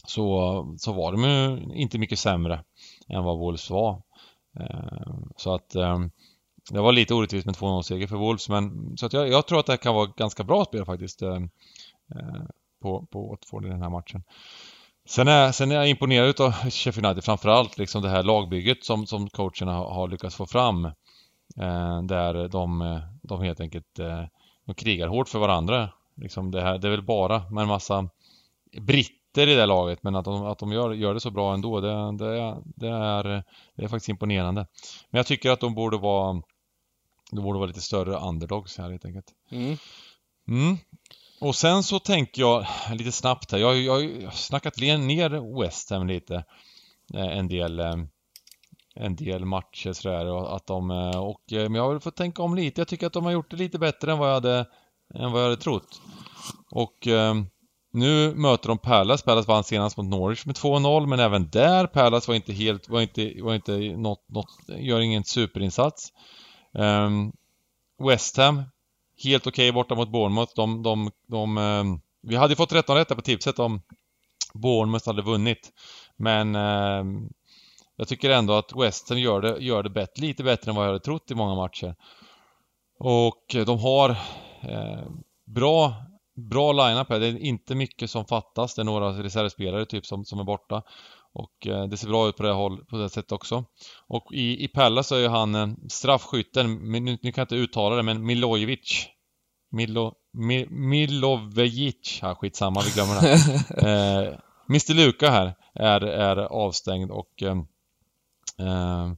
så, 0.06 0.76
så 0.78 0.92
var 0.92 1.12
de 1.12 1.24
ju 1.24 1.62
inte 1.74 1.98
mycket 1.98 2.18
sämre 2.18 2.64
än 3.08 3.24
vad 3.24 3.38
Wolves 3.38 3.70
var. 3.70 4.02
Ehm, 4.60 5.28
så 5.36 5.54
att 5.54 5.74
ehm, 5.74 6.10
det 6.70 6.80
var 6.80 6.92
lite 6.92 7.14
orättvist 7.14 7.46
med 7.46 7.54
2-0-seger 7.54 8.06
för 8.06 8.16
Wolves, 8.16 8.48
men 8.48 8.96
så 8.96 9.06
att 9.06 9.12
jag, 9.12 9.28
jag, 9.28 9.46
tror 9.46 9.60
att 9.60 9.66
det 9.66 9.76
kan 9.76 9.94
vara 9.94 10.06
ganska 10.16 10.44
bra 10.44 10.64
spel 10.64 10.84
faktiskt 10.84 11.22
ehm, 11.22 11.50
eh, 12.14 12.42
på, 12.82 13.06
på 13.06 13.28
Watford 13.28 13.66
i 13.66 13.68
den 13.68 13.82
här 13.82 13.90
matchen. 13.90 14.22
Sen 15.08 15.28
är, 15.28 15.52
sen 15.52 15.70
är 15.70 15.74
jag 15.74 15.88
imponerad 15.88 16.40
av 16.40 16.52
Sheffield 16.52 17.06
United, 17.06 17.24
framförallt 17.24 17.78
liksom 17.78 18.02
det 18.02 18.08
här 18.08 18.22
lagbygget 18.22 18.84
som, 18.84 19.06
som 19.06 19.28
coacherna 19.28 19.72
har, 19.72 19.94
har 19.94 20.08
lyckats 20.08 20.36
få 20.36 20.46
fram. 20.46 20.84
Eh, 21.56 22.02
där 22.02 22.48
de, 22.48 23.00
de 23.22 23.42
helt 23.42 23.60
enkelt 23.60 23.98
eh, 23.98 24.24
de 24.66 24.74
krigar 24.74 25.08
hårt 25.08 25.28
för 25.28 25.38
varandra. 25.38 25.90
Liksom 26.16 26.50
det, 26.50 26.62
här, 26.62 26.78
det 26.78 26.88
är 26.88 26.90
väl 26.90 27.02
bara 27.02 27.50
med 27.50 27.62
en 27.62 27.68
massa 27.68 28.08
britter 29.32 29.52
i 29.52 29.54
det 29.54 29.66
laget, 29.66 30.02
men 30.02 30.16
att 30.16 30.24
de, 30.24 30.46
att 30.46 30.58
de 30.58 30.72
gör, 30.72 30.92
gör 30.92 31.14
det 31.14 31.20
så 31.20 31.30
bra 31.30 31.54
ändå, 31.54 31.80
det, 31.80 32.16
det, 32.18 32.62
det, 32.76 32.88
är, 32.88 33.44
det 33.76 33.84
är 33.84 33.88
faktiskt 33.88 34.08
imponerande. 34.08 34.66
Men 35.10 35.18
jag 35.18 35.26
tycker 35.26 35.50
att 35.50 35.60
de 35.60 35.74
borde 35.74 35.98
vara 35.98 36.42
de 37.30 37.44
borde 37.44 37.58
vara 37.58 37.68
lite 37.68 37.80
större 37.80 38.16
underdogs 38.16 38.78
här 38.78 38.90
helt 38.90 39.04
enkelt. 39.04 39.26
Mm. 39.50 39.76
Mm. 40.48 40.76
Och 41.40 41.54
sen 41.54 41.82
så 41.82 41.98
tänker 41.98 42.42
jag 42.42 42.66
lite 42.92 43.12
snabbt 43.12 43.52
här. 43.52 43.58
Jag, 43.58 43.78
jag 43.78 43.92
har 43.92 44.30
snackat 44.30 44.76
ner 44.76 45.60
West 45.60 45.90
Ham 45.90 46.06
lite. 46.06 46.44
Eh, 47.14 47.38
en 47.38 47.48
del 47.48 47.80
eh, 47.80 47.96
en 48.94 49.16
del 49.16 49.44
matcher 49.44 49.92
sådär 49.92 50.26
och 50.26 50.56
att 50.56 50.66
de 50.66 50.90
eh, 50.90 51.18
och 51.18 51.42
men 51.50 51.74
jag 51.74 51.92
har 51.92 52.00
fått 52.00 52.16
tänka 52.16 52.42
om 52.42 52.54
lite. 52.54 52.80
Jag 52.80 52.88
tycker 52.88 53.06
att 53.06 53.12
de 53.12 53.24
har 53.24 53.32
gjort 53.32 53.50
det 53.50 53.56
lite 53.56 53.78
bättre 53.78 54.12
än 54.12 54.18
vad 54.18 54.28
jag 54.28 54.34
hade 54.34 54.66
än 55.14 55.32
vad 55.32 55.40
jag 55.40 55.48
hade 55.48 55.62
trott. 55.62 56.00
Och 56.70 57.08
nu 57.92 58.34
möter 58.34 58.68
de 58.68 58.78
Palace. 58.78 59.24
Palace 59.24 59.48
vann 59.48 59.64
senast 59.64 59.96
mot 59.96 60.06
Norwich 60.06 60.46
med 60.46 60.56
2-0 60.56 61.06
men 61.06 61.20
även 61.20 61.50
där 61.50 61.86
Palace 61.86 62.30
var 62.30 62.34
inte 62.34 62.52
helt, 62.52 62.88
var 62.88 63.00
inte, 63.00 63.32
var 63.42 63.54
inte 63.54 63.78
något, 63.78 64.28
något 64.28 64.48
gör 64.78 65.00
ingen 65.00 65.24
superinsats. 65.24 66.12
Um, 66.72 67.32
West 67.98 68.36
Ham 68.36 68.62
helt 69.24 69.46
okej 69.46 69.68
okay 69.68 69.72
borta 69.72 69.94
mot 69.94 70.12
Bournemouth. 70.12 70.52
De, 70.56 70.82
de, 70.82 71.10
de, 71.26 71.58
um, 71.58 72.00
vi 72.22 72.36
hade 72.36 72.56
fått 72.56 72.70
13 72.70 72.96
rätt 72.96 73.08
på 73.08 73.22
tipset 73.22 73.58
om 73.58 73.82
Bournemouth 74.54 75.06
hade 75.06 75.22
vunnit. 75.22 75.72
Men 76.16 76.56
um, 76.56 77.30
jag 77.96 78.08
tycker 78.08 78.30
ändå 78.30 78.52
att 78.52 78.76
West 78.76 79.08
Ham 79.08 79.18
gör 79.18 79.40
det, 79.40 79.58
gör 79.58 79.82
det 79.82 79.90
bättre, 79.90 80.22
lite 80.22 80.44
bättre 80.44 80.70
än 80.70 80.76
vad 80.76 80.84
jag 80.84 80.88
hade 80.92 81.04
trott 81.04 81.30
i 81.30 81.34
många 81.34 81.54
matcher. 81.54 81.94
Och 82.98 83.56
de 83.66 83.78
har 83.78 84.10
eh, 84.62 85.06
bra, 85.44 85.94
bra 86.34 86.72
line-up 86.72 87.08
här. 87.08 87.20
Det 87.20 87.26
är 87.26 87.38
inte 87.38 87.74
mycket 87.74 88.10
som 88.10 88.24
fattas. 88.24 88.74
Det 88.74 88.82
är 88.82 88.84
några 88.84 89.22
reservspelare 89.22 89.86
typ 89.86 90.06
som, 90.06 90.24
som 90.24 90.38
är 90.38 90.44
borta. 90.44 90.82
Och 91.34 91.66
eh, 91.66 91.86
det 91.86 91.96
ser 91.96 92.08
bra 92.08 92.28
ut 92.28 92.36
på 92.36 92.42
det, 92.42 92.52
håll, 92.52 92.84
på 92.84 92.96
det 92.96 93.08
sättet 93.08 93.32
också. 93.32 93.64
Och 94.08 94.32
i, 94.32 94.64
i 94.64 94.68
Pella 94.68 95.02
så 95.02 95.14
är 95.14 95.20
ju 95.20 95.28
han 95.28 95.54
eh, 95.54 95.68
straffskytten, 95.88 96.92
nu, 96.92 97.00
nu 97.00 97.16
kan 97.16 97.32
jag 97.34 97.44
inte 97.44 97.56
uttala 97.56 97.96
det, 97.96 98.02
men 98.02 98.26
Milojevic. 98.26 99.08
Milo, 99.70 100.14
Mi, 100.32 100.66
Milovejic, 100.70 102.18
ja, 102.22 102.34
skitsamma, 102.34 102.80
vi 102.80 102.90
glömmer 102.90 103.20
det. 103.20 103.32
eh, 103.88 104.38
Mr 104.68 104.94
Luka 104.94 105.30
här 105.30 105.54
är, 105.74 106.00
är 106.00 106.36
avstängd 106.36 107.10
och 107.10 107.42
eh, 107.42 107.56
eh, 108.58 109.12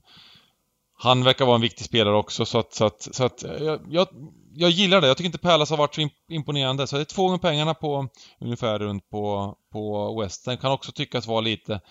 han 0.97 1.23
verkar 1.23 1.45
vara 1.45 1.55
en 1.55 1.61
viktig 1.61 1.85
spelare 1.85 2.15
också 2.15 2.45
så 2.45 2.59
att, 2.59 2.73
så 2.73 2.85
att, 2.85 3.01
så 3.01 3.25
att 3.25 3.43
jag, 3.43 3.79
jag, 3.89 4.07
jag 4.57 4.69
gillar 4.69 5.01
det. 5.01 5.07
Jag 5.07 5.17
tycker 5.17 5.25
inte 5.25 5.37
Palace 5.37 5.73
har 5.73 5.77
varit 5.77 5.95
så 5.95 6.09
imponerande. 6.29 6.87
Så 6.87 6.95
det 6.95 7.01
är 7.01 7.05
två 7.05 7.23
gånger 7.23 7.37
pengarna 7.37 7.73
på 7.73 8.07
ungefär 8.39 8.79
runt 8.79 9.09
på, 9.09 9.55
på 9.71 10.15
West. 10.21 10.45
Den 10.45 10.57
kan 10.57 10.71
också 10.71 10.91
tyckas 10.91 11.27
vara 11.27 11.41
lite, 11.41 11.81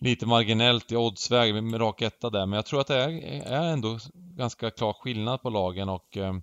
lite 0.00 0.26
marginellt 0.26 0.92
i 0.92 0.96
oddsväg 0.96 1.64
med 1.64 1.80
rak 1.80 2.02
etta 2.02 2.30
där. 2.30 2.46
Men 2.46 2.56
jag 2.56 2.66
tror 2.66 2.80
att 2.80 2.86
det 2.86 3.02
är, 3.02 3.10
är 3.46 3.72
ändå 3.72 3.98
ganska 4.14 4.70
klar 4.70 4.92
skillnad 4.92 5.42
på 5.42 5.50
lagen 5.50 5.88
och 5.88 6.16
eh, 6.16 6.34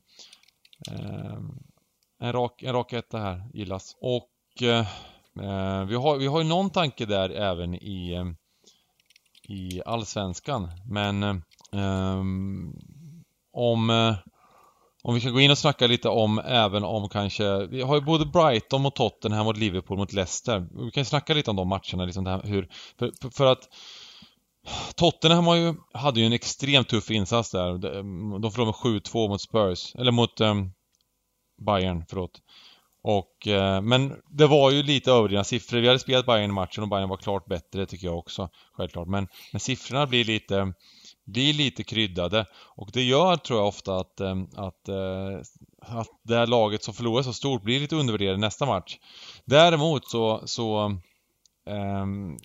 eh 0.92 1.40
en, 2.20 2.34
rak, 2.34 2.64
en 2.64 2.74
rak 2.74 2.94
etta 2.94 3.20
här 3.20 3.44
gillas. 3.54 3.96
Och 4.02 4.62
eh, 4.62 4.88
eh, 5.40 5.86
vi, 5.86 5.96
har, 5.96 6.18
vi 6.18 6.28
har 6.28 6.42
ju 6.42 6.48
någon 6.48 6.70
tanke 6.70 7.06
där 7.06 7.30
även 7.30 7.76
i, 7.76 8.14
eh, 8.14 8.26
i 9.56 9.82
Allsvenskan. 9.86 10.70
Men 10.90 11.24
eh, 11.24 12.22
om 13.54 14.16
om 15.04 15.14
vi 15.14 15.20
ska 15.20 15.30
gå 15.30 15.40
in 15.40 15.52
och 15.52 15.58
snacka 15.58 15.88
lite 15.88 16.10
om 16.10 16.40
även 16.40 16.84
om 16.84 17.10
kanske, 17.10 17.68
vi 17.68 17.82
har 17.82 17.96
ju 17.96 18.02
både 18.02 18.26
Brighton 18.26 18.82
mot 18.82 18.96
Tottenham 18.96 19.46
mot 19.46 19.58
Liverpool 19.58 19.98
mot 19.98 20.14
Leicester. 20.14 20.68
Vi 20.86 20.92
kan 20.92 21.02
ju 21.02 21.06
snacka 21.06 21.34
lite 21.34 21.50
om 21.50 21.56
de 21.56 21.68
matcherna, 21.68 22.06
liksom 22.06 22.24
det 22.24 22.30
här, 22.30 22.42
hur, 22.44 22.70
för, 23.00 23.32
för, 23.32 23.46
att 23.46 23.70
Tottenham 24.96 25.48
har 25.48 25.56
ju, 25.56 25.74
hade 25.94 26.20
ju 26.20 26.26
en 26.26 26.34
extremt 26.34 26.90
tuff 26.90 27.12
insats 27.12 27.52
där. 27.52 27.78
De 28.40 28.52
förlorade 28.52 28.78
med 28.84 29.02
7-2 29.02 29.30
mot 29.30 29.42
Spurs, 29.42 29.96
eller 29.96 30.12
mot 30.12 30.42
um, 30.42 30.72
Bayern, 31.66 32.06
förlåt. 32.10 32.42
Och, 33.04 33.48
uh, 33.48 33.82
men 33.82 34.16
det 34.30 34.48
var 34.48 34.72
ju 34.72 34.84
lite 34.84 35.12
överdrivna 35.12 35.44
siffror. 35.44 35.80
Vi 35.80 35.88
hade 35.88 36.00
spelat 36.00 36.26
Bayern 36.26 36.50
i 36.50 36.54
matchen 36.54 36.84
och 36.84 36.90
Bayern 36.90 37.10
var 37.10 37.18
klart 37.18 37.46
bättre 37.46 37.86
tycker 37.86 38.08
jag 38.08 38.18
också, 38.18 38.50
självklart. 38.74 39.08
Men, 39.08 39.28
men 39.52 39.60
siffrorna 39.60 40.08
blir 40.08 40.26
lite 40.26 40.74
blir 41.26 41.54
lite 41.54 41.84
kryddade 41.84 42.46
och 42.76 42.90
det 42.94 43.04
gör 43.04 43.36
tror 43.36 43.60
jag 43.60 43.68
ofta 43.68 43.96
att, 43.96 44.20
eh, 44.20 44.36
att, 44.56 44.90
eh, 44.90 45.40
att 45.80 46.08
det 46.24 46.36
här 46.36 46.48
laget 46.48 46.84
som 46.84 46.94
förlorar 46.94 47.24
så 47.24 47.34
stort 47.34 47.64
blir 47.64 47.80
lite 47.80 47.96
undervärderade 47.96 48.38
nästa 48.38 48.66
match. 48.66 48.98
Däremot 49.46 50.10
så, 50.10 50.42
så 50.46 50.86
um, 51.66 52.38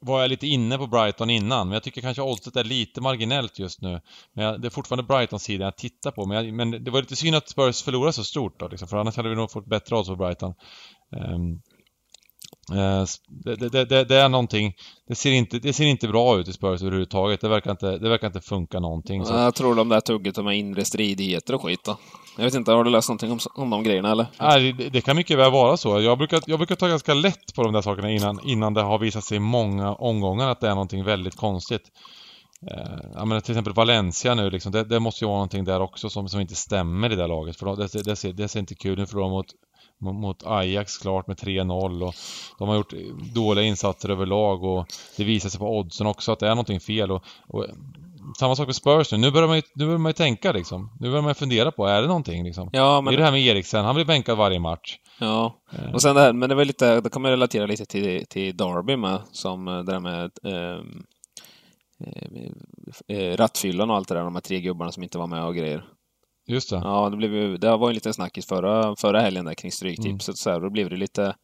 var 0.00 0.20
jag 0.20 0.28
lite 0.28 0.46
inne 0.46 0.78
på 0.78 0.86
Brighton 0.86 1.30
innan, 1.30 1.68
men 1.68 1.74
jag 1.74 1.82
tycker 1.82 2.00
kanske 2.00 2.22
oddset 2.22 2.56
är 2.56 2.64
lite 2.64 3.00
marginellt 3.00 3.58
just 3.58 3.80
nu. 3.80 4.00
Men 4.32 4.44
jag, 4.44 4.60
det 4.60 4.68
är 4.68 4.70
fortfarande 4.70 5.14
Brightons 5.14 5.42
sida 5.42 5.64
jag 5.64 5.76
tittar 5.76 6.10
på, 6.10 6.26
men, 6.26 6.36
jag, 6.36 6.54
men 6.54 6.84
det 6.84 6.90
var 6.90 7.00
lite 7.00 7.16
synd 7.16 7.36
att 7.36 7.48
Spurs 7.48 7.82
förlorade 7.82 8.12
så 8.12 8.24
stort 8.24 8.60
då, 8.60 8.68
liksom, 8.68 8.88
för 8.88 8.96
annars 8.96 9.16
hade 9.16 9.28
vi 9.28 9.34
nog 9.34 9.50
fått 9.50 9.66
bättre 9.66 9.96
odds 9.96 10.08
på 10.08 10.16
Brighton. 10.16 10.54
Um, 11.10 11.62
det, 13.28 13.56
det, 13.56 13.84
det, 13.84 14.04
det, 14.04 14.16
är 14.16 14.28
någonting, 14.28 14.74
det 15.08 15.14
ser, 15.14 15.32
inte, 15.32 15.58
det 15.58 15.72
ser 15.72 15.84
inte 15.84 16.08
bra 16.08 16.38
ut 16.38 16.48
i 16.48 16.52
Spurs 16.52 16.82
överhuvudtaget. 16.82 17.40
Det 17.40 17.48
verkar 17.48 17.70
inte, 17.70 17.98
det 17.98 18.08
verkar 18.08 18.26
inte 18.26 18.40
funka 18.40 18.80
någonting. 18.80 19.24
Så. 19.24 19.34
Jag 19.34 19.54
tror 19.54 19.74
de 19.74 19.88
där 19.88 20.00
tugget 20.00 20.44
med 20.44 20.58
inre 20.58 20.84
stridigheter 20.84 21.54
och 21.54 21.62
skit 21.62 21.84
då. 21.84 21.98
Jag 22.36 22.44
vet 22.44 22.54
inte, 22.54 22.72
har 22.72 22.84
du 22.84 22.90
läst 22.90 23.08
någonting 23.08 23.32
om, 23.32 23.38
om 23.54 23.70
de 23.70 23.82
grejerna 23.82 24.10
eller? 24.10 24.26
Nej, 24.40 24.72
det, 24.72 25.00
kan 25.00 25.16
mycket 25.16 25.38
väl 25.38 25.52
vara 25.52 25.76
så. 25.76 26.00
Jag 26.00 26.18
brukar, 26.18 26.40
jag 26.46 26.58
brukar 26.58 26.74
ta 26.74 26.88
ganska 26.88 27.14
lätt 27.14 27.54
på 27.54 27.62
de 27.62 27.72
där 27.72 27.82
sakerna 27.82 28.10
innan, 28.10 28.40
innan 28.44 28.74
det 28.74 28.82
har 28.82 28.98
visat 28.98 29.24
sig 29.24 29.36
i 29.36 29.40
många 29.40 29.94
omgångar 29.94 30.48
att 30.48 30.60
det 30.60 30.66
är 30.66 30.74
någonting 30.74 31.04
väldigt 31.04 31.36
konstigt. 31.36 31.82
Eh, 32.70 32.98
jag 33.14 33.28
menar 33.28 33.40
till 33.40 33.52
exempel 33.52 33.72
Valencia 33.72 34.34
nu 34.34 34.50
liksom, 34.50 34.72
det, 34.72 35.00
måste 35.00 35.24
ju 35.24 35.28
vara 35.28 35.36
någonting 35.36 35.64
där 35.64 35.80
också 35.80 36.10
som, 36.10 36.28
som 36.28 36.40
inte 36.40 36.54
stämmer 36.54 37.12
i 37.12 37.16
det 37.16 37.26
laget. 37.26 37.56
För 37.56 37.76
det, 37.76 38.02
det, 38.04 38.16
ser, 38.16 38.32
det 38.32 38.48
ser 38.48 38.60
inte 38.60 38.74
kul 38.74 39.00
ut 39.00 39.10
för 39.10 39.18
dem 39.18 39.30
mot 39.30 39.46
mot 40.00 40.46
Ajax 40.46 40.98
klart 40.98 41.26
med 41.26 41.36
3-0 41.36 42.02
och 42.02 42.14
de 42.58 42.68
har 42.68 42.76
gjort 42.76 42.92
dåliga 43.34 43.64
insatser 43.64 44.08
överlag 44.08 44.64
och 44.64 44.86
det 45.16 45.24
visar 45.24 45.48
sig 45.48 45.58
på 45.58 45.78
oddsen 45.78 46.06
också 46.06 46.32
att 46.32 46.38
det 46.38 46.46
är 46.46 46.50
någonting 46.50 46.80
fel 46.80 47.10
och, 47.10 47.24
och 47.48 47.66
samma 48.38 48.56
sak 48.56 48.66
med 48.66 48.76
Spurs 48.76 49.12
nu. 49.12 49.18
Nu 49.18 49.30
börjar 49.30 49.48
man 49.48 49.56
ju, 49.56 49.62
nu 49.74 49.84
börjar 49.84 49.98
man 49.98 50.10
ju 50.10 50.14
tänka 50.14 50.52
liksom. 50.52 50.96
Nu 51.00 51.08
börjar 51.08 51.22
man 51.22 51.30
ju 51.30 51.34
fundera 51.34 51.72
på, 51.72 51.86
är 51.86 52.02
det 52.02 52.08
någonting 52.08 52.44
liksom? 52.44 52.70
Ja, 52.72 53.00
men... 53.00 53.12
Det 53.12 53.16
är 53.16 53.18
det 53.18 53.24
här 53.24 53.32
med 53.32 53.46
Eriksen, 53.46 53.84
han 53.84 53.94
blir 53.94 54.04
bänkad 54.04 54.38
varje 54.38 54.60
match. 54.60 54.96
Ja, 55.20 55.62
eh. 55.72 55.94
och 55.94 56.02
sen 56.02 56.14
det 56.14 56.20
här, 56.20 56.32
men 56.32 56.48
det 56.48 56.54
var 56.54 56.64
lite, 56.64 57.00
det 57.00 57.10
kan 57.10 57.22
man 57.22 57.30
relatera 57.30 57.66
lite 57.66 57.86
till, 57.86 58.26
till 58.26 58.56
Derby 58.56 58.96
med, 58.96 59.20
som 59.32 59.64
det 59.64 59.82
där 59.82 60.00
med 60.00 60.30
ehm, 60.44 61.04
eh, 62.06 63.16
eh, 63.16 63.36
rattfyllan 63.36 63.90
och 63.90 63.96
allt 63.96 64.08
det 64.08 64.14
där, 64.14 64.24
de 64.24 64.34
här 64.34 64.40
tre 64.40 64.60
gubbarna 64.60 64.92
som 64.92 65.02
inte 65.02 65.18
var 65.18 65.26
med 65.26 65.44
och 65.44 65.56
grejer. 65.56 65.84
Just 66.50 66.70
det. 66.70 66.76
Ja, 66.76 67.10
det, 67.10 67.16
blev, 67.16 67.58
det 67.58 67.76
var 67.76 67.88
en 67.88 67.94
liten 67.94 68.14
snackis 68.14 68.46
förra, 68.46 68.96
förra 68.96 69.20
helgen 69.20 69.44
där 69.44 69.54
kring 69.54 69.72
Stryktipset. 69.72 70.28
Mm. 70.28 70.36
Så 70.36 70.50
här, 70.50 70.60
då 70.60 70.70
blev 70.70 70.90
det 70.90 70.96
lite 70.96 71.34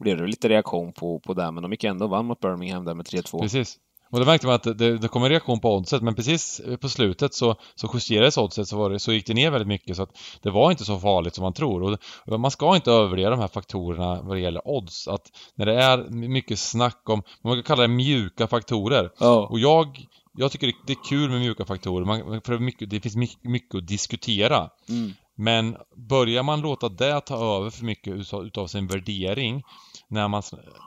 blev 0.00 0.16
det 0.16 0.26
lite 0.26 0.48
reaktion 0.48 0.92
på, 0.92 1.20
på 1.20 1.34
det, 1.34 1.50
men 1.50 1.62
de 1.62 1.72
gick 1.72 1.84
ändå 1.84 2.04
och 2.04 2.10
vann 2.10 2.26
mot 2.26 2.40
Birmingham 2.40 2.84
där 2.84 2.94
med 2.94 3.06
3-2. 3.06 3.40
Precis. 3.40 3.78
Och 4.10 4.20
då 4.20 4.26
märkte 4.26 4.46
man 4.46 4.54
att 4.56 4.78
det, 4.78 4.98
det 4.98 5.08
kom 5.08 5.22
en 5.22 5.28
reaktion 5.28 5.60
på 5.60 5.76
oddset, 5.76 6.02
men 6.02 6.14
precis 6.14 6.60
på 6.80 6.88
slutet 6.88 7.34
så, 7.34 7.56
så 7.74 7.90
justerades 7.94 8.38
oddset 8.38 8.68
så, 8.68 8.76
var 8.76 8.90
det, 8.90 8.98
så 8.98 9.12
gick 9.12 9.26
det 9.26 9.34
ner 9.34 9.50
väldigt 9.50 9.68
mycket 9.68 9.96
så 9.96 10.02
att 10.02 10.18
det 10.42 10.50
var 10.50 10.70
inte 10.70 10.84
så 10.84 10.98
farligt 10.98 11.34
som 11.34 11.42
man 11.42 11.52
tror. 11.52 11.82
Och, 11.82 11.98
och 12.26 12.40
man 12.40 12.50
ska 12.50 12.74
inte 12.74 12.90
övervärdera 12.90 13.30
de 13.30 13.40
här 13.40 13.48
faktorerna 13.48 14.22
vad 14.22 14.36
det 14.36 14.40
gäller 14.40 14.68
odds. 14.68 15.08
Att 15.08 15.30
när 15.54 15.66
det 15.66 15.82
är 15.82 15.98
mycket 16.10 16.58
snack 16.58 17.08
om, 17.08 17.22
man 17.42 17.54
kan 17.54 17.62
kalla 17.62 17.82
det 17.82 17.88
mjuka 17.88 18.46
faktorer. 18.46 19.10
Oh. 19.20 19.52
Och 19.52 19.58
jag 19.58 20.06
jag 20.32 20.52
tycker 20.52 20.72
det 20.86 20.92
är 20.92 21.04
kul 21.08 21.30
med 21.30 21.40
mjuka 21.40 21.64
faktorer, 21.64 22.04
man, 22.04 22.40
för 22.40 22.58
mycket, 22.58 22.90
det 22.90 23.00
finns 23.00 23.16
mycket, 23.16 23.44
mycket 23.44 23.74
att 23.74 23.86
diskutera. 23.86 24.70
Mm. 24.88 25.12
Men 25.34 25.76
börjar 25.96 26.42
man 26.42 26.60
låta 26.60 26.88
det 26.88 27.20
ta 27.20 27.56
över 27.56 27.70
för 27.70 27.84
mycket 27.84 28.14
utav, 28.14 28.46
utav 28.46 28.66
sin 28.66 28.86
värdering 28.86 29.62
när 30.08 30.28
man, 30.28 30.42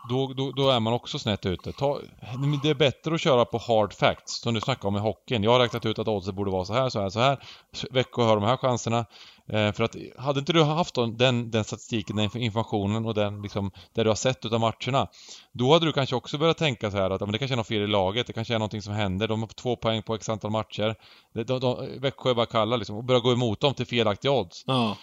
då, 0.09 0.33
då, 0.33 0.51
då, 0.51 0.69
är 0.69 0.79
man 0.79 0.93
också 0.93 1.19
snett 1.19 1.45
ute. 1.45 1.71
Ta, 1.71 1.99
det 2.63 2.69
är 2.69 2.75
bättre 2.75 3.15
att 3.15 3.21
köra 3.21 3.45
på 3.45 3.57
hard 3.57 3.93
facts, 3.93 4.41
som 4.41 4.53
du 4.53 4.61
snackade 4.61 4.87
om 4.87 4.95
i 4.95 4.99
hockeyn. 4.99 5.43
Jag 5.43 5.51
har 5.51 5.59
räknat 5.59 5.85
ut 5.85 5.99
att 5.99 6.07
oddset 6.07 6.35
borde 6.35 6.51
vara 6.51 6.65
så 6.65 6.73
här, 6.73 6.89
så 6.89 7.01
här, 7.01 7.09
så 7.09 7.19
här. 7.19 7.39
Växjö 7.91 8.23
har 8.23 8.35
de 8.35 8.43
här 8.43 8.57
chanserna. 8.57 9.05
Eh, 9.47 9.71
för 9.71 9.83
att, 9.83 9.95
hade 10.17 10.39
inte 10.39 10.53
du 10.53 10.63
haft 10.63 10.95
den, 10.95 11.51
den 11.51 11.63
statistiken, 11.63 12.15
den 12.15 12.37
informationen 12.37 13.05
och 13.05 13.13
den 13.13 13.41
liksom, 13.41 13.71
det 13.93 14.03
du 14.03 14.09
har 14.09 14.15
sett 14.15 14.45
utav 14.45 14.59
matcherna. 14.59 15.07
Då 15.51 15.73
hade 15.73 15.85
du 15.85 15.91
kanske 15.91 16.15
också 16.15 16.37
börjat 16.37 16.57
tänka 16.57 16.91
så 16.91 16.97
här 16.97 17.09
att 17.09 17.21
men 17.21 17.31
det 17.31 17.37
kanske 17.37 17.55
är 17.55 17.57
något 17.57 17.67
fel 17.67 17.81
i 17.81 17.87
laget, 17.87 18.27
det 18.27 18.33
kanske 18.33 18.55
är 18.55 18.59
någonting 18.59 18.81
som 18.81 18.93
händer. 18.93 19.27
De 19.27 19.41
har 19.41 19.47
två 19.47 19.75
poäng 19.75 20.03
på 20.03 20.15
x 20.15 20.29
antal 20.29 20.51
matcher. 20.51 20.95
De, 21.33 21.43
de, 21.43 21.59
de, 21.59 21.99
Växjö 21.99 22.29
är 22.29 22.33
bara 22.33 22.45
kalla 22.45 22.75
liksom, 22.75 22.95
och 22.95 23.03
börja 23.03 23.19
gå 23.19 23.31
emot 23.31 23.59
dem 23.59 23.73
till 23.73 23.85
felaktiga 23.85 24.31
odds. 24.31 24.63
Ja. 24.67 24.97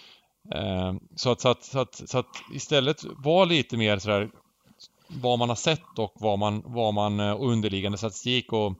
Eh, 0.55 0.93
så, 1.15 1.31
att, 1.31 1.41
så, 1.41 1.49
att, 1.49 1.63
så, 1.63 1.79
att, 1.79 2.09
så 2.09 2.17
att 2.17 2.27
istället 2.53 3.03
var 3.17 3.45
lite 3.45 3.77
mer 3.77 3.99
sådär 3.99 4.29
vad 5.07 5.39
man 5.39 5.49
har 5.49 5.55
sett 5.55 5.99
och 5.99 6.13
vad 6.15 6.39
man, 6.39 6.63
vad 6.65 6.93
man 6.93 7.19
eh, 7.19 7.41
underliggande 7.41 7.97
statistik 7.97 8.53
och 8.53 8.73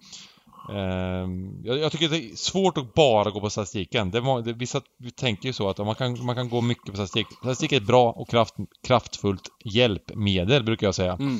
jag, 1.63 1.77
jag, 1.77 1.91
tycker 1.91 2.09
det 2.09 2.17
är 2.17 2.35
svårt 2.35 2.77
att 2.77 2.93
bara 2.93 3.29
gå 3.29 3.39
på 3.39 3.49
statistiken. 3.49 4.11
Det, 4.11 4.41
det, 4.41 4.53
vissa 4.53 4.81
vi 4.99 5.11
tänker 5.11 5.47
ju 5.47 5.53
så 5.53 5.69
att 5.69 5.77
man 5.77 5.95
kan, 5.95 6.25
man 6.25 6.35
kan 6.35 6.49
gå 6.49 6.61
mycket 6.61 6.85
på 6.85 6.93
statistik. 6.93 7.27
Statistik 7.31 7.71
är 7.71 7.77
ett 7.77 7.87
bra 7.87 8.11
och 8.11 8.29
kraft, 8.29 8.55
kraftfullt 8.87 9.49
hjälpmedel 9.65 10.63
brukar 10.63 10.87
jag 10.87 10.95
säga. 10.95 11.13
Mm. 11.13 11.39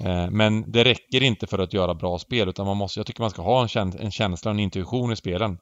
Eh, 0.00 0.30
men 0.30 0.72
det 0.72 0.84
räcker 0.84 1.22
inte 1.22 1.46
för 1.46 1.58
att 1.58 1.72
göra 1.72 1.94
bra 1.94 2.18
spel 2.18 2.48
utan 2.48 2.66
man 2.66 2.76
måste, 2.76 3.00
jag 3.00 3.06
tycker 3.06 3.20
man 3.20 3.30
ska 3.30 3.42
ha 3.42 3.62
en, 3.62 3.68
käns 3.68 3.96
en 3.96 4.10
känsla 4.10 4.50
en 4.50 4.60
intuition 4.60 5.12
i 5.12 5.16
spelen. 5.16 5.58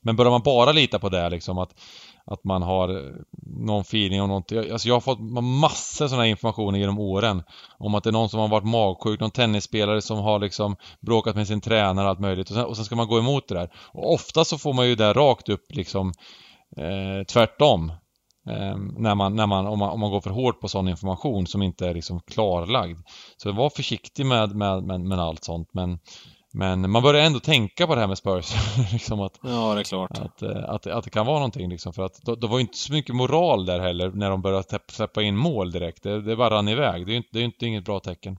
Men 0.00 0.16
börjar 0.16 0.30
man 0.30 0.42
bara 0.42 0.72
lita 0.72 0.98
på 0.98 1.08
det 1.08 1.30
liksom 1.30 1.58
att 1.58 1.80
att 2.26 2.44
man 2.44 2.62
har 2.62 2.88
eh, 2.88 3.12
någon 3.46 3.80
feeling 3.80 4.22
om 4.22 4.28
någonting. 4.28 4.58
Alltså 4.58 4.88
jag 4.88 4.94
har 4.94 5.00
fått 5.00 5.20
massor 5.42 6.08
sådana 6.08 6.22
här 6.22 6.30
informationer 6.30 6.78
genom 6.78 6.98
åren. 6.98 7.42
Om 7.78 7.94
att 7.94 8.04
det 8.04 8.10
är 8.10 8.12
någon 8.12 8.28
som 8.28 8.40
har 8.40 8.48
varit 8.48 8.66
magsjuk, 8.66 9.20
någon 9.20 9.30
tennisspelare 9.30 10.02
som 10.02 10.18
har 10.18 10.38
liksom 10.38 10.76
bråkat 11.00 11.36
med 11.36 11.46
sin 11.46 11.60
tränare 11.60 12.04
och 12.04 12.10
allt 12.10 12.20
möjligt. 12.20 12.50
Och 12.50 12.54
sen, 12.54 12.64
och 12.64 12.76
sen 12.76 12.84
ska 12.84 12.96
man 12.96 13.08
gå 13.08 13.18
emot 13.18 13.48
det 13.48 13.54
där. 13.54 13.70
Och 13.92 14.12
ofta 14.12 14.44
så 14.44 14.58
får 14.58 14.72
man 14.72 14.88
ju 14.88 14.94
det 14.94 15.12
rakt 15.12 15.48
upp 15.48 15.66
liksom 15.68 16.12
eh, 16.76 17.24
tvärtom. 17.28 17.92
Eh, 18.50 18.76
när 18.98 19.14
man, 19.14 19.36
när 19.36 19.46
man, 19.46 19.66
om, 19.66 19.78
man, 19.78 19.90
om 19.90 20.00
man 20.00 20.10
går 20.10 20.20
för 20.20 20.30
hårt 20.30 20.60
på 20.60 20.68
sån 20.68 20.88
information 20.88 21.46
som 21.46 21.62
inte 21.62 21.88
är 21.88 21.94
liksom 21.94 22.20
klarlagd. 22.20 22.98
Så 23.36 23.52
var 23.52 23.70
försiktig 23.70 24.26
med, 24.26 24.56
med, 24.56 24.82
med, 24.84 25.00
med 25.00 25.18
allt 25.18 25.44
sånt 25.44 25.68
men 25.72 25.98
men 26.56 26.90
man 26.90 27.02
börjar 27.02 27.24
ändå 27.24 27.40
tänka 27.40 27.86
på 27.86 27.94
det 27.94 28.00
här 28.00 28.08
med 28.08 28.18
Spurs. 28.18 28.52
liksom 28.92 29.20
att, 29.20 29.38
ja, 29.42 29.74
det 29.74 29.80
är 29.80 29.84
klart. 29.84 30.18
Att, 30.18 30.42
eh, 30.42 30.64
att, 30.68 30.86
att 30.86 31.04
det 31.04 31.10
kan 31.10 31.26
vara 31.26 31.38
någonting 31.38 31.70
liksom. 31.70 31.92
För 31.92 32.02
att 32.02 32.20
det 32.40 32.46
var 32.46 32.58
ju 32.58 32.60
inte 32.60 32.78
så 32.78 32.92
mycket 32.92 33.14
moral 33.14 33.66
där 33.66 33.80
heller 33.80 34.10
när 34.10 34.30
de 34.30 34.42
började 34.42 34.78
släppa 34.88 35.22
in 35.22 35.36
mål 35.36 35.72
direkt. 35.72 36.02
Det, 36.02 36.22
det 36.22 36.36
bara 36.36 36.54
rann 36.54 36.68
iväg. 36.68 37.06
Det 37.06 37.10
är 37.10 37.12
ju 37.12 37.16
inte, 37.16 37.40
inte 37.40 37.66
inget 37.66 37.84
bra 37.84 38.00
tecken. 38.00 38.38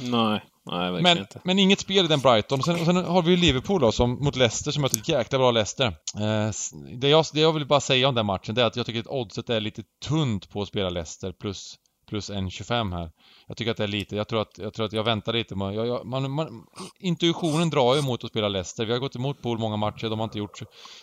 Nej, 0.00 0.40
nej 0.70 0.92
verkligen 0.92 1.02
men, 1.02 1.18
inte. 1.18 1.40
Men 1.44 1.58
inget 1.58 1.80
spel 1.80 2.04
i 2.04 2.08
den 2.08 2.20
Brighton. 2.20 2.62
Sen, 2.62 2.84
sen 2.84 2.96
har 2.96 3.22
vi 3.22 3.30
ju 3.30 3.36
Liverpool 3.36 3.80
då, 3.80 3.92
som, 3.92 4.24
mot 4.24 4.36
Leicester 4.36 4.70
som 4.70 4.82
möter 4.82 4.96
ett 4.96 5.08
jäkla 5.08 5.38
bra 5.38 5.50
Leicester. 5.50 5.86
Eh, 5.86 6.50
det, 6.94 7.08
jag, 7.08 7.24
det 7.32 7.40
jag 7.40 7.52
vill 7.52 7.66
bara 7.66 7.80
säga 7.80 8.08
om 8.08 8.14
den 8.14 8.26
matchen, 8.26 8.54
det 8.54 8.62
är 8.62 8.66
att 8.66 8.76
jag 8.76 8.86
tycker 8.86 9.00
att 9.00 9.06
oddset 9.06 9.50
är 9.50 9.60
lite 9.60 9.82
tunt 10.04 10.50
på 10.50 10.62
att 10.62 10.68
spela 10.68 10.90
Leicester 10.90 11.32
plus 11.32 11.76
plus 12.06 12.30
1,25 12.30 12.92
här. 12.92 13.10
Jag 13.46 13.56
tycker 13.56 13.70
att 13.70 13.76
det 13.76 13.84
är 13.84 13.88
lite, 13.88 14.16
jag 14.16 14.28
tror 14.28 14.42
att 14.42 14.58
jag, 14.58 14.74
tror 14.74 14.86
att 14.86 14.92
jag 14.92 15.04
väntar 15.04 15.32
lite. 15.32 15.54
Man, 15.54 15.74
jag, 15.74 16.06
man, 16.06 16.30
man, 16.30 16.66
intuitionen 17.00 17.70
drar 17.70 17.94
ju 17.94 18.00
emot 18.00 18.24
att 18.24 18.30
spela 18.30 18.48
Leicester. 18.48 18.84
Vi 18.84 18.92
har 18.92 18.98
gått 18.98 19.16
emot 19.16 19.42
Pool 19.42 19.58
många 19.58 19.76
matcher, 19.76 20.08
de 20.08 20.18
har 20.18 20.24
inte 20.24 20.38
gjort... 20.38 20.62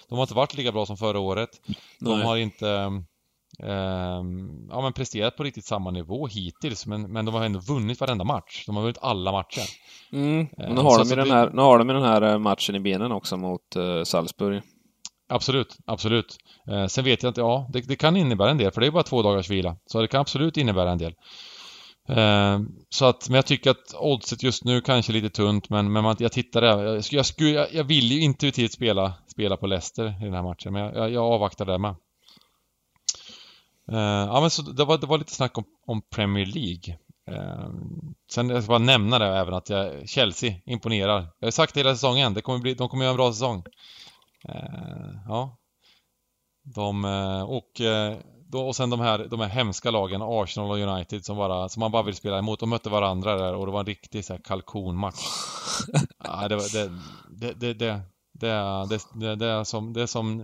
De 0.09 0.15
har 0.15 0.23
inte 0.23 0.33
varit 0.33 0.57
lika 0.57 0.71
bra 0.71 0.85
som 0.85 0.97
förra 0.97 1.19
året. 1.19 1.49
De 1.99 2.17
Nej. 2.17 2.27
har 2.27 2.37
inte... 2.37 2.67
Eh, 3.59 4.23
ja 4.69 4.81
men 4.81 4.93
presterat 4.93 5.37
på 5.37 5.43
riktigt 5.43 5.65
samma 5.65 5.91
nivå 5.91 6.27
hittills 6.27 6.85
men, 6.85 7.01
men 7.01 7.25
de 7.25 7.35
har 7.35 7.45
ändå 7.45 7.59
vunnit 7.59 7.99
varenda 7.99 8.23
match. 8.23 8.63
De 8.65 8.75
har 8.75 8.83
vunnit 8.83 8.97
alla 9.01 9.31
matcher. 9.31 9.69
Mm. 10.11 10.47
Nu, 10.57 10.81
har 10.81 10.97
de 10.97 11.05
så, 11.05 11.15
den 11.15 11.31
här, 11.31 11.49
nu 11.49 11.61
har 11.61 11.77
de 11.77 11.87
den 11.87 12.03
här 12.03 12.21
eh, 12.21 12.37
matchen 12.37 12.75
i 12.75 12.79
benen 12.79 13.11
också 13.11 13.37
mot 13.37 13.75
uh, 13.77 14.03
Salzburg. 14.03 14.61
Absolut, 15.33 15.77
absolut. 15.85 16.37
Eh, 16.67 16.85
sen 16.85 17.03
vet 17.03 17.23
jag 17.23 17.29
inte, 17.29 17.41
ja, 17.41 17.69
det, 17.73 17.81
det, 17.81 17.95
kan 17.95 18.17
innebära 18.17 18.51
en 18.51 18.57
del, 18.57 18.71
för 18.71 18.81
det 18.81 18.87
är 18.87 18.91
bara 18.91 19.03
två 19.03 19.21
dagars 19.21 19.49
vila. 19.49 19.77
Så 19.85 20.01
det 20.01 20.07
kan 20.07 20.21
absolut 20.21 20.57
innebära 20.57 20.91
en 20.91 20.97
del. 20.97 21.15
Eh, 22.09 22.59
så 22.89 23.05
att, 23.05 23.29
men 23.29 23.35
jag 23.35 23.45
tycker 23.45 23.71
att 23.71 23.93
oddset 23.99 24.43
just 24.43 24.65
nu 24.65 24.81
kanske 24.81 25.11
är 25.11 25.13
lite 25.13 25.29
tunt, 25.29 25.69
men, 25.69 25.91
men 25.91 26.03
man, 26.03 26.15
jag 26.19 26.31
tittar 26.31 26.61
där. 26.61 26.83
Jag, 26.83 27.03
jag, 27.11 27.25
jag, 27.37 27.73
jag 27.73 27.83
vill 27.83 28.11
ju 28.11 28.19
intuitivt 28.21 28.71
spela, 28.71 29.13
spela 29.27 29.57
på 29.57 29.67
Leicester 29.67 30.05
i 30.21 30.25
den 30.25 30.33
här 30.33 30.43
matchen, 30.43 30.73
men 30.73 30.81
jag, 30.81 30.95
jag, 30.95 31.11
jag 31.11 31.23
avvaktar 31.23 31.65
där 31.65 31.77
med. 31.77 31.95
Eh, 33.91 34.27
ja, 34.27 34.41
men 34.41 34.49
så 34.49 34.61
det 34.61 34.85
var, 34.85 34.97
det 34.97 35.07
var 35.07 35.17
lite 35.17 35.35
snack 35.35 35.57
om, 35.57 35.63
om 35.87 36.01
Premier 36.01 36.45
League. 36.45 36.97
Eh, 37.31 37.69
sen 38.31 38.49
jag 38.49 38.63
ska 38.63 38.69
bara 38.69 38.79
nämna 38.79 39.19
det 39.19 39.25
även 39.25 39.53
att 39.53 39.69
jag, 39.69 40.09
Chelsea 40.09 40.53
imponerar. 40.65 41.27
Jag 41.39 41.47
har 41.47 41.51
sagt 41.51 41.73
det 41.73 41.79
hela 41.79 41.95
säsongen, 41.95 42.33
det 42.33 42.41
kommer 42.41 42.59
bli, 42.59 42.73
de 42.73 42.89
kommer 42.89 43.03
göra 43.03 43.11
en 43.11 43.17
bra 43.17 43.31
säsong. 43.31 43.63
Eh, 44.49 45.09
ja. 45.27 45.57
De, 46.75 47.05
eh, 47.05 47.43
och, 47.43 47.81
eh, 47.81 48.17
då, 48.47 48.67
och 48.67 48.75
sen 48.75 48.89
de 48.89 48.99
här, 48.99 49.27
de 49.29 49.39
här 49.39 49.49
hemska 49.49 49.91
lagen, 49.91 50.21
Arsenal 50.21 50.71
och 50.71 50.77
United 50.77 51.25
som 51.25 51.37
bara, 51.37 51.69
som 51.69 51.79
man 51.79 51.91
bara 51.91 52.03
vill 52.03 52.15
spela 52.15 52.39
emot. 52.39 52.59
De 52.59 52.69
mötte 52.69 52.89
varandra 52.89 53.35
där 53.35 53.55
och 53.55 53.65
det 53.65 53.71
var 53.71 53.79
en 53.79 53.85
riktig 53.85 54.25
så 54.25 54.33
här 54.33 54.41
kalkonmatch. 54.43 55.25
ja, 56.23 56.47
det, 56.47 56.55
det, 56.55 56.91
det, 57.29 57.53
det, 57.53 57.73
det 57.73 58.01
det 58.39 58.89
det, 59.13 59.35
det, 59.35 59.45
är 59.45 59.63
som, 59.63 59.93
det 59.93 60.01
är 60.01 60.05
som 60.05 60.37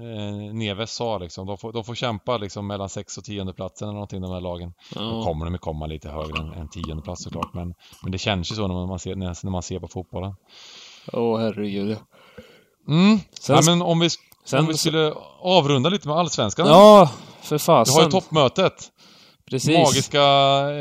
Neves 0.53 0.91
sa 0.91 1.17
liksom. 1.17 1.47
De 1.47 1.57
får, 1.57 1.73
de 1.73 1.83
får 1.83 1.95
kämpa 1.95 2.37
liksom 2.37 2.67
mellan 2.67 2.89
sex 2.89 3.17
och 3.17 3.23
tionde 3.23 3.53
platsen 3.53 3.87
eller 3.87 3.93
någonting 3.93 4.21
de 4.21 4.31
här 4.31 4.41
lagen. 4.41 4.73
Då 4.93 5.23
kommer 5.23 5.45
de 5.45 5.57
komma 5.57 5.85
lite 5.85 6.09
högre 6.09 6.39
än, 6.39 6.53
än 6.53 6.69
tionde 6.69 7.03
plats 7.03 7.23
såklart. 7.23 7.53
Men, 7.53 7.73
men 8.03 8.11
det 8.11 8.17
känns 8.17 8.51
ju 8.51 8.55
så 8.55 8.67
när 8.67 8.87
man 8.87 8.99
ser, 8.99 9.15
när 9.15 9.49
man 9.49 9.63
ser 9.63 9.79
på 9.79 9.87
fotbollen. 9.87 10.35
Åh 11.13 11.35
oh, 11.35 11.39
herregud. 11.39 11.97
Mm. 12.87 13.19
Sen, 13.39 13.55
ja, 13.55 13.61
men 13.65 13.81
om 13.81 13.99
vi, 13.99 14.09
sen, 14.45 14.59
om 14.59 14.67
vi 14.67 14.77
skulle 14.77 15.13
avrunda 15.39 15.89
lite 15.89 16.07
med 16.07 16.17
Allsvenskan. 16.17 16.67
Ja, 16.67 17.11
för 17.41 17.57
fasen. 17.57 17.93
Du 17.93 17.99
har 17.99 18.05
ju 18.05 18.11
toppmötet. 18.11 18.91
Precis. 19.49 19.77
Magiska... 19.77 20.21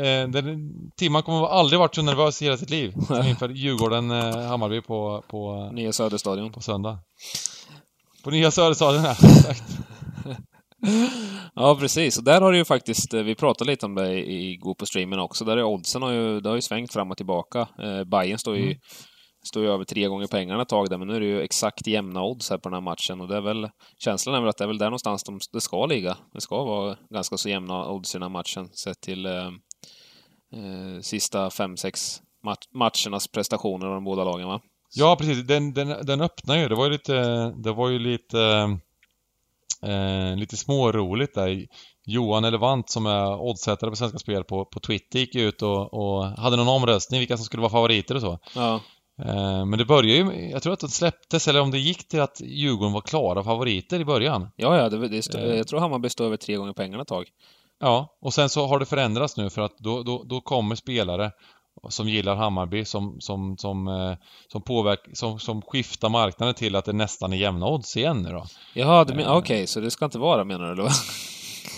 Eh, 0.05 0.29
den, 0.29 0.71
Timman 0.97 1.23
kommer 1.23 1.47
aldrig 1.47 1.79
varit 1.79 1.95
så 1.95 2.01
nervös 2.01 2.41
i 2.41 2.45
hela 2.45 2.57
sitt 2.57 2.69
liv 2.69 2.93
som 3.07 3.27
inför 3.27 3.49
Djurgården-Hammarby 3.49 4.77
eh, 4.77 4.81
på, 4.81 5.23
på... 5.27 5.69
Nya 5.73 5.93
Söderstadion. 5.93 6.51
På 6.51 6.61
söndag. 6.61 6.99
På 8.23 8.29
Nya 8.29 8.51
Söderstadion, 8.51 9.03
ja. 9.03 9.11
Exakt. 9.23 9.63
ja, 11.55 11.75
precis. 11.75 12.17
Och 12.17 12.23
där 12.23 12.41
har 12.41 12.51
det 12.51 12.57
ju 12.57 12.65
faktiskt, 12.65 13.13
vi 13.13 13.35
pratade 13.35 13.71
lite 13.71 13.85
om 13.85 13.95
det 13.95 14.31
i 14.31 14.57
Gå 14.57 14.75
på 14.75 14.85
streamen 14.85 15.19
också, 15.19 15.45
där 15.45 15.57
är 15.57 15.63
oddsen 15.63 16.01
har 16.01 16.11
ju, 16.11 16.39
det 16.39 16.49
har 16.49 16.55
ju 16.55 16.61
svängt 16.61 16.93
fram 16.93 17.11
och 17.11 17.17
tillbaka. 17.17 17.59
Eh, 17.59 18.03
Bayern 18.03 18.39
står 18.39 18.55
ju, 18.57 18.63
mm. 18.63 18.77
Står 19.43 19.63
ju 19.63 19.69
över 19.69 19.85
tre 19.85 20.07
gånger 20.07 20.27
pengarna 20.27 20.61
ett 20.61 20.69
tag 20.69 20.89
där, 20.89 20.97
men 20.97 21.07
nu 21.07 21.15
är 21.15 21.19
det 21.19 21.25
ju 21.25 21.41
exakt 21.41 21.87
jämna 21.87 22.23
odds 22.23 22.49
här 22.49 22.57
på 22.57 22.69
den 22.69 22.73
här 22.73 22.81
matchen 22.81 23.21
och 23.21 23.27
det 23.27 23.37
är 23.37 23.41
väl, 23.41 23.69
känslan 23.97 24.35
är 24.35 24.39
väl 24.39 24.49
att 24.49 24.57
det 24.57 24.63
är 24.63 24.67
väl 24.67 24.77
där 24.77 24.85
någonstans 24.85 25.23
de, 25.23 25.39
det 25.53 25.61
ska 25.61 25.85
ligga. 25.85 26.17
Det 26.33 26.41
ska 26.41 26.63
vara 26.63 26.97
ganska 27.09 27.37
så 27.37 27.49
jämna 27.49 27.89
odds 27.91 28.15
i 28.15 28.17
den 28.17 28.23
här 28.23 28.29
matchen 28.29 28.69
sett 28.73 29.01
till 29.01 29.25
eh, 29.25 29.47
eh, 30.53 31.01
sista 31.01 31.49
fem, 31.49 31.77
sex 31.77 32.21
matchernas 32.73 33.27
prestationer 33.27 33.87
av 33.87 33.93
de 33.93 34.03
båda 34.03 34.23
lagen 34.23 34.47
va? 34.47 34.61
Ja 34.95 35.15
precis, 35.19 35.47
den, 35.47 35.73
den, 35.73 36.05
den 36.05 36.21
öppnar 36.21 36.57
ju. 36.57 36.67
Det 36.67 36.75
var 36.75 36.85
ju 36.85 36.91
lite, 36.91 37.13
det 37.49 37.71
var 37.71 37.89
ju 37.89 37.99
lite 37.99 38.39
eh, 39.81 40.37
lite 40.37 40.57
småroligt 40.57 41.35
där. 41.35 41.67
Johan 42.05 42.45
Elevant 42.45 42.89
som 42.89 43.05
är 43.05 43.41
oddsättare 43.41 43.89
på 43.89 43.95
Svenska 43.95 44.19
Spel 44.19 44.43
på, 44.43 44.65
på 44.65 44.79
Twitter 44.79 45.19
gick 45.19 45.35
ut 45.35 45.61
och, 45.61 45.93
och 45.93 46.25
hade 46.25 46.57
någon 46.57 46.67
omröstning 46.67 47.19
vilka 47.19 47.37
som 47.37 47.45
skulle 47.45 47.61
vara 47.61 47.71
favoriter 47.71 48.15
och 48.15 48.21
så. 48.21 48.39
Ja. 48.55 48.81
Eh, 49.25 49.65
men 49.65 49.79
det 49.79 49.85
började 49.85 50.31
ju, 50.31 50.49
jag 50.49 50.63
tror 50.63 50.73
att 50.73 50.79
det 50.79 50.89
släpptes, 50.89 51.47
eller 51.47 51.61
om 51.61 51.71
det 51.71 51.79
gick 51.79 52.07
till 52.07 52.21
att 52.21 52.41
Djurgården 52.41 52.93
var 52.93 53.01
klara 53.01 53.43
favoriter 53.43 53.99
i 53.99 54.05
början. 54.05 54.49
Ja, 54.55 54.77
ja, 54.77 54.89
det, 54.89 55.07
det 55.07 55.21
stod, 55.21 55.41
eh. 55.41 55.55
jag 55.55 55.67
tror 55.67 55.79
Hammarby 55.79 56.09
stod 56.09 56.27
över 56.27 56.37
tre 56.37 56.55
gånger 56.55 56.73
pengarna 56.73 57.01
ett 57.01 57.07
tag. 57.07 57.25
Ja, 57.79 58.17
och 58.21 58.33
sen 58.33 58.49
så 58.49 58.67
har 58.67 58.79
det 58.79 58.85
förändrats 58.85 59.37
nu 59.37 59.49
för 59.49 59.61
att 59.61 59.77
då, 59.77 60.03
då, 60.03 60.23
då 60.23 60.41
kommer 60.41 60.75
spelare 60.75 61.31
som 61.89 62.09
gillar 62.09 62.35
Hammarby 62.35 62.85
som, 62.85 63.17
som, 63.19 63.57
som, 63.57 63.87
eh, 63.87 64.13
som, 64.51 64.61
påverk, 64.61 64.99
som, 65.13 65.39
som 65.39 65.61
skiftar 65.61 66.09
marknaden 66.09 66.55
till 66.55 66.75
att 66.75 66.85
det 66.85 66.93
nästan 66.93 67.33
är 67.33 67.37
jämna 67.37 67.67
odds 67.67 67.97
igen 67.97 68.21
nu 68.21 68.29
då. 68.29 68.45
Jaha, 68.73 69.01
okej, 69.01 69.27
okay, 69.27 69.67
så 69.67 69.79
det 69.79 69.91
ska 69.91 70.05
inte 70.05 70.19
vara 70.19 70.43
menar 70.43 70.75
du 70.75 70.87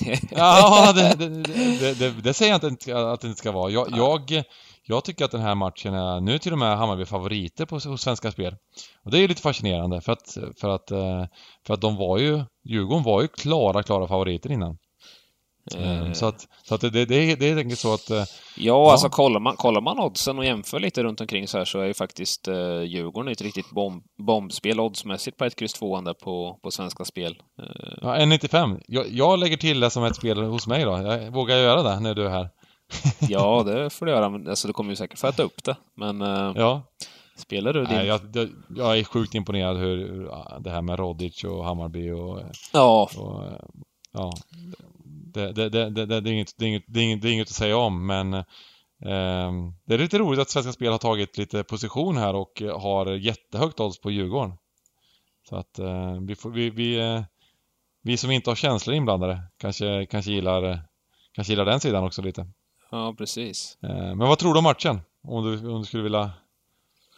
ja, 0.32 0.94
det, 0.96 1.16
det, 1.16 1.94
det, 1.94 2.10
det, 2.22 2.34
säger 2.34 2.52
jag 2.52 2.64
inte 2.64 2.98
att 3.12 3.22
det 3.22 3.28
inte 3.28 3.40
ska 3.40 3.52
vara. 3.52 3.72
Jag, 3.72 3.88
jag, 3.98 4.44
jag, 4.92 5.04
tycker 5.04 5.26
att 5.26 5.32
den 5.32 5.42
här 5.42 5.56
matchen 5.56 5.94
är, 5.94 6.22
nu 6.22 6.34
är 6.34 6.38
till 6.38 6.54
och 6.54 6.60
med 6.60 6.78
Hammarby 6.78 7.06
favoriter 7.06 7.66
på, 7.66 7.76
hos 7.76 8.02
Svenska 8.02 8.32
Spel. 8.32 8.56
Och 9.04 9.12
det 9.12 9.18
är 9.18 9.22
ju 9.22 9.28
lite 9.28 9.42
fascinerande 9.42 10.02
för 10.02 10.12
att, 10.12 10.38
för 10.62 10.70
att, 10.70 10.92
eh, 10.92 11.26
för 11.68 11.74
att 11.74 11.82
de 11.82 11.96
var 11.96 12.18
ju, 12.18 12.44
Djurgården 12.64 13.04
var 13.04 13.22
ju 13.22 13.28
klara, 13.28 13.84
klara 13.84 14.08
favoriter 14.08 14.52
innan. 14.52 14.78
Mm. 15.76 16.14
Så 16.14 16.26
att, 16.26 16.48
så 16.64 16.76
att 16.76 16.82
det, 16.82 16.90
det, 16.90 17.06
det, 17.06 17.36
det 17.36 17.50
är 17.50 17.58
enkelt 17.58 17.80
så 17.80 17.94
att... 17.94 18.10
Eh, 18.10 18.18
ja, 18.18 18.26
ja, 18.56 18.92
alltså 18.92 19.10
kollar 19.10 19.40
man, 19.40 19.56
kollar 19.56 19.82
man 19.82 20.00
oddsen 20.00 20.38
och 20.38 20.46
jämför 20.46 20.80
lite 20.80 21.04
runt 21.04 21.22
omkring 21.22 21.48
så 21.48 21.58
här 21.58 21.66
så 21.66 21.80
är 21.80 21.86
ju 21.86 21.94
faktiskt 21.94 22.48
uh, 22.48 22.84
Djurgården 22.84 23.32
ett 23.32 23.42
riktigt 23.42 23.70
bomb, 23.70 24.04
bombspel 24.18 24.80
oddsmässigt 24.80 25.38
på 25.38 25.46
ett 25.46 25.56
kryss 25.56 25.74
2 25.74 26.02
där 26.02 26.14
på, 26.14 26.60
på 26.64 26.72
Svenska 26.72 27.06
Spel. 27.06 27.42
Ja, 28.02 28.18
1,95. 28.18 28.82
Jag, 28.88 29.10
jag 29.10 29.40
lägger 29.40 29.58
till 29.58 29.80
det 29.80 29.90
som 29.90 30.04
ett 30.04 30.16
spel 30.16 30.44
hos 30.44 30.68
mig 30.68 30.84
då. 30.84 30.92
Jag, 30.92 31.32
vågar 31.32 31.58
göra 31.58 31.84
det 31.84 32.00
när 32.00 32.14
du 32.14 32.26
är 32.26 32.30
här? 32.30 32.50
Ja, 33.20 33.64
det 33.64 33.90
får 33.90 34.06
du 34.06 34.12
göra. 34.12 34.50
Alltså, 34.50 34.68
du 34.68 34.74
kommer 34.74 34.90
ju 34.90 34.96
säkert 34.96 35.20
få 35.20 35.28
äta 35.28 35.44
upp 35.44 35.64
det. 35.64 35.76
Men... 35.96 36.22
Uh, 36.22 36.54
ja. 36.56 36.82
Spelar 37.36 37.74
du 37.74 37.86
din? 37.86 37.96
Nej, 37.96 38.08
jag, 38.08 38.22
jag, 38.34 38.50
jag, 38.76 39.00
är 39.00 39.04
sjukt 39.04 39.36
imponerad 39.36 39.78
hur 39.78 40.30
det 40.60 40.70
här 40.70 40.82
med 40.82 41.00
Rodic 41.00 41.44
och 41.44 41.66
Hammarby 41.66 42.12
och... 42.12 42.40
Ja. 42.74 43.10
Och, 43.18 43.44
ja 44.12 44.32
det, 45.34 45.52
det, 45.52 45.70
det, 45.70 45.90
det, 45.90 46.06
det, 46.06 46.30
är 46.30 46.34
inget, 46.34 46.58
det, 46.58 46.66
är 46.66 46.70
inget, 46.70 46.84
det, 46.88 47.00
är 47.00 47.04
inget, 47.04 47.22
det 47.22 47.30
är 47.30 47.34
inget 47.34 47.48
att 47.48 47.56
säga 47.56 47.78
om 47.78 48.06
men 48.06 48.34
eh, 48.34 48.44
Det 49.86 49.94
är 49.94 49.98
lite 49.98 50.20
roligt 50.20 50.40
att 50.40 50.50
Svenska 50.50 50.72
Spel 50.72 50.92
har 50.92 50.98
tagit 50.98 51.38
lite 51.38 51.64
position 51.64 52.18
här 52.18 52.36
och 52.36 52.62
har 52.62 53.06
jättehögt 53.06 53.80
odds 53.80 54.02
på 54.02 54.12
Djurgården. 54.12 54.58
Så 55.50 55.56
att 55.56 55.80
eh, 55.80 56.20
vi, 56.22 56.36
får, 56.36 56.50
vi, 56.50 56.70
vi, 56.70 57.00
eh, 57.00 57.22
vi 58.04 58.18
som 58.18 58.32
inte 58.32 58.50
har 58.50 58.56
känslor 58.56 58.96
inblandade 58.96 59.42
kanske, 59.58 60.06
kanske, 60.06 60.32
gillar, 60.32 60.82
kanske 61.34 61.54
gillar 61.54 61.66
den 61.66 61.80
sidan 61.80 62.04
också 62.04 62.22
lite. 62.22 62.48
Ja, 62.92 63.16
precis. 63.18 63.78
Eh, 63.84 63.90
men 63.90 64.20
vad 64.20 64.40
tror 64.40 64.54
du 64.54 64.58
om 64.58 64.64
matchen? 64.64 65.02
Om 65.28 65.44
du, 65.44 65.70
om 65.70 65.80
du 65.80 65.86
skulle 65.86 66.04
vilja 66.04 66.32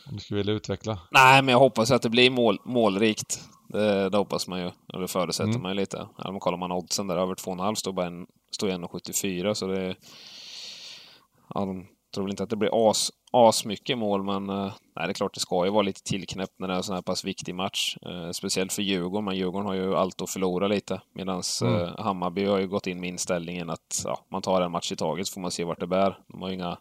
om 0.08 0.16
du 0.16 0.20
skulle 0.20 0.38
vilja 0.38 0.54
utveckla? 0.54 1.00
Nej, 1.12 1.42
men 1.42 1.52
jag 1.52 1.60
hoppas 1.60 1.92
att 1.92 2.02
det 2.02 2.10
blir 2.10 2.30
mål, 2.30 2.60
målrikt. 2.66 3.42
Det, 3.70 4.10
det 4.10 4.18
hoppas 4.18 4.48
man 4.48 4.60
ju, 4.60 4.72
eller 4.94 5.08
förutsätter 5.08 5.50
mm. 5.50 5.62
man 5.62 5.72
ju 5.72 5.76
lite. 5.76 6.08
Eller 6.26 6.40
kollar 6.40 6.58
man 6.58 6.72
oddsen 6.72 7.08
där, 7.08 7.18
över 7.18 7.36
2,5 7.36 7.76
står 7.76 7.94
bara 7.94 8.06
en, 8.06 8.26
står 8.52 8.70
1,74 8.70 9.54
så 9.54 9.68
det... 9.68 9.96
Ja, 11.54 11.66
de 11.66 11.88
tror 12.14 12.24
väl 12.24 12.32
inte 12.32 12.43
att 12.43 12.49
det 12.49 12.55
blir 12.55 12.89
as, 12.89 13.11
as 13.32 13.66
mycket 13.66 13.97
mål, 13.97 14.24
men 14.24 14.49
uh, 14.49 14.74
nej, 14.95 15.07
det 15.07 15.11
är 15.11 15.14
klart 15.14 15.34
det 15.34 15.39
ska 15.39 15.66
ju 15.66 15.72
vara 15.72 15.82
lite 15.82 16.03
tillknäppt 16.03 16.59
när 16.59 16.68
det 16.68 16.74
är 16.74 16.78
en 16.78 16.84
sån 16.84 16.95
här 16.95 17.01
pass 17.01 17.26
viktig 17.26 17.55
match. 17.55 17.97
Uh, 18.05 18.32
speciellt 18.32 18.74
för 18.74 18.82
Djurgården, 18.82 19.26
men 19.26 19.36
Djurgården 19.36 19.68
har 19.68 19.74
ju 19.74 19.95
allt 19.95 20.22
att 20.22 20.30
förlora 20.30 20.68
lite. 20.68 21.01
Medan 21.14 21.41
mm. 21.61 21.74
uh, 21.74 21.99
Hammarby 21.99 22.45
har 22.45 22.59
ju 22.59 22.68
gått 22.68 22.88
in 22.88 22.99
med 22.99 23.09
inställningen 23.09 23.70
att 23.70 24.01
ja, 24.03 24.20
man 24.32 24.41
tar 24.41 24.61
en 24.61 24.72
match 24.72 24.91
i 24.91 24.95
taget 24.95 25.28
så 25.28 25.34
får 25.34 25.41
man 25.41 25.51
se 25.51 25.64
vart 25.64 25.80
det 25.80 25.88
bär. 25.88 26.20
De 26.28 26.41
har 26.41 26.49
ju 26.49 26.55
inga 26.55 26.78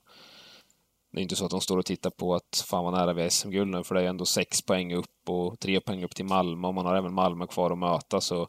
det 1.12 1.20
är 1.20 1.22
inte 1.22 1.36
så 1.36 1.44
att 1.44 1.50
de 1.50 1.60
står 1.60 1.78
och 1.78 1.86
tittar 1.86 2.10
på 2.10 2.34
att 2.34 2.64
fan 2.68 2.84
vad 2.84 2.92
nära 2.92 3.12
vi 3.12 3.22
är 3.22 3.28
SM-guld 3.28 3.70
nu, 3.70 3.84
för 3.84 3.94
det 3.94 4.00
är 4.00 4.06
ändå 4.06 4.24
sex 4.24 4.62
poäng 4.62 4.94
upp 4.94 5.28
och 5.28 5.60
tre 5.60 5.80
poäng 5.80 6.04
upp 6.04 6.14
till 6.14 6.24
Malmö 6.24 6.68
och 6.68 6.74
man 6.74 6.86
har 6.86 6.96
även 6.96 7.14
Malmö 7.14 7.46
kvar 7.46 7.70
att 7.70 7.78
möta, 7.78 8.20
så 8.20 8.48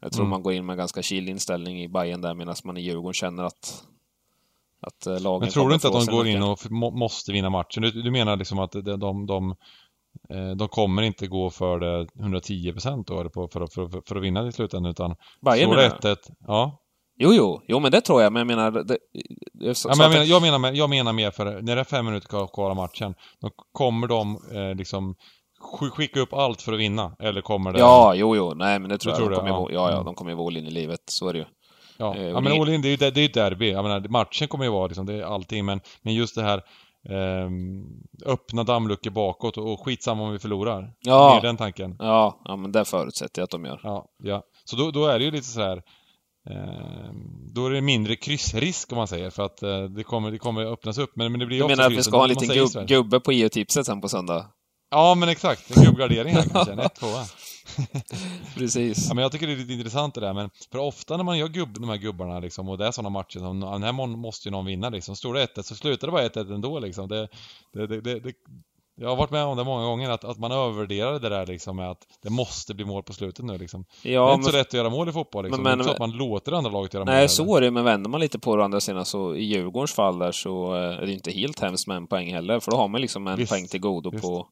jag 0.00 0.12
tror 0.12 0.22
mm. 0.22 0.30
man 0.30 0.42
går 0.42 0.52
in 0.52 0.66
med 0.66 0.76
ganska 0.76 1.02
chill 1.02 1.28
inställning 1.28 1.82
i 1.82 1.88
Bayern 1.88 2.20
där, 2.20 2.34
medan 2.34 2.54
man 2.64 2.76
i 2.76 2.80
Djurgården 2.80 3.14
känner 3.14 3.44
att 3.44 3.86
att 4.80 5.06
eh, 5.06 5.20
lagen 5.20 5.40
Men 5.40 5.50
tror 5.50 5.68
du 5.68 5.74
inte 5.74 5.88
att 5.88 6.06
de 6.06 6.12
går 6.16 6.26
in 6.26 6.42
och 6.42 6.58
måste 6.70 7.32
vinna 7.32 7.50
matchen? 7.50 7.82
Du, 7.82 7.90
du 7.90 8.10
menar 8.10 8.36
liksom 8.36 8.58
att 8.58 8.72
de, 8.72 9.00
de, 9.00 9.26
de, 9.26 9.50
eh, 10.30 10.50
de 10.56 10.68
kommer 10.68 11.02
inte 11.02 11.26
gå 11.26 11.50
för 11.50 11.78
det 11.80 12.06
110 12.20 12.72
procent 12.72 13.06
då, 13.06 13.16
för, 13.16 13.48
för, 13.48 13.66
för, 13.66 14.00
för, 14.08 14.16
att 14.16 14.22
vinna 14.22 14.48
i 14.48 14.52
slutändan, 14.52 14.90
utan... 14.90 15.16
Bayern 15.40 15.70
menar 15.70 16.06
1 16.12 16.30
Ja. 16.46 16.82
Jo, 17.18 17.32
jo, 17.32 17.62
jo, 17.68 17.80
men 17.80 17.90
det 17.90 18.00
tror 18.00 18.22
jag, 18.22 18.32
men 18.32 18.40
jag 18.40 18.46
menar... 18.46 18.84
Det, 19.52 19.74
så, 19.74 19.88
ja, 19.88 19.94
men 19.98 20.04
jag, 20.04 20.10
menar, 20.10 20.24
jag, 20.24 20.42
menar, 20.42 20.72
jag 20.72 20.90
menar 20.90 21.12
mer 21.12 21.30
för, 21.30 21.62
när 21.62 21.74
det 21.74 21.80
är 21.80 21.84
fem 21.84 22.06
minuter 22.06 22.46
kvar 22.46 22.70
av 22.70 22.76
matchen, 22.76 23.14
då 23.40 23.50
kommer 23.72 24.06
de 24.06 24.38
eh, 24.52 24.74
liksom 24.74 25.14
skicka 25.92 26.20
upp 26.20 26.32
allt 26.32 26.62
för 26.62 26.72
att 26.72 26.78
vinna? 26.78 27.16
Eller 27.18 27.40
kommer 27.40 27.72
det... 27.72 27.78
Ja, 27.78 28.14
jo, 28.14 28.36
jo, 28.36 28.54
nej 28.54 28.78
men 28.78 28.90
det 28.90 28.98
tror 28.98 29.12
jag. 29.12 29.18
Tror 29.18 29.30
de 29.30 29.36
kommer 29.36 29.50
ja. 29.50 29.68
ja, 29.70 29.88
ja, 29.90 29.92
mm. 29.92 30.04
de 30.04 30.14
kommer 30.14 30.30
ju 30.30 30.36
vara 30.36 30.46
all 30.46 30.56
in 30.56 30.66
i 30.66 30.70
livet, 30.70 31.00
så 31.06 31.28
är 31.28 31.32
det 31.32 31.38
ju. 31.38 31.44
Ja, 31.96 32.16
eh, 32.16 32.22
ja 32.22 32.40
men 32.40 32.52
in, 32.52 32.82
det 32.82 32.88
är 32.88 32.90
ju 32.90 32.96
det 32.96 33.20
är 33.20 33.24
ett 33.24 33.34
derby. 33.34 33.70
Jag 33.70 33.82
menar, 33.82 34.08
matchen 34.08 34.48
kommer 34.48 34.64
ju 34.64 34.70
vara 34.70 34.86
liksom, 34.86 35.06
det 35.06 35.14
är 35.14 35.22
allting, 35.22 35.64
men, 35.64 35.80
men 36.02 36.14
just 36.14 36.34
det 36.34 36.42
här 36.42 36.62
eh, 37.08 37.50
öppna 38.26 38.64
dammluckor 38.64 39.10
bakåt 39.10 39.58
och, 39.58 39.84
skitsamma 39.84 40.22
om 40.22 40.32
vi 40.32 40.38
förlorar. 40.38 40.92
Ja. 41.00 41.34
Med 41.34 41.42
den 41.42 41.56
tanken. 41.56 41.96
Ja, 41.98 42.40
ja 42.44 42.56
men 42.56 42.72
det 42.72 42.84
förutsätter 42.84 43.40
jag 43.40 43.44
att 43.44 43.50
de 43.50 43.64
gör. 43.64 43.80
Ja, 43.82 44.06
ja. 44.22 44.42
Så 44.64 44.76
då, 44.76 44.90
då 44.90 45.06
är 45.06 45.18
det 45.18 45.24
ju 45.24 45.30
lite 45.30 45.46
så 45.46 45.60
här 45.60 45.82
Ehm, 46.50 47.52
då 47.52 47.66
är 47.66 47.70
det 47.70 47.80
mindre 47.80 48.16
kryssrisk 48.16 48.92
om 48.92 48.98
man 48.98 49.08
säger 49.08 49.30
för 49.30 49.42
att 49.42 49.62
eh, 49.62 49.82
det 49.82 50.04
kommer, 50.04 50.30
det 50.30 50.38
kommer 50.38 50.64
öppnas 50.64 50.98
upp. 50.98 51.16
Men, 51.16 51.32
men 51.32 51.40
det 51.40 51.46
blir 51.46 51.58
du 51.58 51.66
menar 51.66 51.86
att 51.86 51.92
vi 51.92 52.02
ska 52.02 52.16
ha 52.16 52.24
en 52.24 52.28
liten 52.28 52.48
gubb, 52.48 52.88
gubbe 52.88 53.20
på 53.20 53.32
EU-tipset 53.32 53.86
sen 53.86 54.00
på 54.00 54.08
söndag? 54.08 54.46
Ja 54.90 55.14
men 55.14 55.28
exakt, 55.28 55.76
en 55.76 55.84
gubbgardering 55.84 56.34
här 56.34 56.42
kanske, 56.52 56.72
en 56.72 56.78
1 56.78 56.94
tvåa. 56.94 57.10
Precis. 58.54 59.08
Ja, 59.08 59.14
men 59.14 59.22
jag 59.22 59.32
tycker 59.32 59.46
det 59.46 59.52
är 59.52 59.56
lite 59.56 59.72
intressant 59.72 60.14
det 60.14 60.20
där, 60.20 60.34
men 60.34 60.50
för 60.72 60.78
ofta 60.78 61.16
när 61.16 61.24
man 61.24 61.38
gör 61.38 61.48
gubb, 61.48 61.80
de 61.80 61.88
här 61.88 61.96
gubbarna 61.96 62.40
liksom, 62.40 62.68
och 62.68 62.78
det 62.78 62.86
är 62.86 62.90
sådana 62.90 63.10
matcher 63.10 63.38
som, 63.38 63.60
den 63.60 63.82
här 63.82 63.92
måste 63.92 64.48
ju 64.48 64.52
någon 64.52 64.66
vinna 64.66 64.88
liksom. 64.88 65.16
Står 65.16 65.34
det 65.34 65.42
1 65.42 65.66
så 65.66 65.74
slutar 65.74 66.08
det 66.08 66.12
bara 66.12 66.28
1-1 66.28 66.54
ändå 66.54 66.78
liksom. 66.78 67.08
Det, 67.08 67.28
det, 67.72 67.86
det, 67.86 68.20
det, 68.20 68.32
jag 69.00 69.08
har 69.08 69.16
varit 69.16 69.30
med 69.30 69.44
om 69.44 69.56
det 69.56 69.64
många 69.64 69.84
gånger, 69.84 70.10
att, 70.10 70.24
att 70.24 70.38
man 70.38 70.52
övervärderar 70.52 71.20
det 71.20 71.28
där 71.28 71.46
liksom 71.46 71.76
med 71.76 71.90
att 71.90 72.06
det 72.22 72.30
måste 72.30 72.74
bli 72.74 72.84
mål 72.84 73.02
på 73.02 73.12
slutet 73.12 73.44
nu 73.44 73.58
liksom. 73.58 73.84
Ja, 74.02 74.10
det 74.10 74.30
är 74.30 74.34
inte 74.34 74.44
men, 74.44 74.52
så 74.52 74.58
lätt 74.58 74.66
att 74.66 74.72
göra 74.74 74.90
mål 74.90 75.08
i 75.08 75.12
fotboll 75.12 75.44
liksom. 75.44 75.62
Men, 75.62 75.70
men, 75.70 75.78
det 75.78 75.82
är 75.82 75.84
inte 75.84 75.98
så 75.98 76.04
att 76.04 76.10
man 76.10 76.18
låter 76.18 76.52
andra 76.52 76.70
laget 76.70 76.94
göra 76.94 77.04
nej, 77.04 77.14
mål. 77.14 77.18
Nej, 77.18 77.28
så 77.28 77.56
är 77.56 77.60
det 77.60 77.70
men 77.70 77.84
vänder 77.84 78.10
man 78.10 78.20
lite 78.20 78.38
på 78.38 78.56
det 78.56 78.64
andra 78.64 78.80
sidan 78.80 79.04
så 79.04 79.34
i 79.34 79.44
Djurgårdens 79.44 79.92
fall 79.92 80.18
där 80.18 80.32
så 80.32 80.74
eh, 80.74 80.80
är 80.80 81.06
det 81.06 81.12
inte 81.12 81.30
helt 81.30 81.60
hemskt 81.60 81.86
med 81.86 81.96
en 81.96 82.06
poäng 82.06 82.32
heller, 82.32 82.60
för 82.60 82.70
då 82.70 82.76
har 82.76 82.88
man 82.88 83.00
liksom 83.00 83.26
en 83.26 83.36
visst, 83.36 83.52
poäng 83.52 83.66
till 83.66 83.80
godo 83.80 84.10
visst. 84.10 84.22
på 84.22 84.46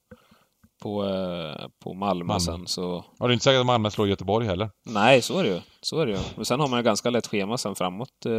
på, 0.85 1.05
eh, 1.05 1.66
på 1.85 1.95
Malmö, 1.95 2.24
Malmö 2.24 2.41
sen 2.41 2.66
så... 2.66 3.05
Ja, 3.18 3.26
det 3.26 3.30
är 3.30 3.32
inte 3.32 3.45
säkert 3.45 3.61
att 3.61 3.66
Malmö 3.66 3.91
slår 3.91 4.09
Göteborg 4.09 4.47
heller. 4.47 4.70
Nej, 4.87 5.22
så 5.22 5.39
är 5.39 5.43
det 5.43 5.49
ju. 5.49 5.61
Så 5.80 6.01
är 6.01 6.07
det 6.07 6.12
ju. 6.12 6.18
Men 6.37 6.45
sen 6.45 6.61
har 6.61 6.68
man 6.68 6.78
ju 6.78 6.82
ganska 6.82 7.11
lätt 7.11 7.26
schema 7.26 7.59
sen 7.59 7.74
framåt. 7.74 8.26
Eh, 8.26 8.32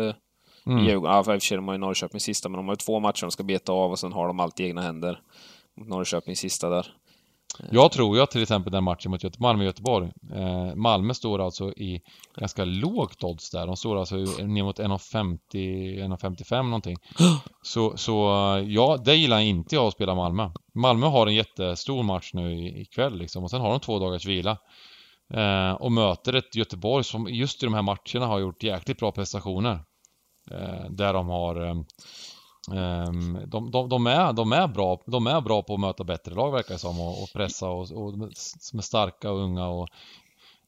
mm. 0.72 0.86
Djurgården. 0.86 1.16
Ja, 1.16 1.20
i 1.20 1.22
och 1.22 1.26
för 1.26 1.40
sig 1.40 1.58
de 1.58 1.68
har 1.68 1.76
ju 1.76 1.80
Norrköping 1.80 2.20
sista, 2.20 2.50
men 2.50 2.58
de 2.58 2.66
har 2.66 2.74
ju 2.74 2.78
två 2.78 3.00
matcher 3.00 3.22
de 3.22 3.32
ska 3.32 3.44
beta 3.44 3.72
av 3.72 3.92
och 3.92 4.00
sen 4.00 4.14
har 4.14 4.28
de 4.28 4.40
allt 4.40 4.60
i 4.60 4.64
egna 4.64 4.82
händer 4.82 5.20
Norrköping 5.86 6.36
sista 6.36 6.70
där. 6.70 6.88
Jag 7.72 7.92
tror 7.92 8.18
ju 8.18 8.24
att 8.24 8.32
till 8.32 8.42
exempel 8.42 8.72
den 8.72 8.84
matchen 8.84 9.12
mot 9.12 9.40
Malmö-Göteborg, 9.40 10.12
eh, 10.34 10.76
Malmö 10.76 11.14
står 11.14 11.42
alltså 11.42 11.74
i 11.74 12.02
ganska 12.38 12.66
lågt 12.66 13.24
odds 13.24 13.52
där. 13.52 13.68
De 13.68 13.78
står 13.78 14.00
alltså 14.00 14.16
ner 14.16 14.64
mot 14.64 14.80
1,50, 14.80 15.40
1,55 15.54 16.64
någonting. 16.64 16.98
Så, 17.62 17.98
så 17.98 18.14
ja, 18.68 18.98
det 19.06 19.16
gillar 19.16 19.40
inte 19.40 19.76
jag 19.76 19.88
att 19.88 19.94
spela 19.94 20.16
Malmö. 20.16 20.50
Malmö 20.74 21.08
har 21.08 21.28
en 21.28 21.36
jättestor 21.36 22.04
match 22.04 22.34
nu 22.34 22.68
ikväll 22.68 23.18
liksom 23.18 23.44
och 23.44 23.50
sen 23.50 23.62
har 23.62 23.70
de 23.70 23.80
två 23.80 24.00
dagars 24.00 24.26
vila. 24.26 24.58
Eh, 25.34 25.72
och 25.72 25.92
möter 25.92 26.34
ett 26.34 26.56
Göteborg 26.56 27.04
som 27.04 27.28
just 27.28 27.64
i 27.64 27.66
de 27.66 27.74
här 27.74 27.82
matcherna 27.82 28.26
har 28.26 28.40
gjort 28.40 28.64
jäkligt 28.64 29.00
bra 29.00 29.12
prestationer. 29.12 29.80
Eh, 30.52 30.90
där 30.90 31.14
de 31.14 31.28
har 31.28 31.68
eh, 31.68 31.76
de, 33.48 33.72
de, 33.72 33.90
de, 33.90 34.08
är, 34.08 34.34
de, 34.34 34.52
är 34.52 34.68
bra, 34.68 35.02
de 35.06 35.28
är 35.28 35.42
bra 35.42 35.62
på 35.62 35.74
att 35.74 35.80
möta 35.80 36.04
bättre 36.04 36.34
lag 36.36 36.52
verkar 36.52 36.74
det 36.74 36.80
som 36.80 37.02
och, 37.02 37.24
och 37.24 37.30
pressa 37.34 37.70
och, 37.70 37.92
och 37.92 38.14
som 38.36 38.80
är 38.80 38.84
starka 38.84 39.32
och 39.32 39.40
unga 39.40 39.68
och 39.68 39.88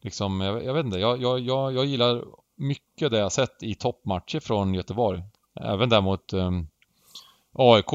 liksom, 0.02 0.42
jag, 0.42 0.66
jag 0.66 0.74
vet 0.74 0.86
inte, 0.86 1.00
jag, 1.00 1.22
jag, 1.22 1.40
jag, 1.40 1.74
jag 1.74 1.86
gillar 1.86 2.24
mycket 2.56 3.12
det 3.12 3.18
jag 3.18 3.32
sett 3.32 3.64
i 3.64 3.76
toppmatcher 3.76 4.40
från 4.40 4.74
Göteborg. 4.74 5.24
Även 5.60 5.90
där 5.90 6.02
mot 6.02 6.34
um, 6.34 6.68
AIK. 7.54 7.92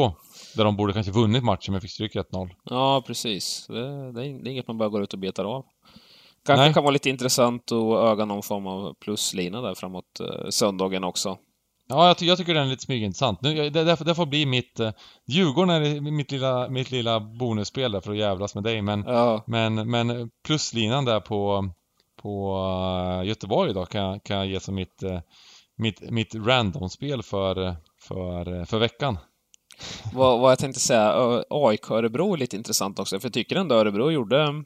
Där 0.57 0.65
de 0.65 0.77
borde 0.77 0.93
kanske 0.93 1.13
vunnit 1.13 1.45
matchen 1.45 1.73
men 1.73 1.81
fick 1.81 1.91
stryk 1.91 2.15
1-0. 2.15 2.51
Ja, 2.65 3.03
precis. 3.07 3.67
Det, 3.67 4.13
det, 4.13 4.21
är 4.27 4.49
inget 4.49 4.69
man 4.69 4.79
bara 4.79 4.89
går 4.89 5.03
ut 5.03 5.13
och 5.13 5.19
betar 5.19 5.45
av. 5.45 5.65
Kanske 6.47 6.65
Nej. 6.65 6.75
kan 6.75 6.83
vara 6.83 6.93
lite 6.93 7.11
intressant 7.11 7.73
att 7.73 8.13
öga 8.13 8.25
någon 8.25 8.43
form 8.43 8.67
av 8.67 8.95
pluslina 8.95 9.61
där 9.61 9.75
framåt 9.75 10.21
uh, 10.21 10.49
söndagen 10.51 11.05
också. 11.05 11.39
Ja, 11.93 12.07
jag, 12.07 12.19
ty 12.19 12.27
jag 12.27 12.39
tycker 12.39 12.55
den 12.55 12.67
är 12.67 12.71
lite 12.71 12.85
smygintressant. 12.85 13.43
Nu, 13.43 13.71
det, 13.71 13.85
det, 13.85 13.97
det 14.05 14.15
får 14.15 14.27
bli 14.27 14.47
mitt... 14.47 14.81
Uh, 14.81 14.91
Djurgården 15.27 15.71
är 15.71 16.01
mitt 16.01 16.33
lilla, 16.33 16.69
mitt 16.69 16.91
lilla 16.91 17.21
bonusspel 17.21 17.93
där 17.93 18.01
för 18.01 18.11
att 18.11 18.19
jävlas 18.19 18.55
med 18.55 18.65
dig, 18.65 18.83
men, 18.83 19.05
ja. 19.07 19.45
men, 19.47 19.91
men 19.91 20.31
pluslinan 20.47 21.05
där 21.05 21.21
på, 21.21 21.71
på 22.23 22.57
uh, 23.21 23.29
Göteborg 23.29 23.75
då 23.75 23.87
kan, 23.87 24.21
kan 24.21 24.37
jag 24.37 24.47
ge 24.47 24.61
som 24.61 24.75
mitt, 24.75 25.03
uh, 25.03 25.21
mitt, 25.77 26.11
mitt 26.11 26.35
randomspel 26.35 27.23
för, 27.23 27.77
för, 28.03 28.65
för 28.65 28.79
veckan. 28.79 29.19
vad, 30.13 30.41
vad 30.41 30.51
jag 30.51 30.59
tänkte 30.59 30.81
säga, 30.81 31.43
AIK 31.51 31.91
Örebro 31.91 32.33
är 32.33 32.39
lite 32.39 32.57
intressant 32.57 32.99
också, 32.99 33.21
för 33.21 33.27
jag 33.27 33.35
tycker 33.35 33.57
ändå 33.57 33.75
Örebro 33.75 34.11
gjorde 34.11 34.65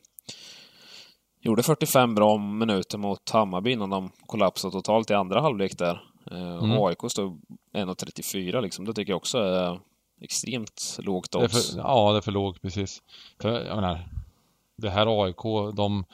Gjorde 1.41 1.63
45 1.63 2.15
bra 2.15 2.39
minuter 2.39 2.99
mot 2.99 3.31
Hammarby 3.31 3.73
innan 3.73 3.91
de 3.91 4.11
kollapsade 4.27 4.73
totalt 4.73 5.11
i 5.11 5.15
andra 5.15 5.41
halvlek 5.41 5.79
där. 5.79 6.03
Eh, 6.31 6.57
mm. 6.59 6.73
Och 6.73 6.89
AIK 6.89 7.11
stod 7.11 7.41
1.34 7.75 8.61
liksom. 8.61 8.85
Det 8.85 8.93
tycker 8.93 9.13
jag 9.13 9.17
också 9.17 9.39
är 9.39 9.81
extremt 10.21 10.99
lågt 11.03 11.35
odds. 11.35 11.75
Ja, 11.77 12.13
det 12.13 12.19
är 12.19 12.21
för 12.21 12.33
lågt 12.33 12.63
precis. 12.63 13.03
För, 13.41 13.65
jag 13.65 13.77
menar, 13.77 14.09
det 14.77 14.91
här 14.91 15.25
AIK, 15.25 15.75
de... 15.77 16.05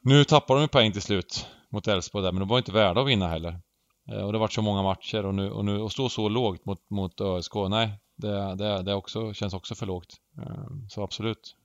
Nu 0.00 0.24
tappar 0.24 0.56
de 0.56 0.68
poäng 0.68 0.92
till 0.92 1.02
slut 1.02 1.46
mot 1.68 1.88
Elfsborg 1.88 2.24
där, 2.24 2.32
men 2.32 2.40
de 2.40 2.48
var 2.48 2.58
inte 2.58 2.72
värda 2.72 3.00
att 3.00 3.08
vinna 3.08 3.28
heller. 3.28 3.60
Eh, 4.08 4.22
och 4.24 4.32
det 4.32 4.38
har 4.38 4.40
varit 4.40 4.52
så 4.52 4.62
många 4.62 4.82
matcher 4.82 5.26
och 5.26 5.34
nu, 5.34 5.50
och 5.50 5.64
nu 5.64 5.80
och 5.80 5.92
stå 5.92 6.08
så 6.08 6.28
lågt 6.28 6.64
mot, 6.64 6.90
mot 6.90 7.20
ÖSK, 7.20 7.54
nej, 7.54 7.90
det, 8.16 8.54
det, 8.54 8.82
det 8.82 8.94
också, 8.94 9.32
känns 9.34 9.54
också 9.54 9.74
för 9.74 9.86
lågt. 9.86 10.16
Eh, 10.38 10.66
så 10.88 11.02
absolut. 11.02 11.56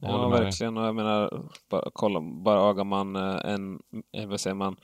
Ja, 0.00 0.28
verkligen. 0.28 0.76
Och 0.76 0.84
jag 0.84 0.94
menar, 0.94 1.42
bara, 1.70 1.90
kolla, 1.92 2.20
bara 2.20 2.70
ögar 2.70 2.84
man 2.84 3.16
en, 3.16 3.80
vad 4.26 4.40
säger 4.40 4.54
man, 4.54 4.76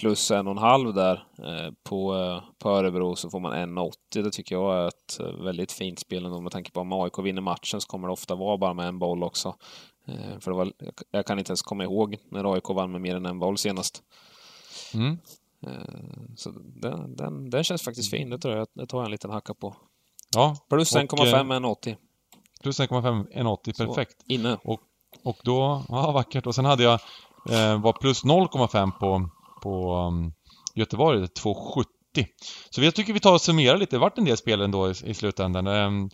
plus 0.00 0.30
en 0.30 0.46
och 0.46 0.50
en 0.50 0.58
halv 0.58 0.94
där 0.94 1.24
eh, 1.38 1.72
på, 1.82 2.16
eh, 2.16 2.42
på 2.58 2.70
Örebro 2.70 3.16
så 3.16 3.30
får 3.30 3.40
man 3.40 3.52
1,80. 3.52 3.92
Det 4.22 4.30
tycker 4.30 4.54
jag 4.54 4.76
är 4.76 4.88
ett 4.88 5.20
eh, 5.20 5.44
väldigt 5.44 5.72
fint 5.72 5.98
spel 5.98 6.24
ändå 6.24 6.40
med 6.40 6.52
tanke 6.52 6.70
på 6.70 6.80
om 6.80 6.92
AIK 6.92 7.18
vinner 7.18 7.42
matchen 7.42 7.80
så 7.80 7.88
kommer 7.88 8.08
det 8.08 8.12
ofta 8.12 8.34
vara 8.34 8.56
bara 8.56 8.74
med 8.74 8.88
en 8.88 8.98
boll 8.98 9.22
också. 9.22 9.54
För 10.40 10.50
det 10.50 10.56
var, 10.56 10.72
jag 11.10 11.26
kan 11.26 11.38
inte 11.38 11.50
ens 11.50 11.62
komma 11.62 11.84
ihåg 11.84 12.16
när 12.30 12.54
AIK 12.54 12.68
vann 12.68 12.92
med 12.92 13.00
mer 13.00 13.16
än 13.16 13.26
en 13.26 13.38
boll 13.38 13.58
senast. 13.58 14.02
Mm. 14.94 15.18
Så 16.36 16.50
den, 16.64 17.16
den, 17.16 17.50
den 17.50 17.64
känns 17.64 17.82
faktiskt 17.82 18.10
fin. 18.10 18.30
Det 18.30 18.38
tror 18.38 18.56
jag. 18.56 18.66
Det 18.74 18.86
tar 18.86 18.98
jag 18.98 19.04
en 19.04 19.10
liten 19.10 19.30
hacka 19.30 19.54
på. 19.54 19.76
Ja. 20.34 20.56
Plus 20.68 20.96
1,5 20.96 21.06
1,80. 21.06 21.96
Plus 22.62 22.80
1,5 22.80 23.26
1,80. 23.32 23.86
Perfekt. 23.86 24.20
Så, 24.20 24.32
inne. 24.32 24.58
Och, 24.64 24.80
och 25.22 25.38
då, 25.44 25.84
ja 25.88 26.12
vackert. 26.12 26.46
Och 26.46 26.54
sen 26.54 26.64
hade 26.64 26.82
jag, 26.82 27.00
eh, 27.50 27.80
var 27.80 27.92
plus 27.92 28.24
0,5 28.24 28.90
på 28.90 29.30
på 29.62 29.94
um, 29.94 30.32
Göteborg, 30.74 31.24
2,70. 31.24 31.84
Så 32.70 32.82
jag 32.82 32.94
tycker 32.94 33.12
vi 33.12 33.20
tar 33.20 33.32
och 33.32 33.40
summerar 33.40 33.78
lite, 33.78 33.96
det 33.96 34.00
vart 34.00 34.18
en 34.18 34.24
del 34.24 34.36
spel 34.36 34.60
ändå 34.60 34.90
i, 34.90 34.94
i 35.04 35.14
slutändan. 35.14 35.66
Um, 35.66 36.10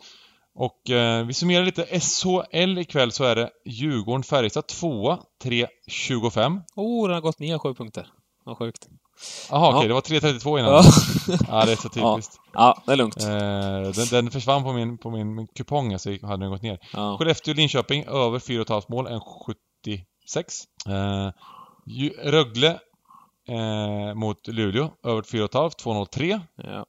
och 0.55 0.91
uh, 0.91 1.27
vi 1.27 1.35
summerar 1.35 1.65
lite 1.65 2.01
SHL 2.01 2.79
ikväll 2.79 3.13
så 3.13 3.25
är 3.25 3.37
det 3.37 3.51
Djurgården-Färjestad 3.65 4.67
2 4.67 5.19
3.25. 5.45 6.63
Oh, 6.77 7.09
den 7.09 7.15
har 7.15 7.21
gått 7.21 7.39
ner 7.39 7.59
sju 7.59 7.75
punkter. 7.75 8.09
Vad 8.45 8.59
sjukt. 8.59 8.89
Jaha, 9.51 9.69
okej, 9.69 9.77
okay, 9.77 9.89
det 9.89 9.95
var 9.95 10.01
3.32 10.01 10.59
innan. 10.59 10.73
Ja. 10.73 10.83
ja, 11.49 11.65
det 11.65 11.73
är 11.73 11.77
så 11.77 11.89
typiskt. 11.89 12.41
Ja, 12.53 12.77
ja 12.77 12.83
det 12.87 12.93
är 12.93 12.97
lugnt. 12.97 13.23
Eh, 13.23 14.03
den, 14.03 14.07
den, 14.11 14.31
försvann 14.31 14.63
på 14.63 14.73
min, 14.73 14.99
på 14.99 15.11
min, 15.11 15.35
min 15.35 15.47
kupong, 15.47 15.93
alltså 15.93 16.11
hade 16.11 16.45
den 16.45 16.51
gått 16.51 16.63
ner. 16.63 16.79
Ja. 16.93 17.17
Skellefteå-Linköping, 17.21 18.09
över 18.09 18.39
4,5 18.39 18.85
mål, 18.89 19.09
1,76. 19.09 20.67
Eh, 20.89 21.33
Rögle 22.31 22.81
eh, 23.49 24.15
mot 24.15 24.49
Luleå. 24.49 24.91
Över 25.03 25.23
4,5, 25.23 25.71
2,03. 25.71 26.41
Ja. 26.57 26.87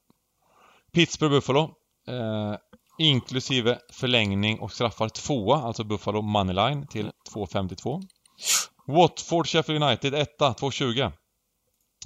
Pittsburgh 0.93 1.33
Buffalo. 1.33 1.61
Eh, 2.07 2.55
inklusive 2.97 3.79
förlängning 3.91 4.59
och 4.59 4.71
straffar 4.71 5.09
tvåa, 5.09 5.57
alltså 5.61 5.83
Buffalo 5.83 6.21
Moneyline 6.21 6.87
till 6.87 7.11
2,52. 7.33 8.01
Watford 8.87 9.47
Sheffield 9.47 9.83
United 9.83 10.13
1 10.13 10.39
2,20. 10.39 11.11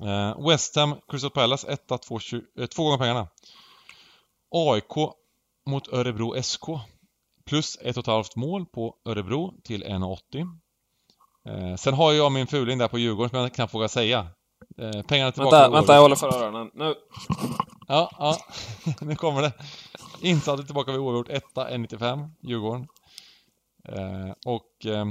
Eh, 0.02 0.48
West 0.50 0.76
Ham 0.76 0.96
Crystal 1.08 1.32
Palace 1.32 1.72
1 1.72 1.88
2, 1.88 2.20
eh, 2.60 2.66
två 2.66 2.84
gånger 2.84 2.98
pengarna. 2.98 3.28
AIK 4.52 5.14
mot 5.66 5.94
Örebro 5.94 6.44
SK. 6.44 6.66
Plus 7.46 7.78
1,5 7.82 8.24
mål 8.36 8.66
på 8.66 8.96
Örebro 9.06 9.54
till 9.64 9.84
1,80. 9.84 10.60
Eh, 11.50 11.76
sen 11.76 11.94
har 11.94 12.14
jag 12.14 12.32
min 12.32 12.48
fuling 12.48 12.78
där 12.78 12.88
på 12.88 13.00
Djurgården 13.00 13.30
som 13.30 13.40
jag 13.40 13.54
knappt 13.54 13.74
vågar 13.74 13.88
säga. 13.88 14.28
Eh, 14.78 15.02
pengarna 15.02 15.32
tillbaka. 15.32 15.58
Vänta, 15.58 15.70
vänta 15.70 15.94
jag 15.94 16.02
håller 16.02 16.16
för 16.16 16.44
öronen. 16.44 16.72
Nu. 16.74 16.96
Ja, 17.88 18.12
ja. 18.20 18.38
nu 19.02 19.16
kommer 19.16 19.42
det. 19.42 19.54
Insatsen 20.22 20.66
tillbaka 20.66 20.92
vid 20.92 21.00
oavgjort 21.02 21.30
1 21.30 21.44
1,95 21.56 22.30
Djurgården. 22.42 22.88
Eh, 23.88 24.32
och 24.46 24.86
eh, 24.86 25.08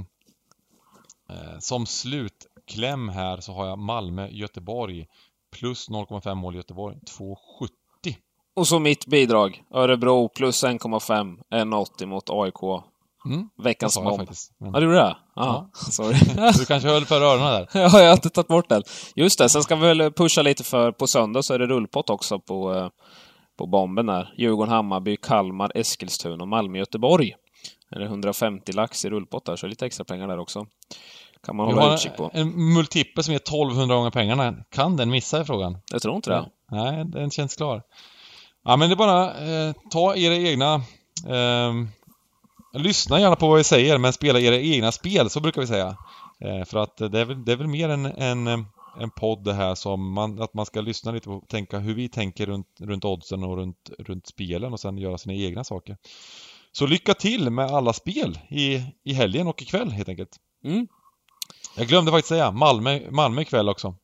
eh, 1.30 1.58
som 1.58 1.86
slutkläm 1.86 3.08
här 3.08 3.40
så 3.40 3.52
har 3.52 3.66
jag 3.66 3.78
Malmö-Göteborg 3.78 5.06
plus 5.52 5.88
0,5 5.88 6.34
mål 6.34 6.54
Göteborg 6.54 6.96
2,70. 7.18 8.16
Och 8.54 8.68
så 8.68 8.78
mitt 8.78 9.06
bidrag. 9.06 9.62
Örebro 9.70 10.28
plus 10.28 10.64
1,5 10.64 11.38
1,80 11.50 12.06
mot 12.06 12.30
AIK 12.30 12.84
Mm. 13.24 13.48
Veckans 13.62 13.98
bomb. 13.98 14.16
Faktiskt, 14.16 14.52
men... 14.60 14.72
Ja, 14.74 14.80
du 14.80 14.86
gjorde 14.86 14.98
det? 14.98 15.16
Ja. 15.34 15.70
Sorry. 15.74 16.18
du 16.58 16.64
kanske 16.64 16.88
höll 16.88 17.04
för 17.04 17.20
öronen 17.20 17.52
där? 17.52 17.68
ja, 17.74 18.00
jag 18.00 18.08
har 18.08 18.12
inte 18.12 18.30
tagit 18.30 18.48
bort 18.48 18.68
den. 18.68 18.82
Just 19.14 19.38
det, 19.38 19.48
sen 19.48 19.62
ska 19.62 19.76
vi 19.76 19.86
väl 19.86 20.12
pusha 20.12 20.42
lite 20.42 20.64
för 20.64 20.92
på 20.92 21.06
söndag 21.06 21.42
så 21.42 21.54
är 21.54 21.58
det 21.58 21.66
rullpott 21.66 22.10
också 22.10 22.38
på, 22.38 22.74
eh, 22.74 22.88
på 23.58 23.66
bomben 23.66 24.06
där. 24.06 24.34
Djurgården, 24.38 24.72
Hammarby, 24.72 25.16
Kalmar, 25.16 25.72
Eskilstuna 25.74 26.42
och 26.42 26.48
Malmö-Göteborg. 26.48 27.34
Det 27.90 27.96
är 27.96 28.00
150 28.00 28.72
lax 28.72 29.04
i 29.04 29.10
rullpott 29.10 29.44
där, 29.44 29.56
så 29.56 29.66
lite 29.66 29.86
extra 29.86 30.04
pengar 30.04 30.28
där 30.28 30.38
också. 30.38 30.66
Kan 31.46 31.56
man 31.56 31.66
hålla 31.66 31.94
utkik 31.94 32.16
på. 32.16 32.30
En 32.34 32.72
multipel 32.74 33.24
som 33.24 33.34
är 33.34 33.38
1200 33.38 33.96
gånger 33.96 34.10
pengarna. 34.10 34.54
Kan 34.70 34.96
den 34.96 35.10
missa 35.10 35.40
i 35.40 35.44
frågan? 35.44 35.78
Jag 35.92 36.02
tror 36.02 36.16
inte 36.16 36.30
det. 36.30 36.44
Nej, 36.70 37.04
den 37.04 37.30
känns 37.30 37.56
klar. 37.56 37.82
Ja, 38.64 38.76
men 38.76 38.88
det 38.88 38.94
är 38.94 38.96
bara 38.96 39.24
eh, 39.26 39.74
ta 39.90 40.16
era 40.16 40.34
egna 40.34 40.74
eh, 41.26 41.72
Lyssna 42.72 43.20
gärna 43.20 43.36
på 43.36 43.48
vad 43.48 43.58
vi 43.58 43.64
säger, 43.64 43.98
men 43.98 44.12
spela 44.12 44.40
era 44.40 44.56
egna 44.56 44.92
spel, 44.92 45.30
så 45.30 45.40
brukar 45.40 45.60
vi 45.60 45.66
säga. 45.66 45.96
Eh, 46.40 46.64
för 46.64 46.78
att 46.78 46.96
det 46.96 47.20
är 47.20 47.24
väl, 47.24 47.44
det 47.44 47.52
är 47.52 47.56
väl 47.56 47.66
mer 47.66 47.88
en, 47.88 48.06
en, 48.06 48.46
en 49.00 49.10
podd 49.16 49.44
det 49.44 49.52
här 49.52 49.74
som 49.74 50.12
man, 50.12 50.42
att 50.42 50.54
man 50.54 50.66
ska 50.66 50.80
lyssna 50.80 51.12
lite 51.12 51.28
på 51.28 51.44
tänka 51.48 51.78
hur 51.78 51.94
vi 51.94 52.08
tänker 52.08 52.46
runt, 52.46 52.66
runt 52.78 53.04
oddsen 53.04 53.44
och 53.44 53.56
runt, 53.56 53.90
runt 53.98 54.26
spelen 54.26 54.72
och 54.72 54.80
sen 54.80 54.98
göra 54.98 55.18
sina 55.18 55.34
egna 55.34 55.64
saker. 55.64 55.96
Så 56.72 56.86
lycka 56.86 57.14
till 57.14 57.50
med 57.50 57.66
alla 57.66 57.92
spel 57.92 58.38
i, 58.48 58.82
i 59.04 59.12
helgen 59.12 59.46
och 59.46 59.62
ikväll 59.62 59.90
helt 59.90 60.08
enkelt. 60.08 60.36
Mm. 60.64 60.88
Jag 61.76 61.86
glömde 61.86 62.10
faktiskt 62.10 62.28
säga 62.28 62.50
Malmö, 62.50 63.10
Malmö 63.10 63.42
ikväll 63.42 63.68
också. 63.68 63.94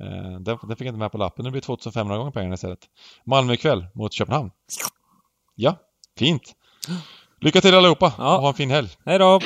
Eh, 0.00 0.40
den, 0.40 0.58
den 0.62 0.76
fick 0.76 0.86
jag 0.86 0.92
inte 0.92 0.98
med 0.98 1.12
på 1.12 1.18
lappen, 1.18 1.44
det 1.44 1.50
blir 1.50 1.60
2500 1.60 2.18
gånger 2.18 2.30
pengarna 2.30 2.54
istället. 2.54 2.88
Malmö 3.24 3.52
ikväll 3.52 3.86
mot 3.94 4.12
Köpenhamn. 4.12 4.50
Ja, 5.54 5.76
fint. 6.18 6.54
Lycka 7.42 7.60
till 7.60 7.74
allihopa 7.74 8.12
ja. 8.18 8.36
och 8.36 8.42
ha 8.42 8.48
en 8.48 8.54
fin 8.54 8.70
helg. 8.70 8.88
Hej 9.04 9.18
då! 9.18 9.40